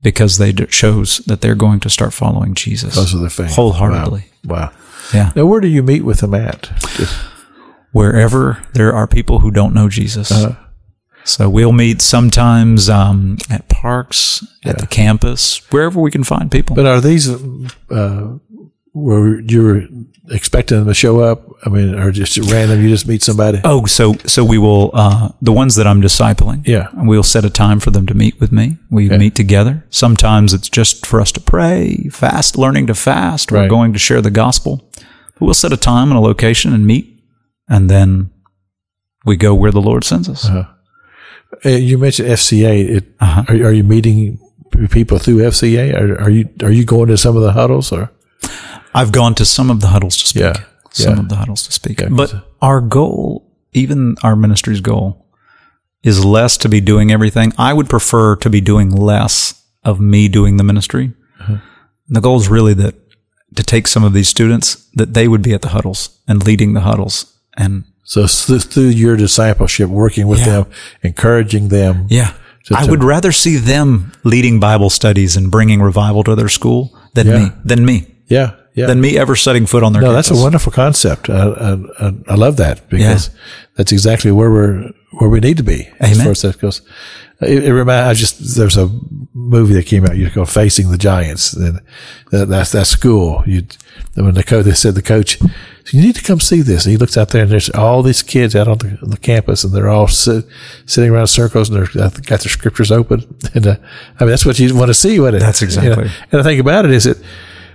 because 0.03 0.39
they 0.39 0.53
d- 0.53 0.67
chose 0.67 1.19
that 1.27 1.41
they're 1.41 1.55
going 1.55 1.81
to 1.81 1.91
start 1.91 2.13
following 2.13 2.55
Jesus 2.55 2.95
Because 2.95 3.15
of 3.15 3.21
their 3.21 3.31
faith. 3.31 3.55
wholeheartedly. 3.55 4.25
Wow. 4.45 4.57
wow. 4.57 4.73
Yeah. 5.15 5.33
Now, 5.37 5.47
where 5.47 5.61
do 5.61 5.69
you 5.69 5.83
meet 5.83 6.03
with 6.05 6.21
them 6.21 6.35
at? 6.35 6.67
Wherever 7.93 8.63
there 8.75 8.93
are 8.93 9.07
people 9.07 9.39
who 9.41 9.51
don't 9.51 9.75
know 9.75 9.89
Jesus. 9.89 10.31
Uh-huh. 10.31 10.55
So 11.29 11.51
we'll 11.51 11.73
meet 11.73 12.01
sometimes 12.01 12.89
um, 12.89 13.37
at 13.51 13.69
parks, 13.69 14.47
at 14.65 14.79
the 14.79 14.87
campus, 14.87 15.61
wherever 15.71 16.01
we 16.01 16.11
can 16.11 16.25
find 16.25 16.51
people. 16.51 16.75
but 16.75 16.87
are 16.87 17.01
these 17.03 17.29
uh, 17.91 18.39
where 18.93 19.41
you're 19.41 19.83
expecting 20.31 20.79
them 20.79 20.87
to 20.87 20.95
show 20.95 21.21
up? 21.21 21.45
I 21.67 21.69
mean, 21.69 21.95
or 21.95 22.11
just 22.13 22.39
random? 22.39 22.83
You 22.83 22.89
just 22.89 23.07
meet 23.07 23.23
somebody? 23.23 23.61
Oh, 23.63 23.85
so 23.85 24.15
so 24.25 24.43
we 24.43 24.57
will 24.57 24.91
uh, 24.95 25.31
the 25.43 25.53
ones 25.53 25.75
that 25.75 25.87
I'm 25.87 26.01
discipling. 26.01 26.67
Yeah. 26.67 26.89
we'll 26.95 27.23
set 27.23 27.45
a 27.45 27.51
time 27.51 27.79
for 27.79 27.91
them 27.91 28.07
to 28.07 28.15
meet 28.15 28.41
with 28.41 28.51
me. 28.51 28.79
We 28.91 29.11
meet 29.11 29.35
together. 29.35 29.85
Sometimes 29.91 30.55
it's 30.55 30.69
just 30.71 31.05
for 31.05 31.21
us 31.21 31.31
to 31.33 31.41
pray, 31.41 32.09
fast, 32.11 32.57
learning 32.57 32.87
to 32.87 32.95
fast. 32.95 33.53
We're 33.53 33.69
going 33.69 33.93
to 33.93 33.99
share 33.99 34.23
the 34.23 34.31
gospel. 34.31 34.89
But 34.95 35.43
we'll 35.45 35.55
set 35.55 35.73
a 35.73 35.77
time 35.77 36.09
and 36.09 36.17
a 36.17 36.21
location 36.23 36.73
and 36.73 36.87
meet, 36.87 37.23
and 37.69 37.89
then 37.91 38.31
we 39.25 39.37
go 39.37 39.55
where 39.55 39.71
the 39.71 39.81
Lord 39.81 40.05
sends 40.05 40.29
us. 40.29 40.49
Uh, 40.49 40.67
you 41.65 41.99
mentioned 41.99 42.29
FCA. 42.29 42.89
It, 42.97 43.05
Uh-huh. 43.21 43.43
are, 43.49 43.55
are 43.69 43.73
you 43.73 43.85
meeting 43.85 44.39
people 44.91 45.19
through 45.19 45.39
FCA? 45.39 45.95
Are, 45.95 46.21
are 46.23 46.31
you 46.31 46.49
are 46.63 46.71
you 46.73 46.85
going 46.85 47.09
to 47.09 47.17
some 47.17 47.37
of 47.37 47.43
the 47.43 47.53
huddles? 47.53 47.93
Or 47.93 48.11
I've 48.95 49.13
gone 49.13 49.35
to 49.35 49.45
some 49.45 49.71
of 49.71 49.81
the 49.81 49.89
huddles 49.89 50.17
to 50.19 50.27
speak. 50.27 50.43
Yeah. 50.43 50.65
Some 50.93 51.15
Yeah. 51.15 51.21
of 51.21 51.29
the 51.29 51.37
huddles 51.37 51.63
to 51.65 51.73
speak. 51.73 52.01
Yeah, 52.01 52.09
but 52.11 52.35
our 52.61 52.81
goal, 52.81 53.45
even 53.73 54.17
our 54.23 54.37
ministry's 54.37 54.81
goal, 54.81 55.27
is 56.03 56.25
less 56.25 56.57
to 56.59 56.69
be 56.69 56.81
doing 56.81 57.11
everything. 57.13 57.53
I 57.59 57.73
would 57.73 57.89
prefer 57.89 58.37
to 58.37 58.51
be 58.51 58.61
doing 58.61 58.91
less 58.91 59.55
of 59.85 60.01
me 60.01 60.29
doing 60.29 60.57
the 60.59 60.65
ministry. 60.65 61.13
Uh-huh. 61.41 61.57
The 62.09 62.21
goal 62.21 62.41
is 62.41 62.49
really 62.49 62.75
that 62.75 62.95
to 63.57 63.63
take 63.63 63.87
some 63.89 64.05
of 64.07 64.13
these 64.13 64.29
students 64.29 64.89
that 64.95 65.15
they 65.15 65.29
would 65.29 65.43
be 65.43 65.55
at 65.55 65.63
the 65.63 65.69
huddles 65.69 66.11
and 66.29 66.45
leading 66.47 66.75
the 66.75 66.81
huddles 66.81 67.27
and 67.57 67.85
so 68.09 68.27
through 68.27 68.85
your 68.85 69.17
discipleship, 69.19 69.91
working 69.91 70.29
with 70.29 70.39
Yeah. 70.39 70.47
them, 70.47 70.67
encouraging 71.03 71.69
them. 71.69 72.07
yeah. 72.09 72.33
So 72.63 72.75
I 72.75 72.85
would 72.87 73.05
rather 73.05 73.33
see 73.33 73.57
them 73.57 74.13
leading 74.25 74.61
Bible 74.61 74.89
studies 74.91 75.37
and 75.37 75.51
bringing 75.51 75.83
revival 75.83 76.25
to 76.25 76.35
their 76.35 76.49
school 76.49 76.97
than 77.15 77.27
Yeah. 77.27 77.39
me, 77.39 77.53
than 77.65 77.85
me, 77.85 78.07
Yeah, 78.29 78.53
yeah. 78.75 78.87
than 78.87 79.01
me 79.01 79.19
ever 79.19 79.37
setting 79.37 79.67
foot 79.67 79.83
on 79.83 79.93
their 79.93 80.03
no, 80.03 80.13
that's 80.13 80.31
a 80.31 80.35
wonderful 80.35 80.73
concept. 80.73 81.29
I, 81.29 81.77
I, 82.01 82.13
I, 82.29 82.35
love 82.35 82.57
that 82.57 82.89
because 82.89 83.31
that's 83.77 83.93
exactly 83.93 84.33
where 84.33 84.51
we're 84.51 84.91
where 85.19 85.31
we 85.31 85.41
need 85.41 85.57
to 85.59 85.63
be 85.63 85.89
as 86.01 86.13
Amen. 86.13 86.25
far 86.25 86.31
as 86.33 86.43
that 86.43 86.59
goes. 86.59 86.81
It, 87.41 87.65
it 87.65 87.73
remind, 87.73 88.07
I 88.07 88.15
just 88.15 88.57
there's 88.57 88.77
a 88.77 88.91
movie 89.35 89.75
that 89.75 89.87
came 89.87 90.05
out. 90.05 90.17
You 90.17 90.31
called 90.31 90.51
Facing 90.51 90.91
the 90.91 90.99
Giants, 90.99 91.53
and 91.55 91.81
that, 92.33 92.49
that's 92.49 92.73
that 92.73 92.87
school. 92.87 93.45
You 93.47 93.65
when 94.15 94.35
the 94.35 94.43
coach 94.43 94.65
they 94.65 94.73
said 94.75 94.95
the 94.95 95.03
coach, 95.03 95.39
you 95.91 96.03
need 96.03 96.15
to 96.17 96.23
come 96.23 96.41
see 96.41 96.61
this. 96.61 96.85
And 96.85 96.93
he 96.93 96.97
looks 96.97 97.17
out 97.17 97.31
there 97.31 97.43
and 97.43 97.51
there's 97.51 97.71
all 97.71 98.03
these 98.03 98.23
kids 98.23 98.55
out 98.55 98.69
on 98.69 98.79
the, 98.79 98.99
on 99.03 99.11
the 99.11 99.17
campus, 99.17 99.65
and 99.65 99.73
they're 99.73 99.89
all 99.89 100.09
sit, 100.09 100.45
sitting 100.87 101.11
around 101.11 101.29
circles, 101.29 101.71
and 101.71 101.79
they're 101.79 101.87
got 101.87 102.27
got 102.27 102.41
their 102.41 102.51
scriptures 102.51 102.93
open. 102.93 103.25
And 103.55 103.67
uh, 103.67 103.77
I 104.21 104.25
mean, 104.25 104.31
that's 104.31 104.45
what 104.45 104.59
you 104.59 104.75
want 104.75 104.89
to 104.89 104.95
see. 104.95 105.19
What 105.19 105.35
it? 105.35 105.41
That's 105.41 105.63
you 105.63 105.69
know? 105.69 105.81
exactly. 105.83 106.11
And 106.31 106.41
the 106.41 106.43
thing 106.45 106.61
about 106.61 106.85
it 106.85 106.91
is 106.91 107.05
that 107.05 107.17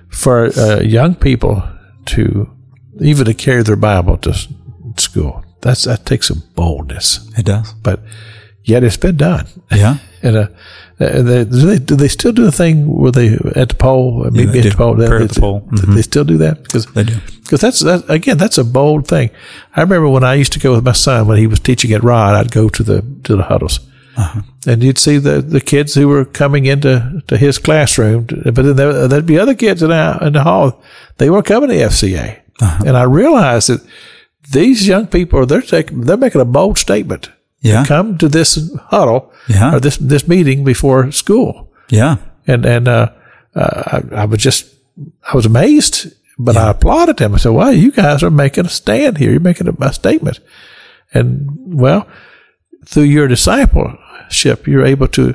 for 0.10 0.46
uh, 0.58 0.82
young 0.82 1.16
people 1.16 1.64
to 2.06 2.50
even 3.02 3.26
to 3.26 3.34
carry 3.34 3.64
their 3.64 3.76
Bible 3.76 4.18
to 4.18 4.34
school, 4.98 5.44
that's 5.62 5.86
that 5.86 6.06
takes 6.06 6.28
some 6.28 6.44
boldness. 6.56 7.28
It 7.38 7.46
does. 7.46 7.74
But 7.74 8.02
yet 8.64 8.84
it's 8.84 8.98
been 8.98 9.18
done. 9.18 9.48
Yeah. 9.72 9.98
And 10.24 10.38
uh, 10.38 10.48
uh, 11.02 11.22
they, 11.22 11.44
do 11.44 11.66
they 11.68 11.80
do 11.80 11.96
they 11.98 12.08
still 12.08 12.32
do 12.32 12.46
the 12.46 12.52
thing 12.52 12.88
where 12.88 13.12
they 13.12 13.34
at 13.56 13.70
the 13.70 13.76
pole? 13.76 14.24
meet 14.32 14.46
they 14.46 14.60
at 14.60 14.64
do. 14.64 14.70
the 14.70 14.78
pole. 14.78 14.96
They- 14.96 15.06
at 15.24 15.30
the 15.30 15.40
pole. 15.42 15.68
They, 15.72 15.96
they 15.96 16.02
still 16.02 16.24
do 16.24 16.38
that 16.38 16.64
because 16.64 16.86
They 16.94 17.04
do. 17.04 17.16
because 17.42 17.60
that's 17.62 17.80
that 17.82 18.10
again. 18.10 18.38
That's 18.38 18.58
a 18.58 18.64
bold 18.64 19.08
thing. 19.08 19.30
I 19.76 19.82
remember 19.82 20.08
when 20.08 20.24
I 20.24 20.36
used 20.36 20.54
to 20.54 20.60
go 20.60 20.72
with 20.74 20.86
my 20.86 20.94
son 20.94 21.28
when 21.28 21.38
he 21.38 21.48
was 21.48 21.60
teaching 21.60 21.92
at 21.92 22.04
Rod. 22.04 22.36
I'd 22.36 22.52
go 22.52 22.70
to 22.70 22.84
the 22.84 23.02
to 23.26 23.36
the 23.36 23.44
huddles, 23.44 23.80
and 24.66 24.82
you'd 24.82 24.98
see 24.98 25.18
the 25.18 25.42
the 25.42 25.60
kids 25.62 25.94
who 25.94 26.08
were 26.08 26.24
coming 26.26 26.66
into 26.68 27.22
to 27.28 27.36
his 27.38 27.58
classroom. 27.60 28.26
But 28.26 28.56
then 28.56 28.76
there, 28.78 29.08
there'd 29.10 29.26
be 29.26 29.40
other 29.40 29.56
kids 29.56 29.84
in 29.84 29.90
the, 29.90 30.18
in 30.22 30.34
the 30.34 30.44
hall. 30.44 30.82
They 31.18 31.30
were 31.30 31.44
coming 31.44 31.70
to 31.70 31.76
FCA, 31.76 32.40
and 32.86 32.96
I 32.96 33.04
realized 33.04 33.68
that 33.70 33.82
these 34.52 34.88
young 34.88 35.08
people 35.08 35.46
they're 35.46 35.62
taking 35.62 36.02
they're 36.02 36.16
making 36.18 36.40
a 36.42 36.46
bold 36.46 36.78
statement. 36.78 37.30
Yeah. 37.64 37.86
Come 37.86 38.18
to 38.18 38.28
this 38.30 38.60
huddle 38.92 39.32
Yeah. 39.48 39.74
or 39.76 39.80
this 39.80 39.98
this 39.98 40.28
meeting 40.28 40.64
before 40.66 41.12
school 41.12 41.72
Yeah. 41.92 42.16
and 42.48 42.66
and 42.66 42.88
uh, 42.88 43.08
uh, 43.56 44.02
I, 44.12 44.22
I 44.24 44.26
was 44.26 44.44
just 44.44 44.66
I 45.32 45.36
was 45.36 45.46
amazed, 45.46 46.08
but 46.38 46.56
I 46.58 46.70
applauded 46.70 47.18
them. 47.18 47.34
I 47.34 47.38
said, 47.38 47.54
"Wow, 47.54 47.70
you 47.72 47.92
guys 47.92 48.24
are 48.24 48.32
making 48.32 48.66
a 48.66 48.70
stand 48.70 49.18
here. 49.18 49.32
You're 49.32 49.40
making 49.40 49.68
a, 49.68 49.74
a 49.86 49.94
statement." 49.94 50.40
And 51.14 51.48
well, 51.80 52.06
through 52.86 53.04
your 53.08 53.28
discipleship, 53.28 54.68
you're 54.68 54.86
able 54.94 55.08
to 55.08 55.34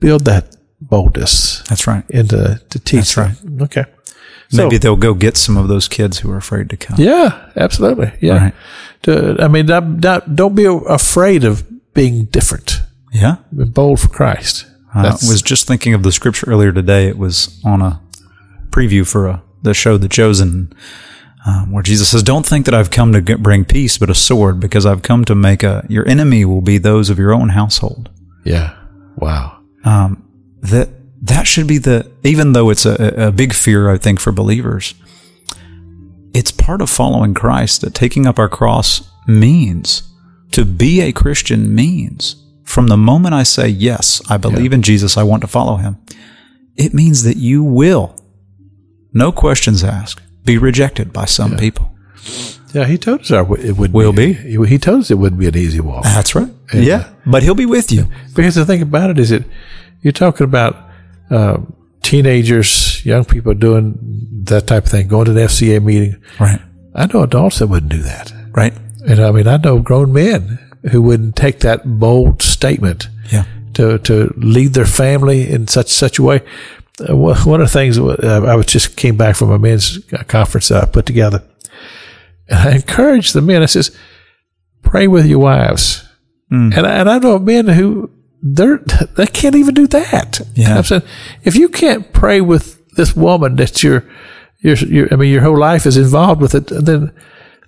build 0.00 0.24
that 0.24 0.56
boldness 0.80 1.62
That's 1.68 1.86
right. 1.86 2.04
into 2.10 2.60
to 2.70 2.78
teach. 2.78 3.14
That's 3.14 3.16
right. 3.16 3.36
them. 3.44 3.62
Okay. 3.62 3.84
So, 4.50 4.64
Maybe 4.64 4.78
they'll 4.78 4.96
go 4.96 5.14
get 5.14 5.36
some 5.36 5.56
of 5.56 5.68
those 5.68 5.88
kids 5.88 6.18
who 6.18 6.30
are 6.30 6.36
afraid 6.36 6.70
to 6.70 6.76
come. 6.76 6.96
yeah, 6.98 7.50
absolutely. 7.56 8.12
Yeah. 8.20 8.36
Right. 8.38 8.54
To, 9.02 9.36
I 9.40 9.48
mean, 9.48 9.66
not, 9.66 9.86
not, 9.86 10.36
don't 10.36 10.54
be 10.54 10.64
afraid 10.64 11.44
of 11.44 11.64
being 11.94 12.26
different. 12.26 12.80
Yeah. 13.12 13.36
Be 13.56 13.64
bold 13.64 14.00
for 14.00 14.08
Christ. 14.08 14.66
I 14.94 15.10
was 15.10 15.42
just 15.42 15.66
thinking 15.66 15.92
of 15.94 16.02
the 16.02 16.12
scripture 16.12 16.48
earlier 16.48 16.72
today. 16.72 17.08
It 17.08 17.18
was 17.18 17.60
on 17.64 17.82
a 17.82 18.00
preview 18.70 19.06
for 19.06 19.26
a, 19.26 19.42
the 19.62 19.74
show 19.74 19.96
The 19.96 20.08
Chosen, 20.08 20.72
um, 21.46 21.72
where 21.72 21.82
Jesus 21.82 22.08
says, 22.10 22.22
Don't 22.22 22.46
think 22.46 22.64
that 22.66 22.74
I've 22.74 22.90
come 22.90 23.12
to 23.12 23.20
get, 23.20 23.42
bring 23.42 23.64
peace, 23.64 23.98
but 23.98 24.08
a 24.08 24.14
sword, 24.14 24.60
because 24.60 24.86
I've 24.86 25.02
come 25.02 25.24
to 25.24 25.34
make 25.34 25.62
a, 25.62 25.84
your 25.88 26.06
enemy 26.08 26.44
will 26.44 26.60
be 26.60 26.78
those 26.78 27.10
of 27.10 27.18
your 27.18 27.32
own 27.34 27.50
household. 27.50 28.10
yeah. 28.44 28.76
Wow. 29.16 29.60
Um, 29.84 30.28
that, 30.62 30.88
that 31.24 31.46
should 31.46 31.66
be 31.66 31.78
the, 31.78 32.10
even 32.22 32.52
though 32.52 32.70
it's 32.70 32.84
a, 32.84 33.28
a 33.28 33.32
big 33.32 33.54
fear, 33.54 33.90
I 33.90 33.98
think, 33.98 34.20
for 34.20 34.30
believers, 34.30 34.94
it's 36.34 36.50
part 36.50 36.82
of 36.82 36.90
following 36.90 37.32
Christ 37.32 37.80
that 37.80 37.94
taking 37.94 38.26
up 38.26 38.38
our 38.38 38.48
cross 38.48 39.08
means 39.26 40.02
to 40.50 40.64
be 40.64 41.00
a 41.00 41.12
Christian 41.12 41.74
means 41.74 42.36
from 42.64 42.88
the 42.88 42.96
moment 42.96 43.34
I 43.34 43.42
say, 43.42 43.68
yes, 43.68 44.20
I 44.28 44.36
believe 44.36 44.72
in 44.72 44.82
Jesus, 44.82 45.16
I 45.16 45.22
want 45.22 45.42
to 45.42 45.46
follow 45.46 45.76
him, 45.76 45.96
it 46.76 46.92
means 46.92 47.22
that 47.22 47.36
you 47.36 47.62
will, 47.62 48.16
no 49.12 49.32
questions 49.32 49.82
asked, 49.82 50.20
be 50.44 50.58
rejected 50.58 51.12
by 51.12 51.24
some 51.24 51.56
people. 51.56 51.90
Yeah, 52.74 52.86
he 52.86 52.98
told 52.98 53.20
us 53.20 53.30
it 53.30 53.76
would 53.76 53.92
Will 53.92 54.12
be. 54.12 54.32
He, 54.32 54.58
he 54.66 54.78
told 54.78 55.00
us 55.00 55.10
it 55.10 55.14
wouldn't 55.18 55.38
be 55.38 55.46
an 55.46 55.56
easy 55.56 55.80
walk. 55.80 56.02
That's 56.02 56.34
right. 56.34 56.50
Yeah. 56.74 57.12
But 57.24 57.44
he'll 57.44 57.54
be 57.54 57.66
with 57.66 57.92
you. 57.92 58.08
Because 58.34 58.56
the 58.56 58.66
thing 58.66 58.82
about 58.82 59.10
it 59.10 59.18
is 59.18 59.30
that 59.30 59.44
you're 60.02 60.12
talking 60.12 60.44
about 60.44 60.76
uh, 61.30 61.58
teenagers, 62.02 63.04
young 63.04 63.24
people 63.24 63.54
doing 63.54 63.98
that 64.44 64.66
type 64.66 64.84
of 64.84 64.90
thing, 64.90 65.08
going 65.08 65.24
to 65.26 65.32
the 65.32 65.40
FCA 65.42 65.82
meeting. 65.82 66.16
Right. 66.38 66.60
I 66.94 67.06
know 67.06 67.22
adults 67.22 67.58
that 67.58 67.66
wouldn't 67.68 67.90
do 67.90 68.02
that. 68.02 68.32
Right. 68.52 68.72
And 69.06 69.20
I 69.20 69.30
mean, 69.32 69.48
I 69.48 69.56
know 69.56 69.80
grown 69.80 70.12
men 70.12 70.58
who 70.90 71.02
wouldn't 71.02 71.34
take 71.36 71.60
that 71.60 71.82
bold 71.98 72.42
statement 72.42 73.08
Yeah. 73.32 73.44
to, 73.74 73.98
to 73.98 74.32
lead 74.36 74.74
their 74.74 74.86
family 74.86 75.50
in 75.50 75.66
such 75.66 75.88
such 75.90 76.18
a 76.18 76.22
way. 76.22 76.42
Uh, 77.00 77.16
one 77.16 77.60
of 77.60 77.66
the 77.66 77.72
things 77.72 77.98
uh, 77.98 78.44
I 78.46 78.54
was 78.54 78.66
just 78.66 78.96
came 78.96 79.16
back 79.16 79.34
from 79.34 79.50
a 79.50 79.58
men's 79.58 79.98
conference 80.28 80.68
that 80.68 80.82
I 80.82 80.86
put 80.86 81.06
together, 81.06 81.42
and 82.48 82.68
I 82.68 82.74
encouraged 82.76 83.34
the 83.34 83.40
men. 83.42 83.62
I 83.62 83.66
says, 83.66 83.90
"Pray 84.82 85.08
with 85.08 85.26
your 85.26 85.40
wives," 85.40 86.04
and 86.50 86.72
I, 86.74 86.90
and 87.00 87.10
I 87.10 87.18
know 87.18 87.40
men 87.40 87.66
who 87.66 88.10
they're 88.46 88.78
they 89.16 89.26
can't 89.26 89.54
even 89.56 89.74
do 89.74 89.86
that. 89.88 90.40
Yeah. 90.54 90.76
I'm 90.76 90.84
saying 90.84 91.02
if 91.44 91.56
you 91.56 91.68
can't 91.68 92.12
pray 92.12 92.40
with 92.42 92.78
this 92.94 93.16
woman 93.16 93.56
that 93.56 93.82
you're, 93.82 94.04
you're, 94.60 94.76
you're 94.76 95.08
I 95.12 95.16
mean, 95.16 95.32
your 95.32 95.40
whole 95.42 95.58
life 95.58 95.86
is 95.86 95.96
involved 95.96 96.40
with 96.42 96.54
it, 96.54 96.66
then 96.68 97.12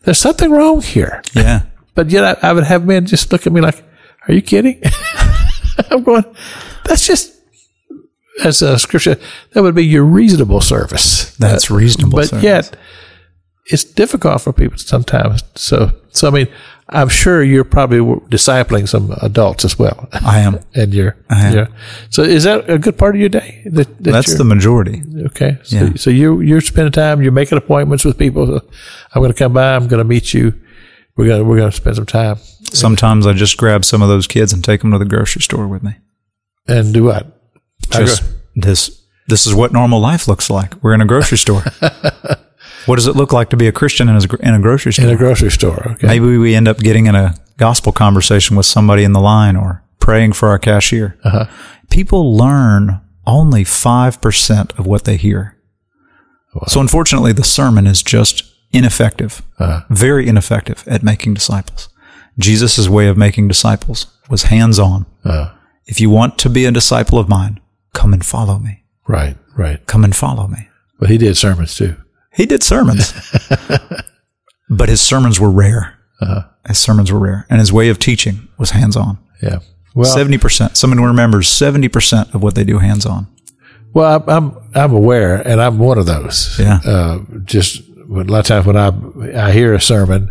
there's 0.03 0.19
something 0.19 0.51
wrong 0.51 0.83
here. 0.83 1.23
Yeah. 1.35 1.63
But 1.97 2.11
yet 2.11 2.45
I, 2.45 2.51
I 2.51 2.53
would 2.53 2.65
have 2.65 2.85
men 2.85 3.07
just 3.07 3.33
look 3.33 3.47
at 3.47 3.55
me 3.55 3.63
like, 3.63 3.83
are 4.29 4.35
you 4.35 4.43
kidding? 4.43 4.83
I'm 5.91 6.03
going, 6.03 6.25
that's 6.85 7.07
just, 7.07 7.33
as 8.45 8.61
a 8.61 8.79
scripture, 8.79 9.17
that 9.53 9.63
would 9.63 9.75
be 9.75 9.87
your 9.87 10.05
reasonable 10.05 10.61
service. 10.61 11.35
That's 11.39 11.71
uh, 11.71 11.75
reasonable 11.75 12.19
But 12.19 12.29
service. 12.29 12.45
yet, 12.45 12.77
it's 13.71 13.85
difficult 13.85 14.41
for 14.43 14.53
people 14.53 14.79
sometimes. 14.79 15.43
So, 15.55 15.91
so 16.11 16.29
I 16.29 16.31
mean, 16.31 16.49
I'm 16.89 17.09
sure 17.09 17.43
you're 17.43 17.65
probably 17.65 17.99
discipling 18.31 18.87
some 18.89 19.13
adults 19.23 19.65
as 19.65 19.77
well. 19.79 20.09
I 20.13 20.39
am. 20.41 20.61
and 20.75 20.95
you're, 20.95 21.17
I 21.29 21.47
am. 21.47 21.55
you're- 21.55 21.69
so 22.11 22.23
is 22.23 22.45
that 22.45 22.71
a 22.71 22.79
good 22.79 22.97
part 22.97 23.15
of 23.17 23.21
your 23.21 23.29
day? 23.29 23.63
That, 23.67 23.89
that 24.05 24.11
That's 24.13 24.39
the 24.39 24.45
majority. 24.45 25.03
Okay. 25.27 25.59
So, 25.65 25.77
Yeah. 25.77 25.93
so 25.97 26.11
you 26.11 26.41
you're 26.41 26.61
spending 26.61 26.93
time. 26.93 27.23
You're 27.23 27.33
making 27.33 27.59
appointments 27.59 28.05
with 28.05 28.17
people. 28.19 28.61
I'm 29.15 29.21
going 29.23 29.33
to 29.33 29.39
come 29.39 29.53
by. 29.53 29.75
I'm 29.75 29.89
going 29.89 29.99
to 30.03 30.09
meet 30.09 30.33
you. 30.33 30.53
We're 31.17 31.27
going 31.27 31.41
to 31.41 31.45
we're 31.45 31.57
going 31.57 31.71
to 31.71 31.77
spend 31.77 31.97
some 31.97 32.07
time 32.07 32.37
Sometimes 32.73 33.27
I 33.27 33.33
just 33.33 33.57
grab 33.57 33.85
some 33.85 34.03
of 34.03 34.09
those 34.09 34.27
kids 34.27 34.53
and 34.53 34.63
take 34.63 34.83
them 34.83 34.91
to 34.93 34.99
the 34.99 35.05
grocery 35.07 35.41
store 35.43 35.67
with 35.67 35.83
me. 35.83 35.97
and 36.69 36.93
do 36.93 37.05
what? 37.05 37.27
Just 37.91 38.23
this. 38.55 39.03
This 39.29 39.47
is 39.47 39.55
what 39.55 39.73
normal 39.73 39.99
life 39.99 40.29
looks 40.29 40.51
like. 40.51 40.75
We're 40.85 40.95
in 40.95 41.01
a 41.01 41.07
grocery 41.07 41.39
store. 41.39 41.65
what 42.87 42.97
does 42.97 43.07
it 43.07 43.17
look 43.17 43.33
like 43.33 43.51
to 43.51 43.57
be 43.57 43.67
a 43.69 43.73
Christian 43.73 44.09
in 44.09 44.17
a, 44.17 44.37
in 44.41 44.55
a 44.55 44.61
grocery 44.61 44.93
store? 44.93 45.05
in 45.07 45.11
a 45.11 45.17
grocery 45.17 45.51
store. 45.51 45.93
Okay. 45.93 46.07
Maybe 46.07 46.39
we 46.39 46.55
end 46.55 46.69
up 46.69 46.79
getting 46.79 47.07
in 47.07 47.15
a 47.15 47.35
gospel 47.57 47.93
conversation 47.93 48.57
with 48.57 48.67
somebody 48.67 49.03
in 49.05 49.13
the 49.13 49.21
line 49.21 49.57
or 49.57 49.83
praying 49.99 50.33
for 50.33 50.49
our 50.49 50.59
cashier. 50.59 51.19
Uh-huh. 51.25 51.47
People 51.91 52.37
learn 52.37 53.01
only 53.27 53.65
5% 53.65 54.79
of 54.79 54.87
what 54.87 55.05
they 55.05 55.17
hear. 55.17 55.57
So 56.69 56.81
unfortunately, 56.81 57.33
the 57.33 57.45
sermon 57.45 57.87
is 57.87 58.03
just 58.03 58.45
ineffective, 58.73 59.43
Uh-huh. 59.59 59.83
very 59.91 60.27
ineffective 60.27 60.85
at 60.87 61.03
making 61.03 61.35
disciples. 61.35 61.89
Jesus' 62.39 62.89
way 62.89 63.09
of 63.09 63.17
making 63.17 63.49
disciples 63.49 64.07
was 64.31 64.45
hands 64.45 64.79
on. 64.79 65.07
Uh, 65.25 65.51
If 65.87 66.01
you 66.01 66.09
want 66.11 66.39
to 66.39 66.49
be 66.51 66.65
a 66.65 66.71
disciple 66.71 67.19
of 67.19 67.29
mine, 67.29 67.61
come 67.95 68.13
and 68.13 68.25
follow 68.25 68.59
me. 68.59 68.85
right. 69.07 69.37
Right. 69.57 69.85
Come 69.87 70.05
and 70.05 70.15
follow 70.15 70.47
me. 70.49 70.69
But 71.01 71.09
he 71.09 71.17
did 71.19 71.35
sermons 71.37 71.75
too. 71.75 71.97
He 72.37 72.47
did 72.47 72.63
sermons, 72.63 73.13
but 74.69 74.89
his 74.89 75.01
sermons 75.01 75.41
were 75.41 75.51
rare. 75.51 75.99
Uh-huh. 76.21 76.43
His 76.69 76.79
sermons 76.79 77.13
were 77.13 77.19
rare, 77.19 77.47
and 77.49 77.59
his 77.61 77.73
way 77.73 77.89
of 77.89 77.99
teaching 77.99 78.49
was 78.59 78.71
hands 78.71 78.97
on. 78.97 79.19
Yeah. 79.43 79.59
Well, 79.95 80.05
Seventy 80.05 80.39
percent. 80.39 80.77
Someone 80.77 81.01
remembers 81.03 81.49
seventy 81.49 81.89
percent 81.89 82.35
of 82.35 82.43
what 82.43 82.55
they 82.55 82.65
do 82.65 82.79
hands 82.79 83.07
on. 83.07 83.27
well, 83.95 84.17
I'm, 84.17 84.29
I'm 84.29 84.59
I'm 84.75 84.93
aware, 84.93 85.37
and 85.47 85.61
I'm 85.61 85.79
one 85.79 85.99
of 85.99 86.07
those. 86.07 86.59
Yeah. 86.59 86.81
Uh, 86.85 87.19
just 87.45 87.81
a 87.89 88.05
lot 88.25 88.41
of 88.41 88.47
times 88.47 88.67
when 88.67 88.77
I 88.77 89.49
I 89.49 89.53
hear 89.53 89.73
a 89.75 89.81
sermon, 89.81 90.31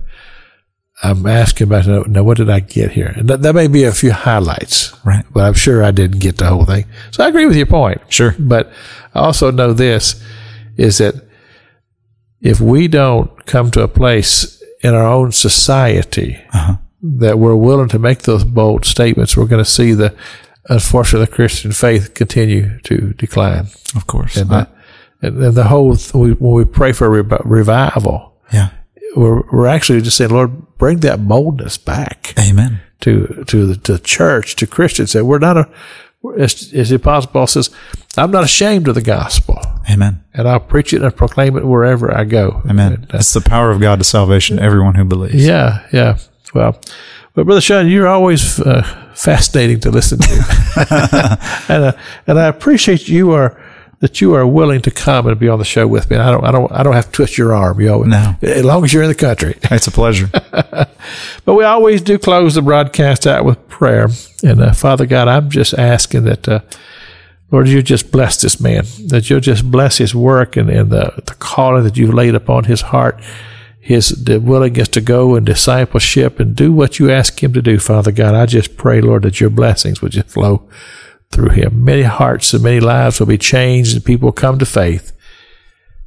I'm 1.04 1.26
asking 1.26 1.68
about 1.68 1.88
now, 1.88 2.04
now 2.08 2.24
what 2.24 2.38
did 2.38 2.50
I 2.50 2.60
get 2.60 2.92
here? 2.92 3.14
And 3.16 3.28
that, 3.30 3.42
that 3.42 3.56
may 3.56 3.68
be 3.68 3.84
a 3.84 3.92
few 3.92 4.12
highlights, 4.12 4.94
Right. 5.04 5.26
But 5.34 5.44
I'm 5.46 5.54
sure 5.54 5.84
I 5.84 5.92
didn't 5.92 6.20
get 6.20 6.38
the 6.38 6.48
whole 6.48 6.66
thing. 6.66 6.86
So 7.12 7.24
I 7.24 7.28
agree 7.28 7.46
with 7.48 7.58
your 7.58 7.66
point. 7.66 8.02
Sure. 8.10 8.36
But 8.40 8.72
I 9.14 9.20
also 9.20 9.52
know 9.52 9.74
this 9.74 10.22
is 10.78 11.00
that 11.00 11.16
if 12.42 12.60
we 12.60 12.88
don't 12.88 13.46
come 13.46 13.72
to 13.72 13.82
a 13.82 13.88
place 13.88 14.62
in 14.82 14.94
our 14.94 15.06
own 15.06 15.32
society 15.32 16.40
that 17.02 17.40
we're 17.40 17.56
willing 17.56 17.90
to 17.90 18.00
make 18.00 18.24
those 18.24 18.44
bold 18.44 18.86
statements, 18.86 19.36
we're 19.36 19.46
going 19.46 19.64
to 19.64 19.70
see 19.70 19.94
the, 19.94 20.16
unfortunately, 20.70 21.26
the 21.26 21.32
Christian 21.32 21.72
faith 21.72 22.14
continue 22.14 22.80
to 22.82 23.14
decline. 23.14 23.68
Of 23.96 24.08
course. 24.08 24.38
And, 24.38 24.52
uh, 24.52 24.66
and, 25.22 25.42
and 25.44 25.56
the 25.56 25.66
whole, 25.66 25.98
we, 26.14 26.34
when 26.34 26.54
we 26.54 26.66
pray 26.66 26.92
for 26.92 27.10
rev- 27.10 27.42
revival, 27.46 28.34
yeah. 28.54 28.72
we're, 29.16 29.42
we're 29.52 29.68
actually 29.68 30.02
just 30.02 30.18
saying, 30.18 30.32
Lord, 30.32 30.78
bring 30.78 31.00
that 31.00 31.28
boldness 31.28 31.78
back 31.78 32.34
Amen. 32.38 32.82
to 33.02 33.44
to 33.48 33.68
the 33.68 33.76
to 33.78 33.98
church 34.00 34.56
to 34.58 34.68
Christians 34.68 35.14
that 35.14 35.26
we're 35.26 35.40
not 35.40 35.58
a 35.58 35.70
as, 36.38 36.74
as 36.74 36.90
the 36.90 36.96
apostle 36.96 37.32
Paul 37.32 37.48
says, 37.48 37.70
I'm 38.18 38.32
not 38.32 38.44
ashamed 38.44 38.88
of 38.88 38.96
the 38.96 39.02
gospel, 39.02 39.62
Amen. 39.90 40.24
and 40.34 40.48
I'll 40.48 40.60
preach 40.60 40.94
it 40.94 41.02
and 41.02 41.16
proclaim 41.16 41.58
it 41.58 41.66
wherever 41.66 42.16
I 42.16 42.24
go. 42.24 42.62
Amen. 42.70 42.94
And, 42.94 43.04
uh, 43.14 43.18
It's 43.20 43.34
the 43.34 43.42
power 43.42 43.70
of 43.72 43.80
God 43.80 44.00
to 44.00 44.04
salvation 44.06 44.60
everyone 44.60 44.96
who 44.96 45.06
believes. 45.06 45.46
yeah, 45.46 45.86
yeah. 45.94 46.18
Well, 46.54 46.80
but 47.34 47.46
brother 47.46 47.62
Sean, 47.62 47.88
you're 47.88 48.08
always 48.08 48.60
uh, 48.62 48.82
fascinating 49.14 49.80
to 49.82 49.92
listen 49.92 50.20
to, 50.20 51.66
and 51.70 51.84
uh, 51.86 51.92
and 52.28 52.40
I 52.40 52.48
appreciate 52.48 53.08
you 53.08 53.32
are. 53.32 53.60
That 54.00 54.20
you 54.20 54.36
are 54.36 54.46
willing 54.46 54.82
to 54.82 54.92
come 54.92 55.26
and 55.26 55.40
be 55.40 55.48
on 55.48 55.58
the 55.58 55.64
show 55.66 55.88
with 55.88 56.10
me. 56.10 56.18
And 56.18 56.24
I 56.24 56.30
don't, 56.30 56.44
I 56.44 56.52
don't, 56.52 56.70
I 56.72 56.84
don't 56.84 56.94
have 56.94 57.06
to 57.06 57.12
twist 57.12 57.38
your 57.38 57.54
arm. 57.56 57.80
You 57.80 57.88
know, 57.88 58.04
No. 58.04 58.36
as 58.42 58.64
long 58.64 58.84
as 58.84 58.94
you're 58.94 59.02
in 59.04 59.08
the 59.10 59.16
country. 59.16 59.58
It's 59.72 59.88
a 59.88 59.92
pleasure. 59.92 60.30
But 61.46 61.54
we 61.56 61.64
always 61.64 62.02
do 62.02 62.18
close 62.20 62.56
the 62.56 62.62
broadcast 62.62 63.26
out 63.26 63.46
with 63.46 63.68
prayer. 63.70 64.10
And 64.44 64.62
uh, 64.62 64.74
Father 64.74 65.06
God, 65.06 65.28
I'm 65.30 65.50
just 65.50 65.74
asking 65.74 66.26
that, 66.26 66.48
uh, 66.48 66.60
Lord, 67.56 67.70
you 67.70 67.82
just 67.82 68.12
bless 68.12 68.42
this 68.42 68.60
man, 68.60 68.84
that 69.06 69.30
you'll 69.30 69.40
just 69.40 69.72
bless 69.72 69.98
his 69.98 70.14
work 70.14 70.58
and, 70.58 70.70
and 70.70 70.90
the, 70.90 71.14
the 71.26 71.36
calling 71.36 71.86
that 71.86 71.96
you've 71.96 72.14
laid 72.14 72.36
upon 72.36 72.66
his 72.66 72.82
heart, 72.82 73.18
his 73.80 74.12
willingness 74.28 74.90
to 74.90 75.00
go 75.00 75.36
and 75.36 75.46
discipleship 75.46 76.42
and 76.42 76.54
do 76.54 76.74
what 76.74 77.00
you 77.00 77.10
ask 77.10 77.42
him 77.42 77.54
to 77.54 77.62
do, 77.62 77.80
Father 77.80 78.12
God. 78.12 78.36
I 78.36 78.46
just 78.46 78.76
pray, 78.76 79.00
Lord, 79.00 79.24
that 79.24 79.40
your 79.40 79.50
blessings 79.50 80.02
would 80.02 80.12
just 80.12 80.28
flow 80.28 80.68
through 81.32 81.52
him. 81.52 81.86
Many 81.86 82.02
hearts 82.02 82.54
and 82.54 82.62
many 82.62 82.82
lives 82.82 83.22
will 83.22 83.28
be 83.28 83.38
changed 83.38 83.96
and 83.96 84.04
people 84.04 84.28
will 84.28 84.34
come 84.34 84.60
to 84.60 84.66
faith. 84.66 85.14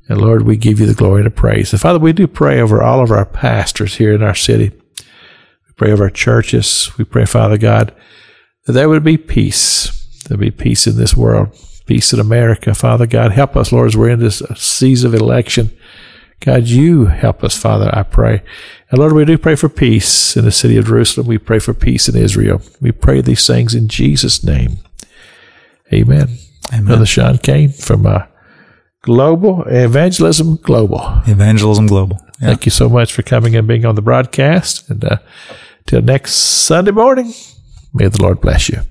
And 0.07 0.21
Lord, 0.21 0.43
we 0.43 0.59
give 0.59 0.79
you 0.79 0.85
the 0.85 0.93
glory 0.93 1.23
and 1.23 1.29
the 1.29 1.35
praise. 1.35 1.73
And 1.73 1.81
Father, 1.81 1.99
we 1.99 2.13
do 2.13 2.27
pray 2.27 2.61
over 2.61 2.83
all 2.83 3.03
of 3.03 3.11
our 3.11 3.25
pastors 3.25 3.97
here 3.97 4.13
in 4.13 4.23
our 4.23 4.35
city. 4.35 4.69
We 4.99 5.73
pray 5.77 5.93
over 5.93 6.05
our 6.05 6.11
churches. 6.11 6.91
We 6.99 7.07
pray, 7.07 7.25
Father 7.25 7.57
God, 7.57 7.95
that 8.67 8.73
there 8.73 8.91
would 8.91 9.03
be 9.03 9.17
peace. 9.17 9.98
There'll 10.29 10.41
be 10.41 10.51
peace 10.51 10.87
in 10.87 10.97
this 10.97 11.17
world, 11.17 11.57
peace 11.87 12.13
in 12.13 12.21
America. 12.21 12.75
Father 12.75 13.07
God, 13.07 13.33
help 13.33 13.57
us, 13.57 13.73
Lord, 13.73 13.89
as 13.89 13.97
we're 13.97 14.11
in 14.11 14.21
this 14.21 14.43
season 14.57 15.15
of 15.15 15.21
election. 15.21 15.71
God, 16.41 16.69
you 16.69 17.07
help 17.07 17.43
us, 17.43 17.57
Father, 17.57 17.91
I 17.93 18.05
pray. 18.05 18.43
And 18.91 18.99
Lord, 18.99 19.13
we 19.13 19.25
do 19.25 19.39
pray 19.39 19.57
for 19.57 19.69
peace 19.69 20.37
in 20.37 20.45
the 20.45 20.53
city 20.53 20.77
of 20.77 20.87
Jerusalem. 20.87 21.27
We 21.27 21.39
pray 21.39 21.59
for 21.59 21.75
peace 21.75 22.09
in 22.09 22.17
Israel. 22.17 22.63
We 22.81 22.93
pray 22.93 23.21
these 23.21 23.47
things 23.47 23.75
in 23.75 23.89
Jesus' 23.89 24.45
name. 24.45 24.79
Amen. 25.93 26.39
Amen. 26.73 26.85
Brother 26.85 27.07
Sean 27.07 27.39
Cain 27.39 27.71
from 27.71 28.07
uh, 28.07 28.27
Global 29.03 29.65
Evangelism 29.67 30.57
Global. 30.57 31.23
Evangelism 31.27 31.87
Global. 31.87 32.19
Yeah. 32.41 32.49
Thank 32.49 32.67
you 32.67 32.71
so 32.71 32.89
much 32.89 33.13
for 33.13 33.23
coming 33.23 33.57
and 33.57 33.67
being 33.67 33.85
on 33.85 33.95
the 33.95 34.03
broadcast. 34.03 34.89
And 34.91 35.05
uh, 35.05 35.19
till 35.87 36.03
next 36.03 36.35
Sunday 36.35 36.93
morning, 36.93 37.33
may 37.93 38.09
the 38.09 38.23
Lord 38.23 38.41
bless 38.41 38.69
you. 38.69 38.83